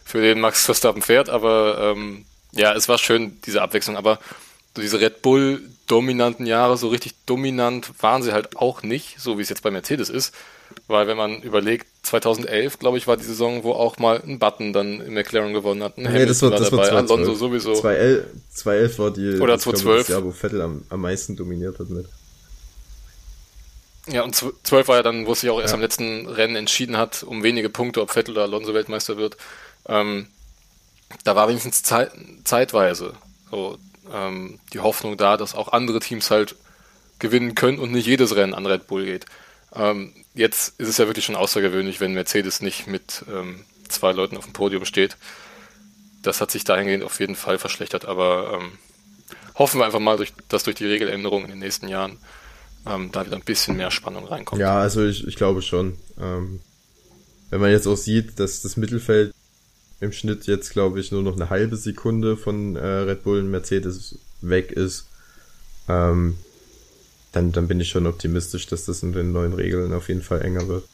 für 0.04 0.22
den 0.22 0.40
Max 0.40 0.66
Verstappen 0.66 1.02
fährt, 1.02 1.30
aber 1.30 1.94
ähm, 1.96 2.26
ja, 2.52 2.74
es 2.74 2.90
war 2.90 2.98
schön, 2.98 3.40
diese 3.46 3.62
Abwechslung, 3.62 3.98
aber 3.98 4.20
so 4.76 4.82
diese 4.82 5.00
Red 5.00 5.22
Bull 5.22 5.62
dominanten 5.88 6.46
Jahre, 6.46 6.78
so 6.78 6.88
richtig 6.88 7.14
dominant 7.26 7.92
waren 8.00 8.24
sie 8.24 8.34
halt 8.34 8.58
auch 8.58 8.84
nicht, 8.84 9.20
so 9.20 9.38
wie 9.38 9.42
es 9.42 9.50
jetzt 9.50 9.64
bei 9.64 9.72
Mercedes 9.72 10.10
ist, 10.10 10.34
weil 10.88 11.08
wenn 11.08 11.18
man 11.18 11.42
überlegt, 11.42 11.88
2011, 12.04 12.80
glaube 12.80 12.98
ich, 12.98 13.08
war 13.08 13.16
die 13.18 13.24
Saison, 13.24 13.64
wo 13.64 13.72
auch 13.72 13.98
mal 13.98 14.22
ein 14.22 14.38
Button 14.38 14.74
dann 14.74 15.00
im 15.00 15.14
McLaren 15.14 15.54
gewonnen 15.54 15.82
hat. 15.84 15.98
Ein 15.98 16.12
nee, 16.12 16.26
das 16.26 16.42
war, 16.42 16.52
das 16.52 16.72
war 16.72 16.86
dabei, 16.86 16.98
Alonso 16.98 17.34
sowieso. 17.34 17.74
2011, 17.74 18.26
2011 18.54 19.00
war 19.00 19.12
die, 19.12 19.40
Oder 19.40 19.58
2012. 19.58 20.10
Ja, 20.10 20.24
wo 20.24 20.32
Vettel 20.32 20.62
am, 20.62 20.84
am 20.90 21.02
meisten 21.02 21.36
dominiert 21.36 21.80
hat 21.80 21.90
mit. 21.90 22.06
Ja, 24.08 24.24
und 24.24 24.36
12 24.36 24.88
war 24.90 24.98
ja 24.98 25.04
dann, 25.04 25.26
wo 25.28 25.32
es 25.32 25.42
sich 25.42 25.50
auch 25.50 25.62
erst 25.62 25.72
ja. 25.72 25.76
am 25.76 25.82
letzten 25.82 26.28
Rennen 26.28 26.58
entschieden 26.58 26.98
hat, 26.98 27.24
um 27.24 27.42
wenige 27.42 27.70
Punkte, 27.70 28.02
ob 28.02 28.12
Vettel 28.12 28.32
oder 28.34 28.44
Alonso 28.44 28.74
Weltmeister 28.74 29.16
wird. 29.16 29.38
Ähm, 29.88 30.28
da 31.24 31.38
war 31.38 31.48
wenigstens 31.48 31.84
Zeit, 31.84 32.12
zeitweise 32.44 33.14
so, 33.50 33.78
ähm, 34.12 34.60
die 34.74 34.82
Hoffnung 34.82 35.16
da, 35.16 35.38
dass 35.38 35.56
auch 35.56 35.72
andere 35.72 36.00
Teams 36.00 36.32
halt 36.32 36.56
gewinnen 37.20 37.56
können 37.56 37.80
und 37.80 37.94
nicht 37.94 38.08
jedes 38.08 38.36
Rennen 38.36 38.54
an 38.54 38.66
Red 38.66 38.88
Bull 38.88 39.06
geht. 39.06 39.26
Ähm, 39.76 40.14
jetzt 40.34 40.80
ist 40.80 40.88
es 40.88 40.98
ja 40.98 41.08
wirklich 41.08 41.26
schon 41.26 41.36
außergewöhnlich, 41.36 42.00
wenn 42.00 42.14
Mercedes 42.14 42.62
nicht 42.62 42.88
mit 42.88 43.26
ähm, 43.32 43.66
zwei 43.88 44.12
Leuten 44.12 44.38
auf 44.38 44.46
dem 44.46 44.54
Podium 44.54 44.86
steht. 44.86 45.18
Das 46.22 46.42
hat 46.42 46.52
sich 46.52 46.64
dahingehend 46.64 47.04
auf 47.04 47.20
jeden 47.20 47.36
Fall 47.36 47.58
verschlechtert, 47.58 48.06
aber 48.06 48.60
ähm, 48.60 48.72
hoffen 49.56 49.80
wir 49.80 49.86
einfach 49.86 50.00
mal, 50.00 50.18
durch, 50.18 50.34
dass 50.48 50.64
durch 50.64 50.76
die 50.76 50.86
Regeländerungen 50.86 51.46
in 51.46 51.52
den 51.52 51.60
nächsten 51.60 51.88
Jahren 51.88 52.18
ähm, 52.86 53.12
da 53.12 53.26
wieder 53.26 53.36
ein 53.36 53.44
bisschen 53.44 53.78
mehr 53.78 53.92
Spannung 53.92 54.26
reinkommt. 54.26 54.62
Ja, 54.62 54.80
also 54.80 55.06
ich, 55.06 55.28
ich 55.28 55.36
glaube 55.36 55.62
schon. 55.62 55.98
Ähm, 56.20 56.60
wenn 57.50 57.62
man 57.62 57.72
jetzt 57.72 57.88
auch 57.88 57.98
sieht, 57.98 58.40
dass 58.40 58.62
das 58.62 58.78
Mittelfeld 58.78 59.34
im 60.00 60.12
Schnitt 60.12 60.48
jetzt, 60.48 60.72
glaube 60.72 61.00
ich, 61.00 61.12
nur 61.12 61.22
noch 61.24 61.36
eine 61.36 61.50
halbe 61.50 61.78
Sekunde 61.78 62.36
von 62.36 62.76
äh, 62.76 62.86
Red 62.86 63.24
Bull 63.24 63.40
und 63.40 63.52
Mercedes 63.52 64.18
weg 64.42 64.72
ist, 64.72 65.08
ähm, 65.88 66.38
dann, 67.34 67.52
dann 67.52 67.68
bin 67.68 67.80
ich 67.80 67.90
schon 67.90 68.08
optimistisch, 68.08 68.68
dass 68.68 68.86
das 68.86 69.04
in 69.04 69.12
den 69.12 69.34
neuen 69.34 69.54
Regeln 69.54 69.92
auf 69.94 70.08
jeden 70.08 70.22
Fall 70.22 70.42
enger 70.44 70.68
wird. 70.68 70.86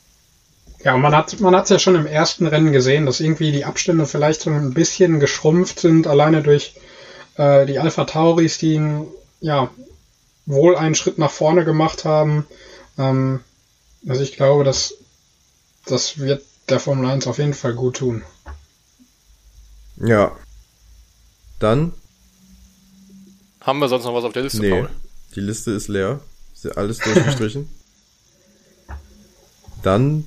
Ja, 0.84 0.96
man 0.98 1.14
hat 1.14 1.40
man 1.42 1.56
hat's 1.56 1.70
ja 1.70 1.78
schon 1.78 1.96
im 1.96 2.06
ersten 2.06 2.48
Rennen 2.48 2.72
gesehen, 2.72 3.06
dass 3.06 3.20
irgendwie 3.20 3.52
die 3.52 3.66
Abstände 3.66 4.06
vielleicht 4.06 4.42
so 4.42 4.50
ein 4.50 4.74
bisschen 4.74 5.20
geschrumpft 5.20 5.82
sind, 5.82 6.08
alleine 6.08 6.42
durch 6.42 6.76
äh, 7.36 7.66
die 7.66 7.80
Alpha 7.80 8.06
Tauris, 8.06 8.58
die 8.58 8.82
ja 9.42 9.70
wohl 10.46 10.78
einen 10.78 10.96
Schritt 10.96 11.18
nach 11.18 11.32
vorne 11.32 11.66
gemacht 11.66 12.06
haben. 12.06 12.48
Ähm, 12.98 13.42
also 14.08 14.24
ich 14.24 14.38
glaube, 14.38 14.64
dass 14.64 14.96
das 15.86 16.20
wird 16.20 16.44
der 16.70 16.80
Formel 16.80 17.10
1 17.10 17.28
auf 17.28 17.40
jeden 17.40 17.54
Fall 17.54 17.74
gut 17.74 17.98
tun. 17.98 18.24
Ja. 19.98 20.32
Dann? 21.60 21.92
Haben 23.60 23.80
wir 23.80 23.90
sonst 23.90 24.06
noch 24.06 24.14
was 24.14 24.24
auf 24.24 24.32
der 24.32 24.44
Liste, 24.44 24.62
nee, 24.62 24.70
Paul? 24.70 24.90
Die 25.36 25.42
Liste 25.42 25.72
ist 25.72 25.90
leer. 25.90 26.22
Ist 26.64 26.78
alles 26.78 26.98
durchgestrichen. 27.00 27.68
Dann 29.84 30.26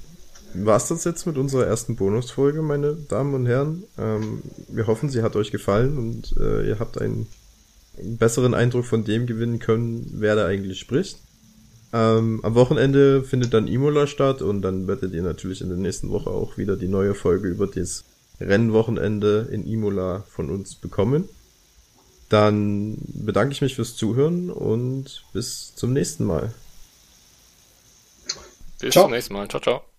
war 0.54 0.76
es 0.76 0.88
das 0.88 1.04
jetzt 1.04 1.26
mit 1.26 1.36
unserer 1.36 1.66
ersten 1.66 1.96
Bonusfolge, 1.96 2.62
meine 2.62 2.94
Damen 2.94 3.34
und 3.34 3.46
Herren. 3.46 3.84
Ähm, 3.98 4.42
wir 4.68 4.86
hoffen, 4.86 5.10
sie 5.10 5.22
hat 5.22 5.36
euch 5.36 5.50
gefallen 5.50 5.98
und 5.98 6.34
äh, 6.38 6.68
ihr 6.68 6.78
habt 6.78 7.00
einen 7.00 7.26
einen 7.98 8.16
besseren 8.16 8.54
Eindruck 8.54 8.84
von 8.84 9.04
dem 9.04 9.26
gewinnen 9.26 9.58
können, 9.58 10.10
wer 10.14 10.36
da 10.36 10.46
eigentlich 10.46 10.80
spricht. 10.80 11.18
Ähm, 11.92 12.40
am 12.42 12.54
Wochenende 12.54 13.22
findet 13.22 13.52
dann 13.52 13.68
Imola 13.68 14.06
statt 14.06 14.40
und 14.40 14.62
dann 14.62 14.86
werdet 14.86 15.12
ihr 15.12 15.22
natürlich 15.22 15.60
in 15.60 15.68
der 15.68 15.78
nächsten 15.78 16.08
Woche 16.10 16.30
auch 16.30 16.56
wieder 16.56 16.76
die 16.76 16.88
neue 16.88 17.14
Folge 17.14 17.48
über 17.48 17.66
das 17.66 18.04
Rennwochenende 18.40 19.48
in 19.50 19.66
Imola 19.66 20.24
von 20.28 20.50
uns 20.50 20.74
bekommen. 20.74 21.28
Dann 22.32 22.96
bedanke 23.12 23.52
ich 23.52 23.60
mich 23.60 23.74
fürs 23.74 23.94
Zuhören 23.94 24.48
und 24.48 25.22
bis 25.34 25.74
zum 25.74 25.92
nächsten 25.92 26.24
Mal. 26.24 26.54
Bis 28.80 28.94
ciao. 28.94 29.04
zum 29.04 29.12
nächsten 29.12 29.34
Mal. 29.34 29.48
Ciao, 29.48 29.60
ciao. 29.60 29.91